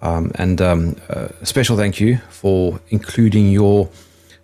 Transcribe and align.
Um, 0.00 0.32
and 0.36 0.62
um, 0.62 0.96
uh, 1.10 1.28
a 1.42 1.44
special 1.44 1.76
thank 1.76 2.00
you 2.00 2.16
for 2.30 2.80
including 2.88 3.50
your 3.50 3.90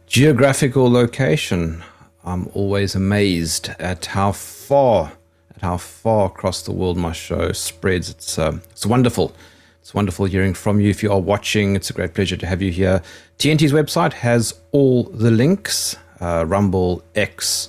geographical 0.06 0.90
location. 0.90 1.82
I'm 2.26 2.48
always 2.54 2.94
amazed 2.94 3.68
at 3.78 4.06
how 4.06 4.32
far, 4.32 5.12
at 5.54 5.60
how 5.60 5.76
far 5.76 6.26
across 6.26 6.62
the 6.62 6.72
world 6.72 6.96
my 6.96 7.12
show 7.12 7.52
spreads. 7.52 8.08
It's 8.08 8.38
uh, 8.38 8.58
it's 8.70 8.86
wonderful. 8.86 9.34
It's 9.82 9.92
wonderful 9.92 10.24
hearing 10.24 10.54
from 10.54 10.80
you. 10.80 10.88
If 10.88 11.02
you 11.02 11.12
are 11.12 11.20
watching, 11.20 11.76
it's 11.76 11.90
a 11.90 11.92
great 11.92 12.14
pleasure 12.14 12.38
to 12.38 12.46
have 12.46 12.62
you 12.62 12.72
here. 12.72 13.02
TNT's 13.38 13.72
website 13.72 14.14
has 14.14 14.54
all 14.72 15.02
the 15.02 15.30
links: 15.30 15.96
uh, 16.20 16.46
Rumble, 16.46 17.02
X, 17.14 17.68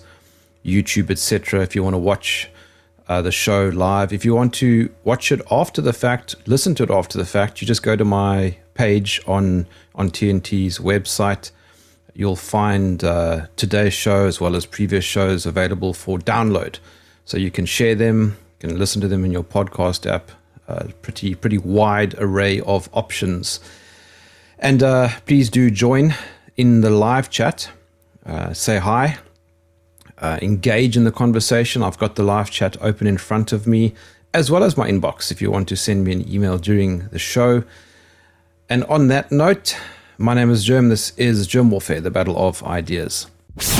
YouTube, 0.64 1.12
etc. 1.12 1.62
If 1.62 1.76
you 1.76 1.84
want 1.84 1.96
to 1.96 2.00
watch 2.00 2.50
uh, 3.10 3.22
the 3.22 3.34
show 3.34 3.68
live, 3.68 4.14
if 4.14 4.24
you 4.24 4.34
want 4.34 4.54
to 4.56 4.90
watch 5.04 5.34
it 5.34 5.42
after 5.52 5.82
the 5.82 5.92
fact, 5.92 6.36
listen 6.46 6.76
to 6.76 6.84
it 6.84 6.90
after 6.92 7.18
the 7.18 7.26
fact, 7.26 7.60
you 7.60 7.68
just 7.68 7.84
go 7.84 7.98
to 7.98 8.06
my 8.06 8.56
page 8.74 9.20
on 9.28 9.68
on 9.96 10.12
TNT's 10.12 10.80
website. 10.80 11.52
You'll 12.18 12.38
find 12.38 13.04
uh, 13.04 13.48
today's 13.58 13.94
show 13.94 14.26
as 14.26 14.40
well 14.40 14.56
as 14.56 14.66
previous 14.66 15.04
shows 15.04 15.46
available 15.46 15.94
for 15.94 16.18
download, 16.18 16.80
so 17.26 17.36
you 17.38 17.52
can 17.52 17.66
share 17.66 17.94
them, 17.94 18.38
you 18.62 18.70
can 18.70 18.80
listen 18.80 19.02
to 19.02 19.10
them 19.10 19.26
in 19.26 19.32
your 19.34 19.44
podcast 19.44 20.10
app. 20.10 20.32
Uh, 20.66 20.88
pretty 21.02 21.36
pretty 21.36 21.58
wide 21.58 22.16
array 22.18 22.62
of 22.62 22.90
options, 22.94 23.60
and 24.58 24.82
uh, 24.82 25.10
please 25.26 25.50
do 25.50 25.70
join 25.70 26.16
in 26.56 26.80
the 26.80 26.90
live 26.90 27.30
chat. 27.30 27.70
Uh, 28.26 28.54
say 28.54 28.78
hi, 28.78 29.18
uh, 30.20 30.40
engage 30.42 30.96
in 30.96 31.04
the 31.04 31.12
conversation. 31.12 31.84
I've 31.84 31.98
got 31.98 32.16
the 32.16 32.24
live 32.24 32.50
chat 32.50 32.78
open 32.82 33.08
in 33.08 33.18
front 33.18 33.52
of 33.52 33.68
me, 33.68 33.94
as 34.34 34.50
well 34.50 34.64
as 34.64 34.78
my 34.78 34.90
inbox 34.90 35.32
if 35.32 35.42
you 35.42 35.52
want 35.52 35.68
to 35.68 35.76
send 35.76 36.06
me 36.06 36.14
an 36.14 36.34
email 36.34 36.58
during 36.58 37.10
the 37.10 37.20
show. 37.20 37.66
And 38.70 38.86
on 38.86 39.10
that 39.10 39.34
note, 39.34 39.78
my 40.18 40.34
name 40.34 40.50
is 40.50 40.68
Jerm. 40.68 40.90
This 40.90 41.12
is 41.18 41.48
Jerm 41.48 41.70
Warfare, 41.70 42.02
the 42.02 42.12
battle 42.12 42.38
of 42.38 42.64
ideas. 42.64 43.28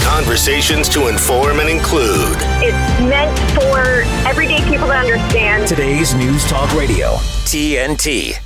Conversations 0.02 0.88
to 0.90 1.08
inform 1.08 1.60
and 1.60 1.70
include. 1.70 2.38
It's 2.62 3.02
meant 3.02 3.38
for 3.54 4.02
everyday 4.28 4.60
people 4.70 4.88
to 4.88 4.94
understand. 4.94 5.68
Today's 5.68 6.14
News 6.14 6.46
Talk 6.48 6.74
Radio, 6.74 7.16
TNT. 7.46 8.38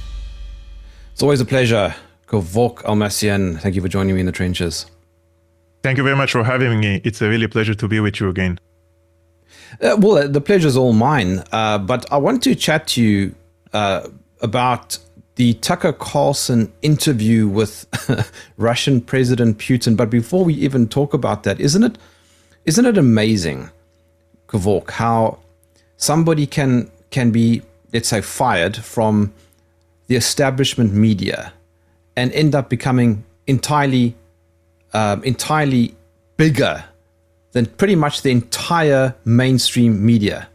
It's 1.14 1.22
always 1.22 1.42
a 1.42 1.46
pleasure. 1.46 1.94
Kevork 2.28 2.84
Almassian, 2.84 3.60
thank 3.60 3.76
you 3.76 3.82
for 3.82 3.88
joining 3.88 4.16
me 4.16 4.22
in 4.22 4.26
the 4.26 4.32
trenches. 4.32 4.86
Thank 5.82 5.98
you 5.98 6.04
very 6.04 6.16
much 6.16 6.32
for 6.32 6.44
having 6.44 6.80
me. 6.80 7.02
It's 7.04 7.22
a 7.22 7.30
really 7.30 7.48
pleasure 7.48 7.74
to 7.74 7.88
be 7.88 8.00
with 8.00 8.20
you 8.20 8.30
again. 8.30 8.60
Uh, 9.82 9.98
well, 10.00 10.28
the 10.28 10.42
pleasure 10.42 10.68
is 10.68 10.78
all 10.78 10.94
mine. 10.94 11.44
Uh, 11.52 11.78
but 11.78 12.12
I 12.12 12.18
want 12.18 12.44
to 12.44 12.56
chat 12.56 12.88
to 12.90 13.02
you 13.02 13.36
uh, 13.74 14.08
about 14.42 14.98
the 15.40 15.54
Tucker 15.54 15.94
Carlson 15.94 16.70
interview 16.82 17.48
with 17.48 17.86
Russian 18.58 19.00
President 19.00 19.58
Putin. 19.58 19.96
But 19.96 20.10
before 20.10 20.44
we 20.44 20.54
even 20.56 20.90
talk 20.90 21.14
about 21.14 21.44
that, 21.44 21.62
isn't 21.62 21.82
it 21.82 21.98
isn't 22.66 22.86
it 22.86 22.98
amazing, 22.98 23.70
Kevork, 24.48 24.92
how 24.92 25.40
somebody 25.96 26.46
can 26.46 26.92
can 27.10 27.32
be, 27.32 27.62
let's 27.94 28.10
say, 28.10 28.20
fired 28.20 28.76
from 28.76 29.34
the 30.08 30.18
establishment 30.18 30.92
media 30.92 31.54
and 32.18 32.34
end 32.34 32.54
up 32.54 32.70
becoming 32.70 33.24
entirely 33.48 34.16
um, 34.92 35.24
entirely 35.24 35.96
bigger 36.36 36.84
than 37.54 37.66
pretty 37.66 37.96
much 37.96 38.24
the 38.24 38.32
entire 38.32 39.16
mainstream 39.24 40.06
media. 40.06 40.50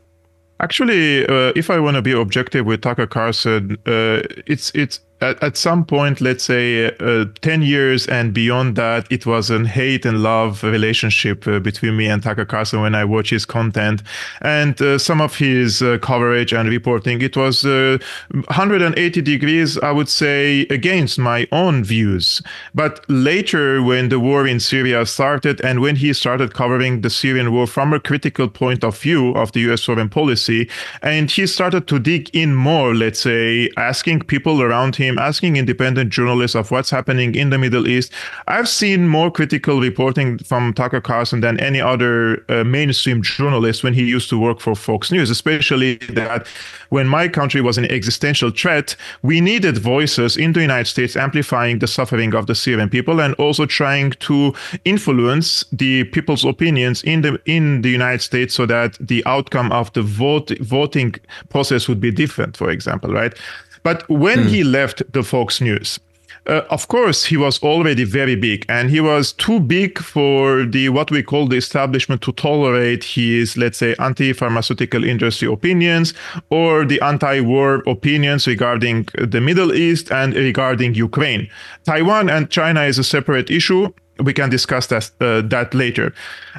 Actually, 0.60 1.26
uh, 1.26 1.52
if 1.56 1.68
I 1.68 1.78
want 1.80 1.96
to 1.96 2.02
be 2.02 2.12
objective 2.12 2.64
with 2.64 2.80
Tucker 2.80 3.06
Carlson, 3.06 3.76
uh, 3.86 4.22
it's 4.46 4.70
it's 4.74 5.00
at, 5.20 5.42
at 5.42 5.56
some 5.56 5.84
point, 5.84 6.20
let's 6.20 6.44
say 6.44 6.86
uh, 6.98 7.26
10 7.40 7.62
years 7.62 8.06
and 8.06 8.34
beyond 8.34 8.76
that, 8.76 9.06
it 9.10 9.26
was 9.26 9.50
an 9.50 9.64
hate 9.64 10.04
and 10.04 10.22
love 10.22 10.62
relationship 10.62 11.46
uh, 11.46 11.58
between 11.60 11.96
me 11.96 12.06
and 12.06 12.22
Tucker 12.22 12.44
Carlson 12.44 12.80
when 12.82 12.94
I 12.94 13.04
watch 13.04 13.30
his 13.30 13.46
content. 13.46 14.02
And 14.42 14.80
uh, 14.82 14.98
some 14.98 15.20
of 15.20 15.36
his 15.36 15.82
uh, 15.82 15.98
coverage 15.98 16.52
and 16.52 16.68
reporting, 16.68 17.22
it 17.22 17.36
was 17.36 17.64
180 17.64 19.22
degrees, 19.22 19.78
I 19.78 19.92
would 19.92 20.08
say, 20.08 20.62
against 20.70 21.18
my 21.18 21.46
own 21.52 21.84
views. 21.84 22.42
But 22.74 23.04
later, 23.08 23.82
when 23.82 24.08
the 24.08 24.20
war 24.20 24.46
in 24.46 24.60
Syria 24.60 25.06
started 25.06 25.60
and 25.60 25.80
when 25.80 25.96
he 25.96 26.12
started 26.12 26.54
covering 26.54 27.00
the 27.00 27.10
Syrian 27.10 27.52
war 27.52 27.66
from 27.66 27.92
a 27.92 28.00
critical 28.00 28.48
point 28.48 28.84
of 28.84 28.98
view 28.98 29.30
of 29.34 29.52
the 29.52 29.60
US 29.72 29.84
foreign 29.84 30.08
policy, 30.08 30.68
and 31.02 31.30
he 31.30 31.46
started 31.46 31.86
to 31.88 31.98
dig 31.98 32.28
in 32.34 32.54
more, 32.54 32.94
let's 32.94 33.20
say, 33.20 33.70
asking 33.76 34.20
people 34.20 34.60
around 34.60 34.96
him, 34.96 35.03
asking 35.18 35.56
independent 35.56 36.10
journalists 36.10 36.54
of 36.54 36.70
what's 36.70 36.90
happening 36.90 37.34
in 37.34 37.50
the 37.50 37.58
Middle 37.58 37.86
East. 37.88 38.12
I've 38.46 38.68
seen 38.68 39.08
more 39.08 39.30
critical 39.30 39.80
reporting 39.80 40.38
from 40.38 40.72
Tucker 40.72 41.00
Carlson 41.00 41.40
than 41.40 41.60
any 41.60 41.80
other 41.80 42.44
uh, 42.48 42.64
mainstream 42.64 43.22
journalist 43.22 43.82
when 43.84 43.94
he 43.94 44.04
used 44.04 44.28
to 44.30 44.38
work 44.38 44.60
for 44.60 44.74
Fox 44.74 45.10
News, 45.10 45.30
especially 45.30 45.96
that 46.10 46.46
when 46.90 47.08
my 47.08 47.28
country 47.28 47.60
was 47.60 47.76
an 47.78 47.90
existential 47.90 48.50
threat, 48.50 48.96
we 49.22 49.40
needed 49.40 49.78
voices 49.78 50.36
in 50.36 50.52
the 50.52 50.60
United 50.60 50.86
States 50.86 51.16
amplifying 51.16 51.78
the 51.80 51.86
suffering 51.86 52.34
of 52.34 52.46
the 52.46 52.54
Syrian 52.54 52.88
people 52.88 53.20
and 53.20 53.34
also 53.34 53.66
trying 53.66 54.12
to 54.12 54.54
influence 54.84 55.64
the 55.72 56.04
people's 56.04 56.44
opinions 56.44 57.02
in 57.02 57.22
the 57.22 57.40
in 57.46 57.82
the 57.82 57.90
United 57.90 58.22
States 58.22 58.54
so 58.54 58.66
that 58.66 58.96
the 59.00 59.22
outcome 59.26 59.72
of 59.72 59.92
the 59.94 60.02
vote 60.02 60.56
voting 60.60 61.14
process 61.48 61.88
would 61.88 62.00
be 62.00 62.10
different, 62.10 62.56
for 62.56 62.70
example, 62.70 63.12
right? 63.12 63.34
But 63.84 64.08
when 64.08 64.40
mm. 64.40 64.48
he 64.48 64.64
left 64.64 65.02
the 65.12 65.22
Fox 65.22 65.60
News, 65.60 66.00
uh, 66.46 66.62
of 66.68 66.88
course, 66.88 67.24
he 67.24 67.36
was 67.36 67.62
already 67.62 68.04
very 68.04 68.36
big, 68.36 68.66
and 68.68 68.90
he 68.90 69.00
was 69.00 69.32
too 69.32 69.60
big 69.60 69.98
for 69.98 70.64
the 70.64 70.90
what 70.90 71.10
we 71.10 71.22
call 71.22 71.46
the 71.46 71.56
establishment 71.56 72.20
to 72.22 72.32
tolerate 72.32 73.02
his, 73.02 73.56
let's 73.56 73.78
say, 73.78 73.94
anti-pharmaceutical 73.98 75.04
industry 75.04 75.48
opinions 75.48 76.12
or 76.50 76.84
the 76.84 77.00
anti-war 77.00 77.82
opinions 77.86 78.46
regarding 78.46 79.08
the 79.18 79.40
Middle 79.40 79.72
East 79.72 80.12
and 80.12 80.34
regarding 80.34 80.94
Ukraine. 80.94 81.48
Taiwan 81.84 82.28
and 82.28 82.50
China 82.50 82.82
is 82.82 82.98
a 82.98 83.04
separate 83.04 83.50
issue 83.50 83.90
we 84.20 84.32
can 84.32 84.50
discuss 84.50 84.86
that 84.88 85.10
uh, 85.20 85.40
that 85.42 85.74
later. 85.74 86.12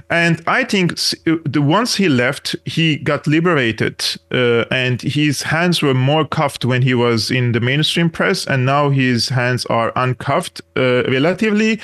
And 0.10 0.42
I 0.48 0.64
think 0.64 0.94
uh, 0.94 1.36
the 1.46 1.62
once 1.62 1.96
he 1.96 2.10
left, 2.10 2.56
he 2.66 2.98
got 2.98 3.28
liberated, 3.28 4.04
uh, 4.32 4.66
and 4.72 5.02
his 5.02 5.42
hands 5.44 5.82
were 5.82 5.94
more 5.94 6.26
cuffed 6.26 6.66
when 6.66 6.82
he 6.82 6.94
was 6.94 7.32
in 7.32 7.54
the 7.54 7.60
mainstream 7.60 8.10
press, 8.10 8.46
and 8.46 8.66
now 8.66 8.90
his 8.90 9.30
hands 9.30 9.66
are 9.68 9.92
uncuffed 9.96 10.62
uh, 10.76 11.04
relatively. 11.10 11.80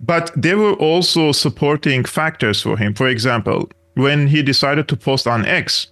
But 0.00 0.32
there 0.34 0.58
were 0.58 0.74
also 0.74 1.32
supporting 1.32 2.04
factors 2.04 2.60
for 2.62 2.76
him. 2.76 2.94
For 2.94 3.08
example, 3.08 3.70
when 3.94 4.26
he 4.26 4.42
decided 4.42 4.88
to 4.88 4.96
post 4.96 5.26
on 5.26 5.44
X, 5.44 5.91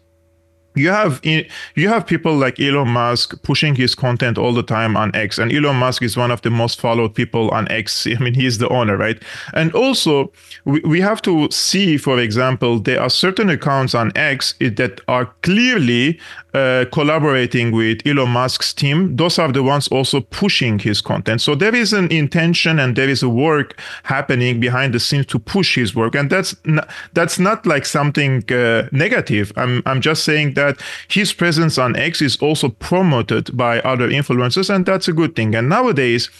you 0.75 0.91
have 0.91 1.21
you 1.25 1.89
have 1.89 2.07
people 2.07 2.37
like 2.37 2.61
Elon 2.61 2.89
Musk 2.89 3.41
pushing 3.43 3.75
his 3.75 3.95
content 3.95 4.39
all 4.39 4.53
the 4.53 4.63
time 4.63 4.97
on 4.97 5.15
X, 5.15 5.39
and 5.39 5.53
Elon 5.53 5.77
Musk 5.77 6.03
is 6.03 6.17
one 6.17 6.31
of 6.31 6.43
the 6.43 6.51
most 6.51 6.81
followed 6.81 7.15
people 7.15 7.51
on 7.51 7.71
X. 7.71 8.07
I 8.07 8.15
mean, 8.23 8.35
he's 8.35 8.59
the 8.59 8.69
owner, 8.69 8.97
right? 8.97 9.21
And 9.55 9.75
also, 9.75 10.33
we, 10.65 10.81
we 10.81 11.01
have 11.01 11.23
to 11.23 11.51
see, 11.51 11.97
for 11.97 12.21
example, 12.21 12.79
there 12.79 13.01
are 13.01 13.11
certain 13.11 13.51
accounts 13.51 13.95
on 13.95 14.13
X 14.17 14.55
that 14.61 15.01
are 15.09 15.27
clearly 15.43 16.21
uh, 16.55 16.85
collaborating 16.93 17.73
with 17.73 18.07
Elon 18.07 18.31
Musk's 18.31 18.73
team. 18.73 19.17
Those 19.17 19.39
are 19.39 19.53
the 19.53 19.63
ones 19.63 19.89
also 19.89 20.21
pushing 20.21 20.79
his 20.79 21.01
content. 21.01 21.41
So 21.41 21.55
there 21.55 21.75
is 21.75 21.93
an 21.93 22.11
intention 22.11 22.79
and 22.79 22.97
there 22.97 23.09
is 23.09 23.23
a 23.23 23.29
work 23.29 23.81
happening 24.03 24.61
behind 24.61 24.95
the 24.95 25.01
scenes 25.01 25.27
to 25.27 25.39
push 25.39 25.75
his 25.75 25.95
work, 25.95 26.15
and 26.15 26.31
that's 26.31 26.55
not, 26.65 26.89
that's 27.13 27.39
not 27.39 27.67
like 27.67 27.87
something 27.87 28.43
uh, 28.51 28.89
negative. 28.93 29.53
I'm 29.57 29.83
I'm 29.87 30.01
just 30.01 30.25
saying 30.25 30.55
that 30.55 30.81
his 31.09 31.33
presence 31.33 31.79
on 31.79 31.97
X 31.97 32.23
is 32.23 32.37
also 32.39 32.69
promoted 32.69 33.57
by 33.57 33.81
other 33.81 34.09
influencers, 34.09 34.75
and 34.75 34.87
that's 34.87 35.09
a 35.09 35.13
good 35.13 35.37
thing. 35.37 35.55
And 35.55 35.69
nowadays, 35.69 36.31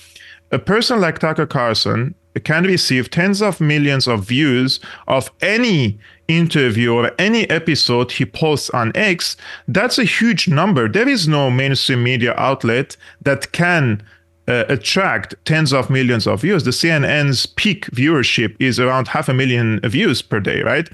a 0.51 0.59
person 0.59 1.01
like 1.01 1.19
Tucker 1.19 1.47
Carlson 1.47 2.15
can 2.45 2.65
receive 2.65 3.11
tens 3.11 3.43
of 3.43 3.61
millions 3.61 4.07
of 4.07 4.25
views 4.25 4.81
of 5.09 5.31
any 5.41 5.99
interview 6.31 6.95
or 6.95 7.11
any 7.19 7.49
episode 7.51 8.13
he 8.13 8.25
posts 8.25 8.71
on 8.71 8.93
X. 8.95 9.37
That's 9.69 9.99
a 9.99 10.05
huge 10.05 10.49
number. 10.49 10.89
There 10.89 11.09
is 11.09 11.29
no 11.29 11.51
mainstream 11.51 12.03
media 12.03 12.35
outlet 12.37 12.97
that 13.23 13.53
can 13.53 14.03
uh, 14.49 14.65
attract 14.69 15.35
tens 15.45 15.73
of 15.73 15.91
millions 15.91 16.27
of 16.27 16.41
views. 16.41 16.65
The 16.65 16.71
CNN's 16.71 17.47
peak 17.47 17.87
viewership 17.87 18.57
is 18.59 18.81
around 18.81 19.09
half 19.09 19.29
a 19.29 19.35
million 19.35 19.81
views 19.81 20.23
per 20.23 20.41
day, 20.41 20.63
right? 20.63 20.89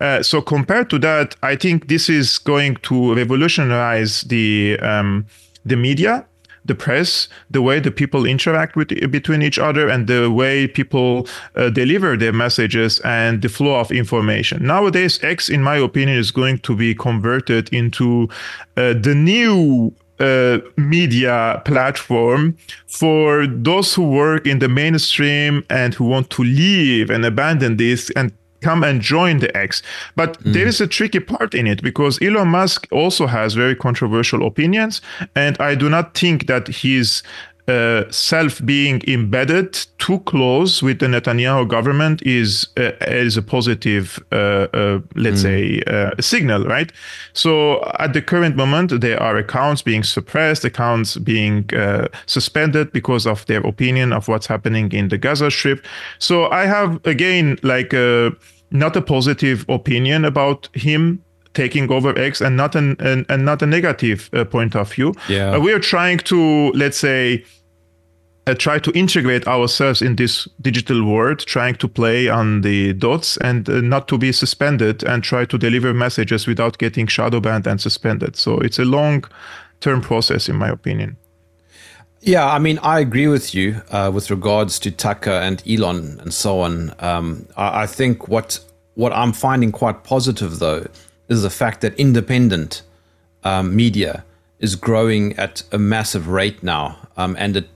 Uh, 0.00 0.22
so 0.22 0.42
compared 0.42 0.90
to 0.90 0.98
that, 0.98 1.36
I 1.42 1.56
think 1.56 1.88
this 1.88 2.08
is 2.08 2.38
going 2.38 2.76
to 2.82 3.14
revolutionize 3.14 4.22
the 4.22 4.78
um, 4.80 5.26
the 5.64 5.76
media 5.76 6.24
the 6.66 6.74
press, 6.74 7.28
the 7.50 7.62
way 7.62 7.80
the 7.80 7.90
people 7.90 8.26
interact 8.26 8.76
with 8.76 8.88
between 9.10 9.42
each 9.42 9.58
other, 9.58 9.88
and 9.88 10.06
the 10.06 10.30
way 10.30 10.66
people 10.66 11.26
uh, 11.54 11.70
deliver 11.70 12.16
their 12.16 12.32
messages 12.32 13.00
and 13.00 13.42
the 13.42 13.48
flow 13.48 13.78
of 13.80 13.90
information. 13.90 14.66
Nowadays, 14.66 15.22
X, 15.22 15.48
in 15.48 15.62
my 15.62 15.76
opinion, 15.76 16.18
is 16.18 16.30
going 16.30 16.58
to 16.60 16.76
be 16.76 16.94
converted 16.94 17.72
into 17.72 18.28
uh, 18.76 18.94
the 18.94 19.14
new 19.14 19.92
uh, 20.18 20.58
media 20.76 21.60
platform 21.64 22.56
for 22.86 23.46
those 23.46 23.94
who 23.94 24.08
work 24.08 24.46
in 24.46 24.58
the 24.58 24.68
mainstream 24.68 25.64
and 25.68 25.94
who 25.94 26.04
want 26.04 26.30
to 26.30 26.42
leave 26.42 27.10
and 27.10 27.24
abandon 27.24 27.76
this 27.76 28.10
and 28.16 28.32
come 28.66 28.82
and 28.82 29.00
join 29.00 29.38
the 29.38 29.50
X. 29.56 29.82
But 30.16 30.30
mm. 30.42 30.52
there 30.54 30.66
is 30.66 30.80
a 30.80 30.86
tricky 30.86 31.20
part 31.20 31.54
in 31.54 31.66
it 31.66 31.82
because 31.82 32.20
Elon 32.20 32.48
Musk 32.48 32.88
also 32.90 33.26
has 33.26 33.54
very 33.54 33.76
controversial 33.76 34.46
opinions, 34.46 35.00
and 35.34 35.54
I 35.60 35.74
do 35.76 35.88
not 35.88 36.06
think 36.18 36.46
that 36.46 36.68
he's 36.68 37.22
uh, 37.68 38.04
self 38.10 38.64
being 38.64 39.02
embedded 39.08 39.72
too 39.98 40.20
close 40.20 40.82
with 40.82 41.00
the 41.00 41.06
Netanyahu 41.06 41.66
government 41.66 42.22
is 42.22 42.68
uh, 42.76 42.92
is 43.00 43.36
a 43.36 43.42
positive, 43.42 44.20
uh, 44.30 44.68
uh 44.72 45.00
let's 45.14 45.40
mm. 45.40 45.48
say, 45.48 45.82
uh, 45.86 46.10
signal, 46.20 46.64
right? 46.64 46.92
So 47.32 47.82
at 47.98 48.12
the 48.12 48.22
current 48.22 48.56
moment, 48.56 49.00
there 49.00 49.20
are 49.20 49.36
accounts 49.36 49.82
being 49.82 50.04
suppressed, 50.04 50.64
accounts 50.64 51.16
being 51.16 51.68
uh, 51.74 52.06
suspended 52.26 52.92
because 52.92 53.26
of 53.26 53.44
their 53.46 53.62
opinion 53.66 54.12
of 54.12 54.28
what's 54.28 54.46
happening 54.46 54.92
in 54.92 55.08
the 55.08 55.18
Gaza 55.18 55.50
Strip. 55.50 55.84
So 56.18 56.48
I 56.50 56.66
have 56.66 57.04
again 57.04 57.58
like 57.62 57.92
not 58.70 58.96
a 58.96 59.02
positive 59.02 59.64
opinion 59.68 60.24
about 60.24 60.68
him 60.74 61.22
taking 61.54 61.90
over 61.90 62.16
X 62.18 62.40
and 62.40 62.56
not 62.56 62.74
an, 62.74 62.96
an 63.00 63.24
and 63.28 63.44
not 63.44 63.62
a 63.62 63.66
negative 63.66 64.28
uh, 64.32 64.44
point 64.44 64.76
of 64.76 64.92
view. 64.92 65.14
Yeah. 65.28 65.52
Uh, 65.52 65.60
we 65.60 65.72
are 65.72 65.80
trying 65.80 66.18
to 66.18 66.70
let's 66.72 66.98
say 66.98 67.44
uh, 68.46 68.54
try 68.54 68.78
to 68.78 68.92
integrate 68.92 69.48
ourselves 69.48 70.02
in 70.02 70.16
this 70.16 70.46
digital 70.60 71.04
world, 71.04 71.40
trying 71.40 71.74
to 71.76 71.88
play 71.88 72.28
on 72.28 72.60
the 72.60 72.92
dots 72.92 73.36
and 73.38 73.68
uh, 73.68 73.80
not 73.80 74.06
to 74.08 74.18
be 74.18 74.32
suspended 74.32 75.02
and 75.02 75.24
try 75.24 75.44
to 75.44 75.58
deliver 75.58 75.92
messages 75.92 76.46
without 76.46 76.78
getting 76.78 77.06
shadow 77.06 77.40
banned 77.40 77.66
and 77.66 77.80
suspended. 77.80 78.36
So 78.36 78.58
it's 78.58 78.78
a 78.78 78.84
long 78.84 79.24
term 79.80 80.00
process, 80.00 80.48
in 80.48 80.56
my 80.56 80.68
opinion. 80.68 81.16
Yeah, 82.20 82.46
I 82.46 82.58
mean, 82.58 82.78
I 82.78 83.00
agree 83.00 83.28
with 83.28 83.54
you 83.54 83.82
uh, 83.90 84.10
with 84.12 84.30
regards 84.30 84.78
to 84.80 84.90
Tucker 84.90 85.30
and 85.30 85.62
Elon 85.68 86.18
and 86.20 86.32
so 86.32 86.60
on. 86.60 86.94
Um, 86.98 87.46
I, 87.56 87.82
I, 87.82 87.86
think 87.86 88.26
what 88.28 88.58
what 88.94 89.12
I'm 89.12 89.32
finding 89.32 89.70
quite 89.70 90.02
positive 90.02 90.58
though 90.58 90.86
is 91.28 91.42
the 91.42 91.50
fact 91.50 91.82
that 91.82 91.94
independent 91.94 92.82
um, 93.44 93.76
media 93.76 94.24
is 94.58 94.74
growing 94.74 95.36
at 95.38 95.62
a 95.70 95.78
massive 95.78 96.28
rate 96.28 96.62
now, 96.62 96.96
um, 97.16 97.36
and 97.38 97.58
it, 97.58 97.68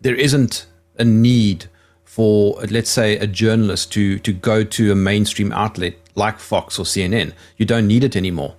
there 0.00 0.14
isn't 0.14 0.66
a 0.96 1.04
need 1.04 1.66
for, 2.04 2.60
let's 2.70 2.90
say, 2.90 3.16
a 3.18 3.26
journalist 3.26 3.92
to 3.92 4.18
to 4.20 4.32
go 4.32 4.64
to 4.64 4.92
a 4.92 4.94
mainstream 4.94 5.52
outlet 5.52 5.94
like 6.14 6.38
Fox 6.38 6.78
or 6.78 6.84
CNN. 6.84 7.32
You 7.56 7.66
don't 7.66 7.86
need 7.86 8.04
it 8.04 8.16
anymore. 8.16 8.54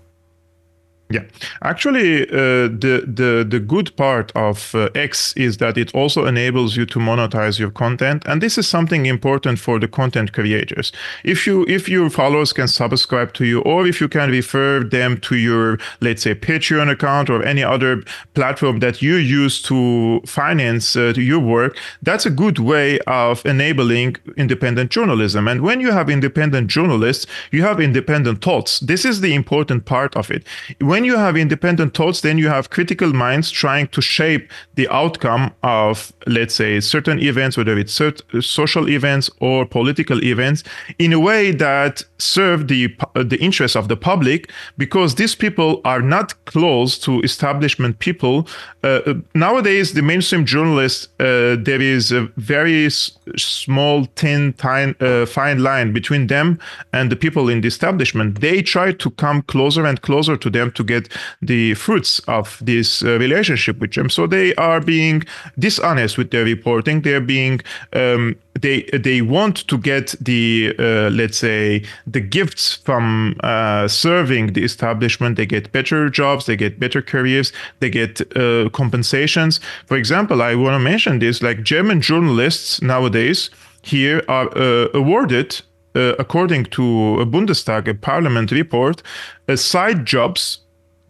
Yeah, 1.11 1.23
actually, 1.63 2.23
uh, 2.29 2.69
the 2.69 3.03
the 3.05 3.45
the 3.47 3.59
good 3.59 3.95
part 3.97 4.31
of 4.35 4.73
uh, 4.73 4.89
X 4.95 5.33
is 5.35 5.57
that 5.57 5.77
it 5.77 5.93
also 5.93 6.25
enables 6.25 6.77
you 6.77 6.85
to 6.85 6.99
monetize 6.99 7.59
your 7.59 7.71
content, 7.71 8.23
and 8.25 8.41
this 8.41 8.57
is 8.57 8.67
something 8.67 9.05
important 9.05 9.59
for 9.59 9.79
the 9.79 9.87
content 9.87 10.31
creators. 10.31 10.91
If 11.23 11.45
you 11.45 11.65
if 11.67 11.89
your 11.89 12.09
followers 12.09 12.53
can 12.53 12.67
subscribe 12.67 13.33
to 13.33 13.45
you, 13.45 13.61
or 13.61 13.87
if 13.87 13.99
you 13.99 14.07
can 14.07 14.29
refer 14.29 14.83
them 14.83 15.19
to 15.21 15.35
your 15.35 15.77
let's 15.99 16.23
say 16.23 16.35
Patreon 16.35 16.89
account 16.89 17.29
or 17.29 17.43
any 17.43 17.63
other 17.63 18.03
platform 18.33 18.79
that 18.79 19.01
you 19.01 19.15
use 19.15 19.61
to 19.63 20.21
finance 20.25 20.95
uh, 20.95 21.13
your 21.17 21.39
work, 21.39 21.77
that's 22.01 22.25
a 22.25 22.29
good 22.29 22.59
way 22.59 22.99
of 23.07 23.45
enabling 23.45 24.15
independent 24.37 24.91
journalism. 24.91 25.47
And 25.47 25.61
when 25.61 25.81
you 25.81 25.91
have 25.91 26.09
independent 26.09 26.69
journalists, 26.69 27.25
you 27.51 27.63
have 27.63 27.79
independent 27.79 28.41
thoughts. 28.41 28.79
This 28.79 29.05
is 29.05 29.21
the 29.21 29.33
important 29.33 29.85
part 29.85 30.15
of 30.15 30.31
it. 30.31 30.45
When 30.79 31.00
when 31.01 31.07
you 31.07 31.17
have 31.17 31.35
independent 31.35 31.95
thoughts, 31.95 32.21
then 32.21 32.37
you 32.37 32.47
have 32.47 32.69
critical 32.69 33.11
minds 33.11 33.49
trying 33.49 33.87
to 33.87 34.01
shape 34.01 34.51
the 34.75 34.87
outcome 34.89 35.51
of, 35.63 36.13
let's 36.27 36.53
say, 36.53 36.79
certain 36.79 37.19
events, 37.19 37.57
whether 37.57 37.75
it's 37.75 37.99
social 38.41 38.87
events 38.87 39.31
or 39.39 39.65
political 39.65 40.23
events, 40.23 40.63
in 40.99 41.11
a 41.11 41.19
way 41.19 41.49
that 41.53 42.03
serve 42.19 42.67
the 42.67 42.95
the 43.15 43.37
interests 43.39 43.75
of 43.75 43.87
the 43.87 43.97
public, 43.97 44.51
because 44.77 45.15
these 45.15 45.33
people 45.33 45.81
are 45.85 46.03
not 46.03 46.35
close 46.45 46.99
to 46.99 47.19
establishment 47.21 47.97
people. 47.97 48.47
Uh, 48.83 49.15
nowadays, 49.33 49.93
the 49.93 50.03
mainstream 50.03 50.45
journalists, 50.45 51.07
uh, 51.19 51.55
there 51.59 51.81
is 51.81 52.11
a 52.11 52.29
very 52.37 52.85
s- 52.85 53.11
small, 53.37 54.05
thin, 54.15 54.53
thin 54.53 54.95
uh, 54.99 55.25
fine 55.25 55.63
line 55.63 55.93
between 55.93 56.27
them 56.27 56.59
and 56.93 57.11
the 57.11 57.15
people 57.15 57.49
in 57.49 57.61
the 57.61 57.67
establishment. 57.67 58.39
They 58.39 58.61
try 58.61 58.91
to 58.91 59.09
come 59.11 59.41
closer 59.41 59.85
and 59.85 59.99
closer 60.01 60.37
to 60.37 60.49
them 60.49 60.71
to 60.71 60.83
get 60.93 61.05
the 61.41 61.73
fruits 61.75 62.19
of 62.27 62.45
this 62.61 63.03
uh, 63.03 63.17
relationship 63.25 63.79
with 63.81 63.93
them. 63.93 64.09
So 64.09 64.27
they 64.27 64.53
are 64.55 64.81
being 64.81 65.23
dishonest 65.57 66.17
with 66.17 66.29
their 66.31 66.45
reporting. 66.45 67.01
They're 67.01 67.27
being 67.37 67.61
um, 67.93 68.35
they 68.59 68.83
they 68.93 69.21
want 69.21 69.67
to 69.67 69.77
get 69.77 70.15
the 70.19 70.75
uh, 70.77 71.09
let's 71.09 71.37
say 71.37 71.83
the 72.05 72.19
gifts 72.19 72.75
from 72.85 73.35
uh, 73.43 73.87
serving 73.87 74.53
the 74.53 74.63
establishment. 74.63 75.37
They 75.37 75.45
get 75.45 75.71
better 75.71 76.09
jobs, 76.09 76.45
they 76.45 76.55
get 76.55 76.79
better 76.79 77.01
careers, 77.01 77.51
they 77.79 77.89
get 77.89 78.21
uh, 78.35 78.69
compensations. 78.69 79.59
For 79.85 79.97
example, 79.97 80.41
I 80.41 80.55
want 80.55 80.75
to 80.75 80.79
mention 80.79 81.19
this: 81.19 81.41
like 81.41 81.63
German 81.63 82.01
journalists 82.01 82.81
nowadays 82.81 83.49
here 83.83 84.23
are 84.27 84.49
uh, 84.57 84.87
awarded. 84.93 85.61
Uh, 85.93 86.15
according 86.19 86.63
to 86.63 87.19
a 87.19 87.25
Bundestag, 87.25 87.85
a 87.85 87.93
parliament 87.93 88.49
report, 88.51 89.03
uh, 89.49 89.57
side 89.57 90.05
jobs 90.05 90.60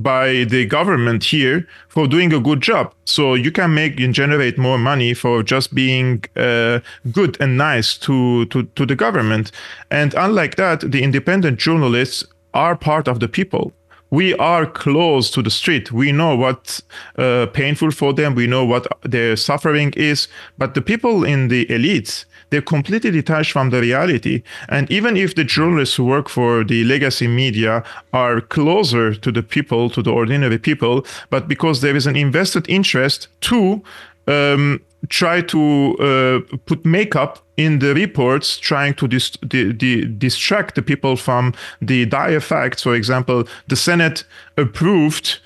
by 0.01 0.45
the 0.45 0.65
government 0.65 1.23
here 1.23 1.67
for 1.87 2.07
doing 2.07 2.33
a 2.33 2.39
good 2.39 2.61
job. 2.61 2.93
So 3.05 3.33
you 3.33 3.51
can 3.51 3.73
make 3.73 3.99
and 3.99 4.13
generate 4.13 4.57
more 4.57 4.77
money 4.77 5.13
for 5.13 5.43
just 5.43 5.73
being 5.73 6.23
uh, 6.35 6.79
good 7.11 7.37
and 7.39 7.57
nice 7.57 7.97
to, 7.99 8.45
to, 8.45 8.63
to 8.63 8.85
the 8.85 8.95
government. 8.95 9.51
And 9.89 10.13
unlike 10.13 10.55
that, 10.55 10.91
the 10.91 11.03
independent 11.03 11.59
journalists 11.59 12.23
are 12.53 12.75
part 12.75 13.07
of 13.07 13.19
the 13.19 13.27
people. 13.27 13.73
We 14.11 14.35
are 14.35 14.65
close 14.65 15.31
to 15.31 15.41
the 15.41 15.49
street. 15.49 15.93
We 15.93 16.11
know 16.11 16.35
what's 16.35 16.81
uh, 17.17 17.45
painful 17.53 17.91
for 17.91 18.11
them. 18.11 18.35
We 18.35 18.45
know 18.45 18.65
what 18.65 18.85
their 19.03 19.37
suffering 19.37 19.93
is. 19.95 20.27
But 20.57 20.73
the 20.73 20.81
people 20.81 21.23
in 21.23 21.47
the 21.47 21.65
elites, 21.67 22.25
they're 22.51 22.61
completely 22.61 23.09
detached 23.09 23.51
from 23.51 23.71
the 23.71 23.81
reality. 23.81 24.43
And 24.69 24.91
even 24.91 25.17
if 25.17 25.35
the 25.35 25.43
journalists 25.43 25.95
who 25.95 26.05
work 26.05 26.29
for 26.29 26.63
the 26.63 26.83
legacy 26.83 27.27
media 27.27 27.83
are 28.13 28.41
closer 28.41 29.15
to 29.15 29.31
the 29.31 29.41
people, 29.41 29.89
to 29.89 30.03
the 30.03 30.11
ordinary 30.11 30.59
people, 30.59 31.05
but 31.29 31.47
because 31.47 31.81
there 31.81 31.95
is 31.95 32.05
an 32.05 32.15
invested 32.15 32.69
interest 32.69 33.29
to 33.41 33.81
um, 34.27 34.81
try 35.09 35.41
to 35.41 35.95
uh, 35.99 36.57
put 36.65 36.85
makeup 36.85 37.39
in 37.57 37.79
the 37.79 37.93
reports, 37.93 38.57
trying 38.57 38.93
to 38.95 39.07
di- 39.07 39.73
di- 39.73 40.05
distract 40.05 40.75
the 40.75 40.81
people 40.81 41.15
from 41.15 41.53
the 41.81 42.05
dire 42.05 42.39
facts. 42.39 42.83
For 42.83 42.95
example, 42.95 43.47
the 43.67 43.75
Senate 43.75 44.23
approved 44.57 45.39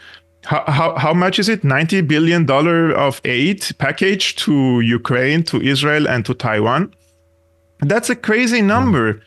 how, 0.45 0.63
how, 0.67 0.95
how 0.95 1.13
much 1.13 1.39
is 1.39 1.49
it? 1.49 1.61
$90 1.63 2.07
billion 2.07 2.49
of 2.49 3.21
aid 3.25 3.65
package 3.77 4.35
to 4.37 4.81
Ukraine, 4.81 5.43
to 5.43 5.61
Israel, 5.61 6.07
and 6.07 6.25
to 6.25 6.33
Taiwan. 6.33 6.93
That's 7.79 8.09
a 8.09 8.15
crazy 8.15 8.61
number. 8.61 9.21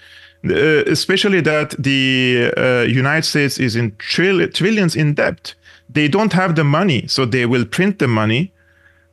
Uh, 0.49 0.85
especially 0.87 1.41
that 1.41 1.75
the 1.81 2.53
uh, 2.57 2.83
United 2.89 3.25
States 3.25 3.59
is 3.59 3.75
in 3.75 3.95
trill- 3.97 4.49
trillions 4.49 4.95
in 4.95 5.15
debt. 5.15 5.55
They 5.91 6.07
don't 6.07 6.33
have 6.33 6.55
the 6.55 6.63
money, 6.63 7.09
so 7.09 7.25
they 7.25 7.45
will 7.45 7.65
print 7.65 7.99
the 7.99 8.07
money, 8.07 8.53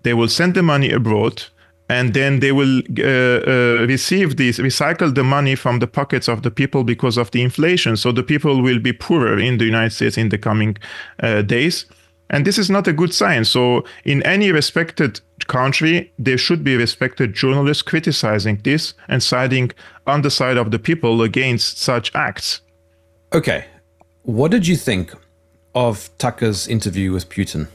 they 0.04 0.14
will 0.14 0.28
send 0.28 0.54
the 0.54 0.62
money 0.62 0.92
abroad, 0.92 1.44
and 1.90 2.14
then 2.14 2.40
they 2.40 2.52
will 2.52 2.80
uh, 3.00 3.04
uh, 3.04 3.86
receive 3.88 4.38
this, 4.38 4.58
recycle 4.58 5.14
the 5.14 5.24
money 5.24 5.56
from 5.56 5.80
the 5.80 5.88
pockets 5.88 6.28
of 6.28 6.42
the 6.42 6.50
people 6.50 6.84
because 6.84 7.18
of 7.18 7.32
the 7.32 7.42
inflation. 7.42 7.96
So 7.96 8.12
the 8.12 8.24
people 8.24 8.62
will 8.62 8.80
be 8.80 8.94
poorer 8.94 9.38
in 9.38 9.58
the 9.58 9.66
United 9.66 9.92
States 9.92 10.18
in 10.18 10.30
the 10.30 10.38
coming 10.38 10.78
uh, 11.22 11.44
days. 11.44 11.86
And 12.32 12.46
this 12.46 12.58
is 12.58 12.72
not 12.72 12.88
a 12.88 12.94
good 12.94 13.14
sign. 13.14 13.46
So, 13.46 13.84
in 14.04 14.24
any 14.24 14.52
respected 14.52 15.22
country, 15.46 16.12
there 16.18 16.40
should 16.40 16.64
be 16.64 16.76
respected 16.76 17.36
journalists 17.36 17.84
criticizing 17.84 18.60
this 18.64 18.96
and 19.08 19.22
siding 19.22 19.72
on 20.08 20.24
the 20.24 20.32
side 20.32 20.58
of 20.58 20.72
the 20.72 20.80
people 20.80 21.22
against 21.22 21.78
such 21.78 22.14
acts. 22.16 22.62
Okay. 23.32 23.66
What 24.24 24.50
did 24.50 24.66
you 24.66 24.76
think 24.76 25.14
of 25.76 26.10
Tucker's 26.18 26.68
interview 26.68 27.12
with 27.12 27.30
Putin? 27.30 27.68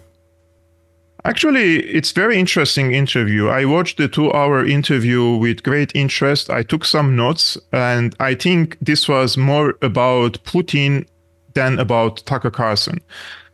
Actually, 1.25 1.81
it's 1.81 2.13
very 2.13 2.39
interesting 2.39 2.93
interview. 2.93 3.49
I 3.49 3.67
watched 3.67 3.99
the 3.99 4.09
two-hour 4.09 4.65
interview 4.65 5.37
with 5.37 5.63
great 5.63 5.93
interest. 5.95 6.49
I 6.49 6.63
took 6.63 6.85
some 6.85 7.15
notes, 7.15 7.59
and 7.73 8.15
I 8.21 8.35
think 8.35 8.79
this 8.81 9.07
was 9.09 9.37
more 9.37 9.75
about 9.83 10.43
Putin 10.45 11.07
than 11.55 11.79
about 11.79 12.25
Tucker 12.25 12.51
Carlson. 12.51 13.01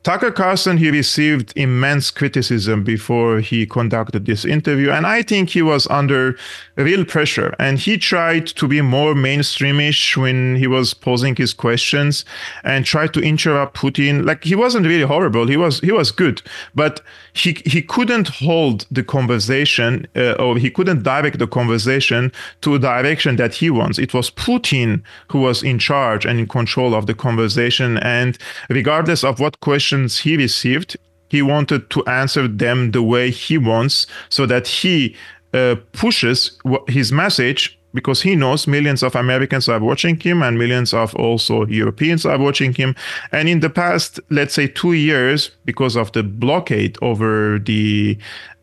Tucker 0.07 0.31
Carlson, 0.31 0.77
he 0.77 0.89
received 0.93 1.53
immense 1.57 2.13
criticism 2.13 2.85
before 2.85 3.41
he 3.41 3.67
conducted 3.67 4.25
this 4.25 4.45
interview. 4.45 4.89
And 4.93 5.05
I 5.05 5.21
think 5.23 5.51
he 5.51 5.63
was 5.63 5.89
under 5.89 6.39
real 6.77 7.05
pressure. 7.05 7.57
And 7.59 7.77
he 7.77 7.99
tried 7.99 8.47
to 8.47 8.69
be 8.69 8.81
more 8.83 9.15
mainstreamish 9.15 10.17
when 10.17 10.55
he 10.55 10.69
was 10.69 10.95
posing 10.95 11.35
his 11.35 11.53
questions 11.53 12.25
and 12.63 12.85
tried 12.85 13.15
to 13.15 13.21
interrupt 13.21 13.77
Putin. 13.77 14.25
Like 14.25 14.45
he 14.45 14.55
wasn't 14.55 14.87
really 14.87 15.03
horrible. 15.03 15.49
He 15.49 15.57
was 15.57 15.81
he 15.81 15.91
was 15.91 16.13
good. 16.13 16.41
But 16.73 17.01
he 17.37 17.57
he 17.67 17.83
couldn't 17.83 18.29
hold 18.29 18.87
the 18.91 19.03
conversation 19.03 20.07
uh, 20.17 20.33
or 20.33 20.57
he 20.57 20.71
couldn't 20.71 21.03
direct 21.03 21.39
the 21.39 21.47
conversation 21.47 22.33
to 22.63 22.75
a 22.75 22.79
direction 22.79 23.37
that 23.37 23.55
he 23.55 23.69
wants. 23.69 23.99
It 23.99 24.15
was 24.15 24.31
Putin 24.31 25.03
who 25.31 25.41
was 25.41 25.63
in 25.63 25.79
charge 25.79 26.25
and 26.25 26.39
in 26.41 26.49
control 26.49 26.95
of 26.95 27.07
the 27.07 27.15
conversation. 27.15 27.99
And 27.99 28.39
regardless 28.71 29.23
of 29.23 29.39
what 29.39 29.61
questions 29.61 30.19
he 30.19 30.37
received, 30.37 30.97
he 31.29 31.43
wanted 31.43 31.91
to 31.91 32.05
answer 32.07 32.49
them 32.49 32.93
the 32.93 33.03
way 33.03 33.31
he 33.31 33.59
wants 33.59 34.07
so 34.31 34.47
that 34.47 34.67
he 34.67 35.15
uh, 35.53 35.77
pushes 35.93 36.59
his 36.89 37.13
message 37.13 37.79
because 37.97 38.23
he 38.23 38.37
knows 38.37 38.67
millions 38.67 39.03
of 39.03 39.17
Americans 39.17 39.69
are 39.69 39.81
watching 39.81 40.21
him 40.21 40.43
and 40.43 40.57
millions 40.57 40.95
of 40.95 41.15
also 41.17 41.67
Europeans 41.67 42.25
are 42.25 42.39
watching 42.39 42.73
him. 42.73 42.95
And 43.33 43.49
in 43.49 43.61
the 43.61 43.71
past, 43.71 44.21
let's 44.31 44.55
say 44.55 44.69
two 44.69 44.93
years, 44.93 45.51
because 45.65 45.97
of 45.97 46.13
the 46.13 46.23
blockade 46.23 46.97
over 47.03 47.59
the 47.59 48.17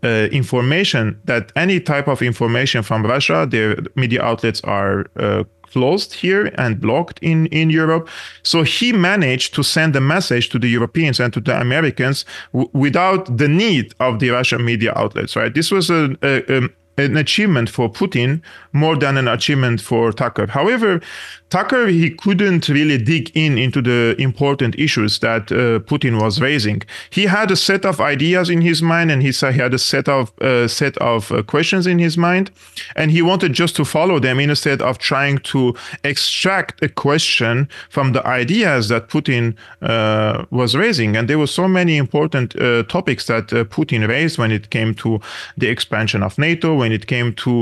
uh, 0.04 0.28
information 0.32 1.20
that 1.26 1.52
any 1.56 1.80
type 1.80 2.08
of 2.08 2.22
information 2.22 2.84
from 2.84 3.06
Russia, 3.06 3.48
their 3.50 3.78
media 3.96 4.22
outlets 4.22 4.62
are 4.62 5.08
uh, 5.18 5.44
closed 5.74 6.14
here 6.14 6.52
and 6.58 6.80
blocked 6.80 7.18
in, 7.22 7.48
in 7.48 7.70
Europe. 7.70 8.08
So 8.44 8.64
he 8.64 8.94
managed 8.94 9.56
to 9.56 9.64
send 9.64 9.96
a 9.96 10.02
message 10.02 10.50
to 10.50 10.60
the 10.60 10.68
Europeans 10.68 11.20
and 11.20 11.34
to 11.34 11.42
the 11.42 11.60
Americans 11.60 12.26
w- 12.54 12.70
without 12.74 13.38
the 13.38 13.48
need 13.48 13.96
of 14.00 14.20
the 14.20 14.30
Russian 14.30 14.64
media 14.64 14.94
outlets, 14.96 15.36
right? 15.36 15.54
This 15.54 15.72
was 15.72 15.90
a, 15.90 16.16
a, 16.22 16.58
a 16.58 16.70
an 16.98 17.18
achievement 17.18 17.70
for 17.70 17.92
Putin 17.92 18.42
more 18.72 18.96
than 18.96 19.18
an 19.18 19.28
achievement 19.28 19.82
for 19.82 20.12
Tucker. 20.12 20.48
However, 20.48 21.02
Tucker 21.50 21.86
he 21.88 22.10
couldn't 22.10 22.68
really 22.68 22.98
dig 22.98 23.32
in 23.36 23.60
into 23.60 23.80
the 23.80 24.16
important 24.18 24.74
issues 24.80 25.20
that 25.20 25.52
uh, 25.52 25.80
Putin 25.86 26.20
was 26.20 26.42
raising. 26.42 26.82
He 27.12 27.26
had 27.26 27.52
a 27.52 27.56
set 27.56 27.86
of 27.86 28.02
ideas 28.02 28.50
in 28.50 28.62
his 28.62 28.82
mind, 28.82 29.12
and 29.12 29.22
he 29.22 29.32
said 29.32 29.54
he 29.54 29.60
had 29.60 29.74
a 29.74 29.78
set 29.78 30.10
of 30.10 30.32
uh, 30.42 30.68
set 30.68 30.98
of 30.98 31.32
uh, 31.32 31.44
questions 31.44 31.86
in 31.86 32.00
his 32.00 32.18
mind, 32.18 32.50
and 32.96 33.12
he 33.12 33.22
wanted 33.22 33.54
just 33.54 33.76
to 33.76 33.86
follow 33.86 34.20
them 34.20 34.40
instead 34.40 34.82
of 34.82 34.98
trying 34.98 35.38
to 35.40 35.76
extract 36.04 36.84
a 36.84 36.90
question 36.90 37.70
from 37.90 38.14
the 38.14 38.26
ideas 38.26 38.88
that 38.90 39.10
Putin 39.10 39.56
uh, 39.84 40.46
was 40.50 40.76
raising. 40.76 41.16
And 41.16 41.28
there 41.28 41.38
were 41.38 41.48
so 41.48 41.68
many 41.68 41.98
important 41.98 42.56
uh, 42.56 42.82
topics 42.84 43.28
that 43.28 43.54
uh, 43.54 43.64
Putin 43.66 44.08
raised 44.08 44.40
when 44.40 44.52
it 44.52 44.72
came 44.72 44.96
to 44.96 45.20
the 45.56 45.68
expansion 45.68 46.24
of 46.24 46.38
NATO, 46.40 46.83
when 46.84 46.92
it 46.92 47.06
came 47.08 47.30
to 47.46 47.54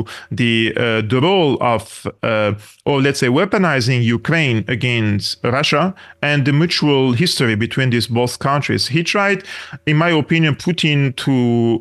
the 0.41 0.73
the 1.13 1.19
role 1.29 1.53
of, 1.73 1.81
or 2.89 2.97
let's 3.05 3.19
say, 3.23 3.29
weaponizing 3.39 3.99
Ukraine 4.19 4.59
against 4.67 5.25
Russia 5.43 5.83
and 6.29 6.39
the 6.47 6.53
mutual 6.61 7.13
history 7.23 7.55
between 7.65 7.89
these 7.91 8.07
both 8.07 8.39
countries. 8.49 8.83
He 8.95 9.01
tried, 9.03 9.39
in 9.85 9.97
my 9.97 10.11
opinion, 10.23 10.53
Putin 10.55 10.99
to 11.25 11.35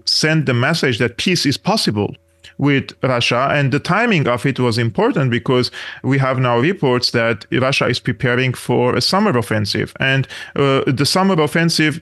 send 0.04 0.38
the 0.47 0.54
message 0.68 0.97
that 0.99 1.16
peace 1.25 1.42
is 1.47 1.59
possible 1.73 2.11
with 2.59 2.92
Russia. 3.02 3.49
And 3.50 3.73
the 3.73 3.80
timing 3.80 4.28
of 4.28 4.44
it 4.44 4.61
was 4.61 4.76
important 4.78 5.30
because 5.30 5.70
we 6.02 6.18
have 6.18 6.38
now 6.38 6.59
reports 6.59 7.11
that 7.12 7.47
Russia 7.50 7.87
is 7.87 7.99
preparing 7.99 8.52
for 8.52 8.94
a 8.94 9.00
summer 9.00 9.37
offensive. 9.37 9.94
And 9.99 10.28
uh, 10.56 10.82
the 10.87 11.06
summer 11.06 11.40
offensive 11.42 12.00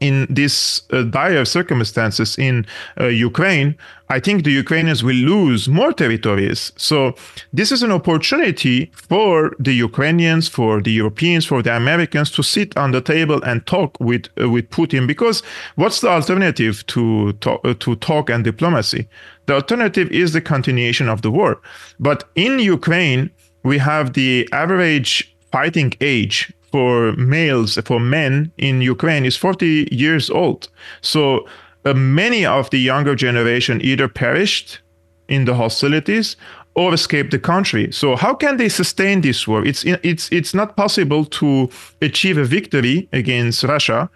in 0.00 0.26
these 0.30 0.82
uh, 0.90 1.02
dire 1.02 1.44
circumstances 1.44 2.38
in 2.38 2.66
uh, 2.98 3.06
Ukraine, 3.06 3.76
I 4.08 4.18
think 4.18 4.44
the 4.44 4.50
Ukrainians 4.50 5.04
will 5.04 5.14
lose 5.14 5.68
more 5.68 5.92
territories. 5.92 6.72
So 6.76 7.14
this 7.52 7.70
is 7.70 7.82
an 7.82 7.92
opportunity 7.92 8.90
for 8.94 9.54
the 9.58 9.72
Ukrainians, 9.72 10.48
for 10.48 10.80
the 10.82 10.90
Europeans, 10.90 11.44
for 11.44 11.62
the 11.62 11.76
Americans 11.76 12.30
to 12.32 12.42
sit 12.42 12.76
on 12.76 12.90
the 12.90 13.00
table 13.00 13.40
and 13.44 13.64
talk 13.66 13.96
with 14.00 14.28
uh, 14.40 14.48
with 14.48 14.68
Putin. 14.70 15.06
Because 15.06 15.42
what's 15.76 16.00
the 16.00 16.08
alternative 16.08 16.84
to 16.88 17.32
talk, 17.34 17.60
uh, 17.64 17.74
to 17.74 17.94
talk 17.96 18.30
and 18.30 18.42
diplomacy? 18.42 19.06
The 19.46 19.54
alternative 19.54 20.10
is 20.10 20.32
the 20.32 20.40
continuation 20.40 21.08
of 21.08 21.22
the 21.22 21.30
war. 21.30 21.60
But 21.98 22.24
in 22.34 22.58
Ukraine, 22.58 23.30
we 23.62 23.78
have 23.78 24.14
the 24.14 24.48
average 24.52 25.36
fighting 25.52 25.92
age 26.00 26.52
for 26.70 27.12
males, 27.16 27.78
for 27.84 28.00
men 28.00 28.52
in 28.58 28.80
Ukraine 28.80 29.24
is 29.24 29.36
40 29.36 29.88
years 29.90 30.30
old. 30.30 30.68
So 31.00 31.46
uh, 31.84 31.94
many 31.94 32.44
of 32.44 32.70
the 32.70 32.78
younger 32.78 33.14
generation 33.14 33.80
either 33.82 34.08
perished 34.08 34.80
in 35.28 35.44
the 35.44 35.54
hostilities 35.54 36.36
or 36.74 36.94
escaped 36.94 37.30
the 37.30 37.38
country. 37.38 37.90
So 37.92 38.16
how 38.16 38.34
can 38.34 38.56
they 38.56 38.68
sustain 38.68 39.20
this 39.20 39.46
war? 39.48 39.64
It's 39.64 39.84
it's 39.84 40.30
it's 40.30 40.54
not 40.54 40.76
possible 40.76 41.24
to 41.24 41.68
achieve 42.00 42.38
a 42.38 42.44
victory 42.44 43.08
against 43.12 43.64
Russia. 43.64 44.10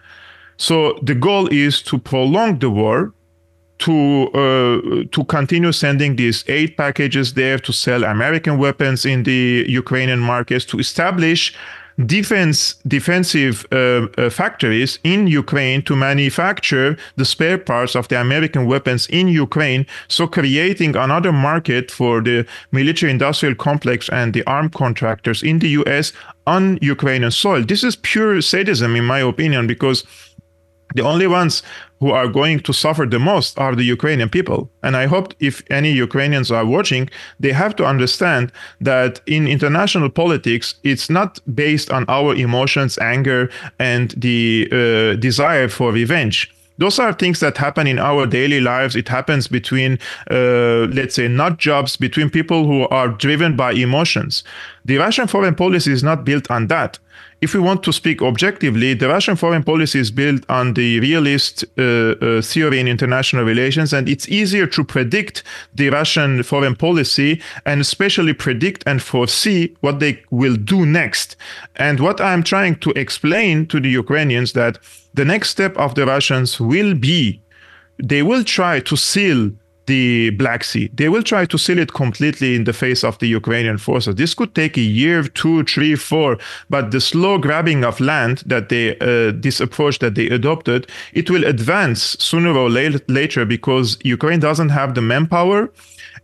So 0.57 0.97
the 1.01 1.15
goal 1.15 1.47
is 1.47 1.81
to 1.83 1.97
prolong 1.97 2.59
the 2.59 2.69
war, 2.69 3.13
to 3.79 4.27
uh, 4.33 5.03
to 5.11 5.23
continue 5.25 5.71
sending 5.71 6.15
these 6.15 6.43
aid 6.47 6.77
packages 6.77 7.33
there 7.33 7.59
to 7.59 7.73
sell 7.73 8.03
American 8.03 8.57
weapons 8.57 9.05
in 9.05 9.23
the 9.23 9.65
Ukrainian 9.67 10.19
markets, 10.19 10.65
to 10.65 10.79
establish 10.79 11.53
defense 12.05 12.75
defensive 12.87 13.65
uh, 13.71 14.07
uh, 14.17 14.29
factories 14.29 14.99
in 15.03 15.27
Ukraine 15.27 15.81
to 15.83 15.95
manufacture 15.95 16.97
the 17.15 17.23
spare 17.23 17.57
parts 17.57 17.95
of 17.95 18.09
the 18.09 18.19
American 18.19 18.65
weapons 18.65 19.07
in 19.07 19.29
Ukraine, 19.29 19.85
so 20.09 20.27
creating 20.27 20.95
another 20.97 21.31
market 21.31 21.89
for 21.89 22.21
the 22.21 22.45
military 22.71 23.11
industrial 23.11 23.55
complex 23.55 24.09
and 24.09 24.33
the 24.33 24.43
armed 24.45 24.73
contractors 24.73 25.41
in 25.41 25.59
the 25.59 25.69
US 25.69 26.11
on 26.45 26.77
Ukrainian 26.81 27.31
soil. 27.31 27.63
This 27.63 27.83
is 27.83 27.95
pure 27.95 28.41
sadism, 28.41 28.95
in 28.95 29.05
my 29.05 29.19
opinion, 29.19 29.65
because 29.65 30.03
the 30.95 31.01
only 31.01 31.27
ones 31.27 31.63
who 31.99 32.11
are 32.11 32.27
going 32.27 32.59
to 32.59 32.73
suffer 32.73 33.05
the 33.05 33.19
most 33.19 33.57
are 33.57 33.75
the 33.75 33.83
Ukrainian 33.83 34.29
people. 34.29 34.69
And 34.83 34.95
I 34.97 35.05
hope 35.05 35.33
if 35.39 35.63
any 35.69 35.91
Ukrainians 35.91 36.51
are 36.51 36.65
watching, 36.65 37.09
they 37.39 37.53
have 37.53 37.75
to 37.77 37.85
understand 37.85 38.51
that 38.81 39.21
in 39.25 39.47
international 39.47 40.09
politics, 40.09 40.75
it's 40.83 41.09
not 41.09 41.39
based 41.55 41.89
on 41.91 42.05
our 42.07 42.35
emotions, 42.35 42.97
anger, 42.99 43.49
and 43.79 44.11
the 44.17 44.67
uh, 44.71 45.19
desire 45.19 45.69
for 45.69 45.91
revenge. 45.91 46.51
Those 46.77 46.99
are 46.99 47.13
things 47.13 47.39
that 47.39 47.57
happen 47.57 47.87
in 47.87 47.99
our 47.99 48.27
daily 48.27 48.59
lives. 48.59 48.95
It 48.95 49.07
happens 49.07 49.47
between 49.47 49.97
uh, 50.29 50.87
let's 50.91 51.15
say 51.15 51.27
not 51.27 51.57
jobs 51.57 51.95
between 51.95 52.29
people 52.29 52.65
who 52.65 52.87
are 52.89 53.07
driven 53.07 53.55
by 53.55 53.71
emotions. 53.71 54.43
The 54.83 54.97
russian 54.97 55.27
foreign 55.27 55.55
policy 55.55 55.91
is 55.93 56.03
not 56.03 56.25
built 56.25 56.51
on 56.51 56.67
that 56.67 56.99
if 57.41 57.53
we 57.53 57.59
want 57.59 57.83
to 57.83 57.93
speak 57.93 58.21
objectively, 58.21 58.93
the 58.93 59.07
Russian 59.07 59.35
foreign 59.35 59.63
policy 59.63 59.99
is 59.99 60.09
built 60.09 60.43
on 60.49 60.73
the 60.73 60.99
realist 60.99 61.65
uh, 61.77 61.81
uh, 61.81 62.41
theory 62.41 62.79
in 62.79 62.87
international 62.87 63.43
relations, 63.43 63.93
and 63.93 64.07
it's 64.09 64.27
easier 64.29 64.65
to 64.67 64.83
predict 64.83 65.43
the 65.73 65.89
Russian 65.89 66.43
foreign 66.43 66.75
policy 66.75 67.41
and 67.65 67.81
especially 67.81 68.33
predict 68.33 68.83
and 68.87 69.01
foresee 69.01 69.75
what 69.81 69.99
they 69.99 70.23
will 70.31 70.55
do 70.55 70.85
next. 70.85 71.35
And 71.75 71.99
what 71.99 72.21
I'm 72.21 72.43
trying 72.43 72.75
to 72.77 72.91
explain 72.91 73.67
to 73.67 73.79
the 73.79 73.89
Ukrainians 73.89 74.53
that 74.53 74.79
the 75.13 75.25
next 75.25 75.49
step 75.49 75.77
of 75.77 75.95
the 75.95 76.05
Russians 76.05 76.59
will 76.59 76.95
be 76.95 77.41
they 77.97 78.21
will 78.21 78.43
try 78.43 78.79
to 78.81 78.97
seal 78.97 79.51
the 79.85 80.31
Black 80.31 80.63
Sea. 80.63 80.89
They 80.93 81.09
will 81.09 81.23
try 81.23 81.45
to 81.45 81.57
seal 81.57 81.79
it 81.79 81.93
completely 81.93 82.55
in 82.55 82.63
the 82.63 82.73
face 82.73 83.03
of 83.03 83.17
the 83.19 83.27
Ukrainian 83.27 83.77
forces. 83.77 84.15
This 84.15 84.33
could 84.33 84.53
take 84.55 84.77
a 84.77 84.81
year, 84.81 85.23
two, 85.23 85.63
three, 85.63 85.95
four, 85.95 86.37
but 86.69 86.91
the 86.91 87.01
slow 87.01 87.37
grabbing 87.37 87.83
of 87.83 87.99
land 87.99 88.43
that 88.45 88.69
they, 88.69 88.97
uh, 88.99 89.31
this 89.35 89.59
approach 89.59 89.99
that 89.99 90.15
they 90.15 90.27
adopted, 90.27 90.87
it 91.13 91.29
will 91.29 91.45
advance 91.45 92.15
sooner 92.19 92.51
or 92.55 92.69
later 92.69 93.45
because 93.45 93.97
Ukraine 94.03 94.39
doesn't 94.39 94.69
have 94.69 94.95
the 94.95 95.01
manpower 95.01 95.69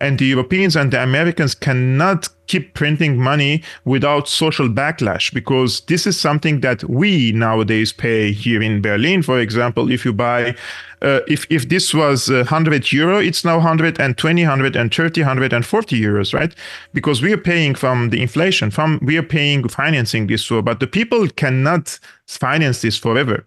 and 0.01 0.17
the 0.17 0.25
Europeans 0.25 0.75
and 0.75 0.91
the 0.91 1.01
Americans 1.01 1.53
cannot 1.53 2.27
keep 2.47 2.73
printing 2.73 3.17
money 3.17 3.63
without 3.85 4.27
social 4.27 4.67
backlash 4.67 5.33
because 5.33 5.81
this 5.81 6.05
is 6.05 6.19
something 6.19 6.59
that 6.61 6.83
we 6.89 7.31
nowadays 7.31 7.93
pay 7.93 8.33
here 8.33 8.61
in 8.61 8.81
Berlin. 8.81 9.21
For 9.21 9.39
example, 9.39 9.89
if 9.91 10.03
you 10.03 10.11
buy, 10.11 10.55
uh, 11.01 11.19
if 11.27 11.45
if 11.49 11.69
this 11.69 11.93
was 11.93 12.29
100 12.29 12.91
euro, 12.91 13.19
it's 13.19 13.45
now 13.45 13.57
120, 13.57 14.41
130, 14.41 15.21
140 15.21 16.01
euros, 16.01 16.33
right? 16.33 16.53
Because 16.93 17.21
we 17.21 17.31
are 17.31 17.37
paying 17.37 17.75
from 17.75 18.09
the 18.09 18.21
inflation, 18.21 18.71
from 18.71 18.99
we 19.01 19.17
are 19.17 19.29
paying 19.37 19.67
financing 19.69 20.27
this 20.27 20.49
war, 20.51 20.61
but 20.61 20.79
the 20.79 20.87
people 20.87 21.27
cannot 21.29 21.99
finance 22.27 22.81
this 22.81 22.97
forever. 22.97 23.45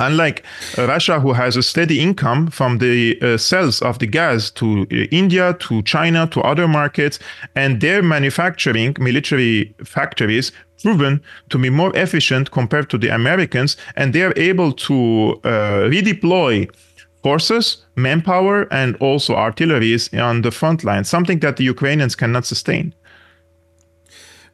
Unlike 0.00 0.44
Russia, 0.78 1.20
who 1.20 1.34
has 1.34 1.56
a 1.56 1.62
steady 1.62 2.00
income 2.00 2.48
from 2.48 2.78
the 2.78 3.20
uh, 3.20 3.36
sales 3.36 3.82
of 3.82 3.98
the 3.98 4.06
gas 4.06 4.50
to 4.52 4.86
uh, 4.90 4.94
India, 5.10 5.54
to 5.60 5.82
China, 5.82 6.26
to 6.28 6.40
other 6.40 6.66
markets, 6.66 7.18
and 7.54 7.80
their 7.80 8.02
manufacturing 8.02 8.96
military 8.98 9.74
factories 9.84 10.52
proven 10.82 11.20
to 11.50 11.58
be 11.58 11.68
more 11.68 11.94
efficient 11.94 12.50
compared 12.50 12.88
to 12.88 12.96
the 12.96 13.14
Americans, 13.14 13.76
and 13.96 14.14
they 14.14 14.22
are 14.22 14.32
able 14.36 14.72
to 14.72 15.38
uh, 15.44 15.88
redeploy 15.92 16.66
forces, 17.22 17.84
manpower, 17.96 18.66
and 18.72 18.96
also 18.96 19.34
artilleries 19.34 20.12
on 20.14 20.40
the 20.40 20.50
front 20.50 20.82
line, 20.82 21.04
something 21.04 21.40
that 21.40 21.58
the 21.58 21.64
Ukrainians 21.64 22.16
cannot 22.16 22.46
sustain. 22.46 22.94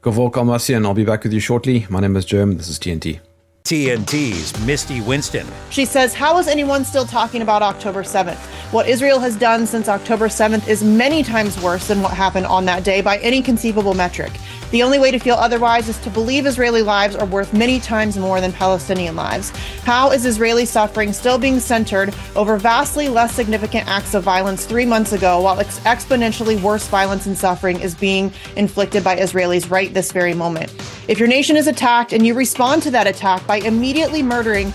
Kevork 0.03 0.33
Almassian, 0.33 0.85
I'll 0.85 0.95
be 0.95 1.05
back 1.05 1.23
with 1.23 1.33
you 1.33 1.41
shortly. 1.41 1.87
My 1.89 2.01
name 2.01 2.17
is 2.17 2.27
Jerm. 2.27 2.57
This 2.57 2.69
is 2.69 2.79
TNT. 2.81 3.21
TNT's 3.67 4.57
Misty 4.65 5.01
Winston. 5.01 5.45
She 5.71 5.85
says, 5.85 6.15
How 6.15 6.39
is 6.39 6.47
anyone 6.47 6.85
still 6.85 7.05
talking 7.05 7.43
about 7.43 7.63
October 7.63 8.05
7th? 8.05 8.39
What 8.73 8.89
Israel 8.89 9.19
has 9.19 9.35
done 9.35 9.67
since 9.67 9.89
October 9.89 10.29
7th 10.29 10.69
is 10.69 10.85
many 10.85 11.25
times 11.25 11.61
worse 11.61 11.89
than 11.89 12.01
what 12.01 12.13
happened 12.13 12.47
on 12.47 12.65
that 12.67 12.85
day 12.85 13.01
by 13.01 13.19
any 13.19 13.43
conceivable 13.43 13.95
metric. 13.95 14.31
The 14.73 14.83
only 14.83 14.99
way 14.99 15.13
to 15.13 15.19
feel 15.21 15.37
otherwise 15.37 15.89
is 15.89 15.99
to 15.99 16.11
believe 16.11 16.45
Israeli 16.45 16.83
lives 16.83 17.15
are 17.15 17.27
worth 17.27 17.53
many 17.53 17.79
times 17.79 18.19
more 18.19 18.41
than 18.41 18.53
Palestinian 18.53 19.15
lives. 19.15 19.51
How 19.85 20.11
is 20.11 20.27
Israeli 20.27 20.65
suffering 20.65 21.13
still 21.13 21.39
being 21.39 21.61
centered 21.61 22.13
over 22.35 22.57
vastly 22.59 23.09
less 23.09 23.33
significant 23.33 23.87
acts 23.87 24.15
of 24.15 24.25
violence 24.25 24.67
three 24.67 24.85
months 24.85 25.13
ago, 25.13 25.41
while 25.41 25.61
ex- 25.61 25.79
exponentially 25.81 26.61
worse 26.61 26.89
violence 26.89 27.27
and 27.27 27.39
suffering 27.39 27.81
is 27.81 27.95
being 27.95 28.33
inflicted 28.57 29.05
by 29.05 29.17
Israelis 29.17 29.71
right 29.71 29.95
this 29.95 30.11
very 30.11 30.35
moment? 30.35 30.75
If 31.07 31.21
your 31.21 31.29
nation 31.29 31.57
is 31.57 31.69
attacked 31.69 32.13
and 32.13 32.27
you 32.27 32.35
respond 32.35 32.83
to 32.83 32.91
that 32.91 33.07
attack 33.07 33.47
by 33.47 33.56
immediately 33.65 34.23
murdering 34.23 34.73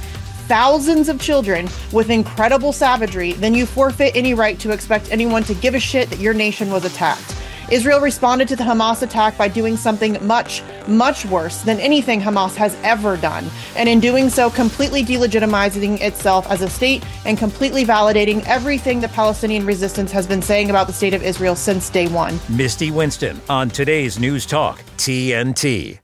thousands 0.48 1.08
of 1.08 1.20
children 1.20 1.70
with 1.92 2.10
incredible 2.10 2.74
savagery, 2.74 3.34
then 3.34 3.54
you 3.54 3.66
forfeit 3.66 4.16
any 4.16 4.34
right 4.34 4.60
to 4.60 4.72
expect 4.72 5.12
anyone 5.12 5.44
to 5.44 5.54
give 5.54 5.76
a 5.76 5.80
shit 5.80 6.10
that 6.10 6.20
your 6.20 6.34
nation 6.34 6.72
was 6.72 6.84
attacked. 6.84 7.36
Israel 7.72 8.02
responded 8.02 8.50
to 8.50 8.58
the 8.58 8.66
Hamas 8.66 9.02
attack 9.02 9.38
by 9.38 9.48
doing 9.48 9.78
something 9.78 10.18
much, 10.28 10.62
much 10.88 11.26
worse 11.26 11.62
than 11.62 11.80
anything 11.80 12.20
Hamas 12.20 12.54
has 12.56 12.76
ever 12.84 13.16
done, 13.16 13.50
and 13.78 13.88
in 13.88 14.02
doing 14.02 14.30
so, 14.30 14.50
completely 14.50 15.04
delegitimizing 15.04 16.02
itself 16.02 16.46
as 16.52 16.62
a 16.62 16.70
state 16.70 17.02
and 17.26 17.38
completely 17.38 17.86
validating 17.86 18.44
everything 18.46 19.00
the 19.00 19.08
Palestinian 19.08 19.66
resistance 19.66 20.12
has 20.12 20.28
been 20.28 20.42
saying 20.42 20.70
about 20.70 20.88
the 20.88 20.94
state 20.94 21.14
of 21.14 21.24
Israel 21.24 21.56
since 21.56 21.90
day 21.90 22.10
one. 22.10 22.38
Misty 22.50 22.92
Winston 22.92 23.40
on 23.48 23.70
today's 23.70 24.20
News 24.20 24.46
Talk, 24.46 24.84
TNT. 24.98 26.00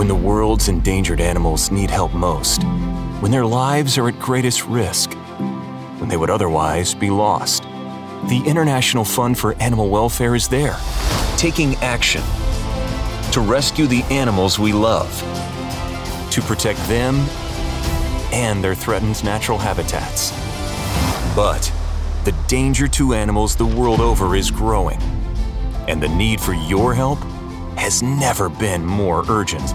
When 0.00 0.08
the 0.08 0.14
world's 0.14 0.68
endangered 0.68 1.20
animals 1.20 1.70
need 1.70 1.90
help 1.90 2.14
most, 2.14 2.62
when 3.20 3.30
their 3.30 3.44
lives 3.44 3.98
are 3.98 4.08
at 4.08 4.18
greatest 4.18 4.64
risk, 4.64 5.12
when 5.12 6.08
they 6.08 6.16
would 6.16 6.30
otherwise 6.30 6.94
be 6.94 7.10
lost. 7.10 7.64
The 8.30 8.42
International 8.46 9.04
Fund 9.04 9.38
for 9.38 9.52
Animal 9.56 9.90
Welfare 9.90 10.34
is 10.34 10.48
there, 10.48 10.78
taking 11.36 11.74
action 11.82 12.22
to 13.32 13.42
rescue 13.42 13.86
the 13.86 14.02
animals 14.04 14.58
we 14.58 14.72
love, 14.72 15.12
to 16.30 16.40
protect 16.40 16.78
them 16.88 17.16
and 18.32 18.64
their 18.64 18.74
threatened 18.74 19.22
natural 19.22 19.58
habitats. 19.58 20.30
But 21.36 21.70
the 22.24 22.32
danger 22.48 22.88
to 22.88 23.12
animals 23.12 23.54
the 23.54 23.66
world 23.66 24.00
over 24.00 24.34
is 24.34 24.50
growing, 24.50 24.98
and 25.88 26.02
the 26.02 26.08
need 26.08 26.40
for 26.40 26.54
your 26.54 26.94
help 26.94 27.18
has 27.76 28.02
never 28.02 28.48
been 28.48 28.82
more 28.82 29.24
urgent. 29.28 29.74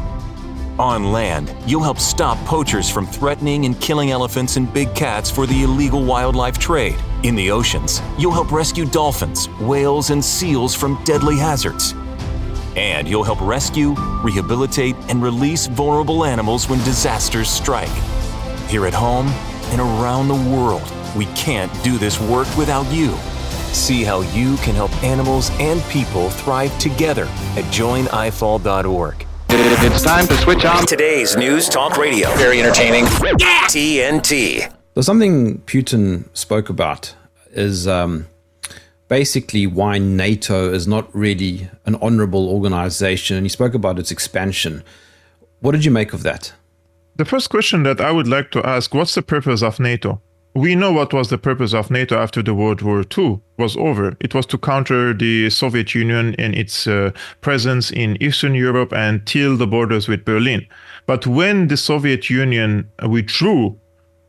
On 0.78 1.14
land, 1.14 1.56
you'll 1.66 1.84
help 1.84 2.00
stop 2.00 2.38
poachers 2.40 2.90
from 2.90 3.08
threatening 3.08 3.66
and 3.66 3.80
killing 3.80 4.12
elephants 4.12 4.58
and 4.58 4.72
big 4.74 4.94
cats 4.94 5.32
for 5.32 5.48
the 5.48 5.64
illegal 5.64 6.04
wildlife 6.04 6.58
trade. 6.58 6.98
In 7.24 7.34
the 7.34 7.50
oceans, 7.50 8.02
you'll 8.20 8.34
help 8.34 8.52
rescue 8.52 8.86
dolphins, 8.86 9.48
whales, 9.62 10.10
and 10.10 10.24
seals 10.24 10.76
from 10.76 11.02
deadly 11.06 11.38
hazards. 11.38 11.94
And 12.76 13.08
you'll 13.08 13.24
help 13.24 13.40
rescue, 13.40 13.96
rehabilitate, 14.22 14.98
and 15.08 15.24
release 15.24 15.68
vulnerable 15.68 16.26
animals 16.26 16.68
when 16.68 16.80
disasters 16.80 17.48
strike. 17.48 17.88
Here 18.68 18.86
at 18.86 18.94
home 18.94 19.28
and 19.72 19.80
around 19.80 20.28
the 20.28 20.58
world, 20.58 20.92
we 21.16 21.26
can't 21.28 21.72
do 21.86 21.98
this 21.98 22.20
work 22.20 22.54
without 22.58 22.86
you. 22.92 23.16
See 23.72 24.04
how 24.04 24.22
you 24.34 24.58
can 24.58 24.76
help 24.76 24.92
animals 25.04 25.52
and 25.54 25.82
people 25.84 26.30
thrive 26.32 26.78
together 26.80 27.28
at 27.56 27.64
joinifaw.org. 27.72 29.26
It's 29.50 30.02
time 30.02 30.28
to 30.28 30.36
switch 30.38 30.66
on. 30.66 30.86
Today's 30.86 31.38
News 31.38 31.70
Talk 31.70 31.98
Radio, 31.98 32.34
Very 32.36 32.60
entertaining. 32.62 33.06
TNT. 33.06 34.72
So 34.96 35.02
something 35.02 35.60
Putin 35.60 36.26
spoke 36.36 36.70
about 36.70 37.14
is 37.52 37.88
um, 37.88 38.28
basically 39.08 39.68
why 39.68 39.98
NATO 39.98 40.72
is 40.72 40.88
not 40.88 41.14
really 41.16 41.70
an 41.86 41.96
honorable 41.96 42.50
organization, 42.50 43.38
and 43.38 43.46
he 43.46 43.50
spoke 43.50 43.74
about 43.74 44.00
its 44.00 44.12
expansion. 44.12 44.84
What 45.60 45.72
did 45.74 45.86
you 45.86 45.92
make 45.92 46.14
of 46.14 46.24
that? 46.24 46.54
The 47.16 47.26
first 47.26 47.50
question 47.50 47.84
that 47.84 48.02
I 48.02 48.12
would 48.12 48.28
like 48.28 48.52
to 48.52 48.66
ask 48.66 48.94
what's 48.94 49.16
the 49.16 49.22
purpose 49.22 49.62
of 49.62 49.80
NATO? 49.80 50.22
We 50.56 50.74
know 50.74 50.94
what 50.94 51.14
was 51.14 51.30
the 51.30 51.38
purpose 51.38 51.74
of 51.74 51.92
NATO 51.92 52.18
after 52.18 52.42
the 52.42 52.54
World 52.54 52.82
War 52.82 53.04
II 53.18 53.42
was 53.58 53.76
over. 53.76 54.16
It 54.22 54.34
was 54.34 54.46
to 54.46 54.58
counter 54.58 55.14
the 55.14 55.50
Soviet 55.50 55.94
Union 55.94 56.34
and 56.40 56.56
its 56.56 56.88
uh, 56.88 57.12
presence 57.42 57.92
in 57.92 58.16
Eastern 58.24 58.56
Europe 58.56 58.94
and 58.94 59.26
till 59.26 59.58
the 59.58 59.68
borders 59.68 60.08
with 60.08 60.24
Berlin. 60.24 60.66
But 61.08 61.28
when 61.28 61.68
the 61.68 61.76
Soviet 61.76 62.30
Union 62.30 62.90
withdrew 63.06 63.78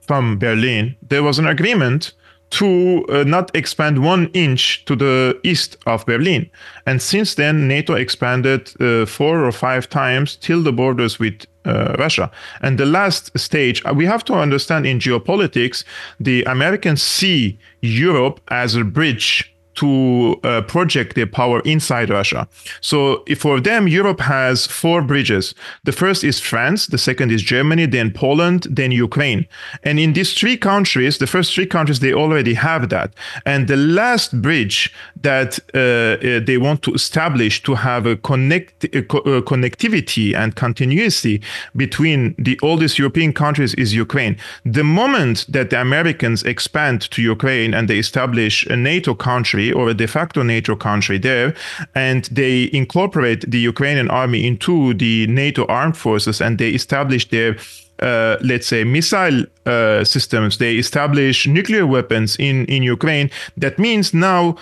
from 0.01 0.37
Berlin, 0.37 0.97
there 1.01 1.23
was 1.23 1.39
an 1.39 1.47
agreement 1.47 2.13
to 2.51 3.05
uh, 3.09 3.25
not 3.25 3.55
expand 3.55 4.05
one 4.05 4.31
inch 4.33 4.85
to 4.85 4.97
the 4.97 5.39
east 5.43 5.77
of 5.87 6.07
Berlin. 6.07 6.49
And 6.87 7.03
since 7.03 7.35
then, 7.35 7.69
NATO 7.69 7.95
expanded 7.95 8.73
uh, 8.81 9.07
four 9.07 9.45
or 9.45 9.53
five 9.53 9.89
times 9.89 10.37
till 10.37 10.63
the 10.63 10.73
borders 10.73 11.19
with 11.19 11.47
uh, 11.65 11.97
Russia. 11.99 12.31
And 12.63 12.79
the 12.79 12.87
last 12.87 13.37
stage, 13.39 13.83
uh, 13.85 13.93
we 13.93 14.07
have 14.07 14.25
to 14.27 14.35
understand 14.35 14.87
in 14.87 15.01
geopolitics, 15.01 15.85
the 16.21 16.45
Americans 16.45 17.03
see 17.03 17.59
Europe 17.83 18.41
as 18.49 18.77
a 18.77 18.85
bridge 18.85 19.56
to 19.77 20.41
uh, 20.43 20.63
project 20.63 21.15
their 21.15 21.27
power 21.27 21.61
inside 21.61 22.11
Russia. 22.11 22.49
So 22.81 23.25
for 23.37 23.61
them, 23.61 23.89
Europe 23.89 24.21
has 24.21 24.67
four 24.67 25.03
bridges. 25.03 25.55
The 25.85 25.93
first 25.93 26.25
is 26.25 26.41
France, 26.41 26.87
the 26.87 26.99
second 26.99 27.33
is 27.33 27.43
Germany, 27.43 27.87
then 27.87 28.11
Poland, 28.11 28.67
then 28.71 28.93
Ukraine. 28.93 29.47
And 29.83 29.99
in 29.99 30.13
these 30.13 30.33
three 30.35 30.57
countries, 30.57 31.19
the 31.19 31.27
first 31.27 31.55
three 31.55 31.67
countries, 31.67 32.01
they 32.01 32.13
already 32.13 32.55
have 32.55 32.89
that. 32.89 33.15
And 33.45 33.69
the 33.69 33.77
last 33.77 34.41
bridge 34.43 34.93
that 35.23 35.59
uh, 35.75 35.79
uh, 35.79 36.41
they 36.41 36.59
want 36.59 36.83
to 36.83 36.95
establish 36.95 37.63
to 37.63 37.75
have 37.75 38.07
a 38.07 38.17
connect 38.17 38.85
uh, 38.85 39.03
co- 39.03 39.19
uh, 39.19 39.41
connectivity 39.43 40.35
and 40.35 40.57
continuity 40.57 41.43
between 41.75 42.35
the 42.39 42.59
oldest 42.63 42.99
European 42.99 43.33
countries 43.33 43.75
is 43.75 43.95
Ukraine. 43.95 44.37
The 44.65 44.85
moment 44.85 45.47
that 45.49 45.71
the 45.71 45.81
Americans 45.81 46.43
expand 46.43 47.11
to 47.13 47.23
Ukraine 47.23 47.75
and 47.75 47.89
they 47.89 47.99
establish 47.99 48.67
a 48.67 48.77
NATO 48.77 49.15
country 49.15 49.66
or 49.73 49.89
a 49.89 49.95
de 49.95 50.07
facto 50.07 50.43
NATO 50.43 50.77
country 50.77 51.19
there, 51.19 51.55
and 51.95 52.25
they 52.27 52.71
incorporate 52.73 53.51
the 53.51 53.59
Ukrainian 53.59 54.09
army 54.11 54.47
into 54.47 54.95
the 54.95 55.27
NATO 55.27 55.67
armed 55.67 55.97
forces 55.97 56.41
and 56.41 56.59
they 56.59 56.71
establish 56.71 57.29
their 57.29 57.57
uh, 58.03 58.37
let's 58.43 58.67
say 58.67 58.85
missile 58.85 59.45
uh, 59.65 60.05
systems. 60.05 60.59
They 60.59 60.77
establish 60.77 61.47
nuclear 61.47 61.87
weapons 61.87 62.37
in 62.37 62.67
in 62.67 62.83
ukraine. 62.83 63.31
That 63.57 63.79
means 63.79 64.13
now 64.13 64.57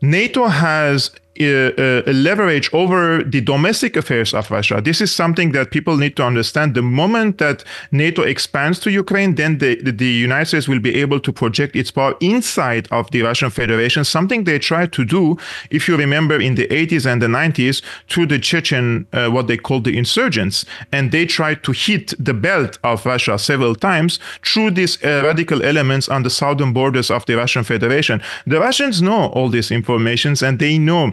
nato 0.00 0.48
has 0.48 1.10
a, 1.40 2.02
a 2.08 2.12
leverage 2.12 2.72
over 2.72 3.22
the 3.22 3.40
domestic 3.40 3.96
affairs 3.96 4.34
of 4.34 4.50
Russia. 4.50 4.80
This 4.80 5.00
is 5.00 5.14
something 5.14 5.52
that 5.52 5.70
people 5.70 5.96
need 5.96 6.16
to 6.16 6.24
understand. 6.24 6.74
The 6.74 6.82
moment 6.82 7.38
that 7.38 7.64
NATO 7.90 8.22
expands 8.22 8.78
to 8.80 8.90
Ukraine, 8.90 9.34
then 9.34 9.58
the, 9.58 9.76
the 9.76 10.06
United 10.06 10.46
States 10.46 10.68
will 10.68 10.80
be 10.80 10.94
able 11.00 11.20
to 11.20 11.32
project 11.32 11.76
its 11.76 11.90
power 11.90 12.14
inside 12.20 12.88
of 12.90 13.10
the 13.10 13.22
Russian 13.22 13.50
Federation, 13.50 14.04
something 14.04 14.44
they 14.44 14.58
tried 14.58 14.92
to 14.92 15.04
do, 15.04 15.36
if 15.70 15.88
you 15.88 15.96
remember, 15.96 16.40
in 16.40 16.54
the 16.54 16.66
80s 16.68 17.10
and 17.10 17.22
the 17.22 17.26
90s 17.26 17.82
through 18.08 18.26
the 18.26 18.38
Chechen, 18.38 19.06
uh, 19.12 19.28
what 19.28 19.46
they 19.46 19.56
called 19.56 19.84
the 19.84 19.96
insurgents. 19.96 20.64
And 20.92 21.12
they 21.12 21.26
tried 21.26 21.62
to 21.64 21.72
hit 21.72 22.14
the 22.18 22.34
belt 22.34 22.78
of 22.84 23.06
Russia 23.06 23.38
several 23.38 23.74
times 23.74 24.18
through 24.44 24.72
these 24.72 25.02
uh, 25.02 25.22
radical 25.24 25.62
elements 25.62 26.08
on 26.08 26.22
the 26.22 26.30
southern 26.30 26.72
borders 26.72 27.10
of 27.10 27.24
the 27.26 27.36
Russian 27.36 27.64
Federation. 27.64 28.22
The 28.46 28.60
Russians 28.60 29.00
know 29.00 29.26
all 29.28 29.48
these 29.48 29.70
informations 29.70 30.42
and 30.42 30.58
they 30.58 30.78
know 30.78 31.12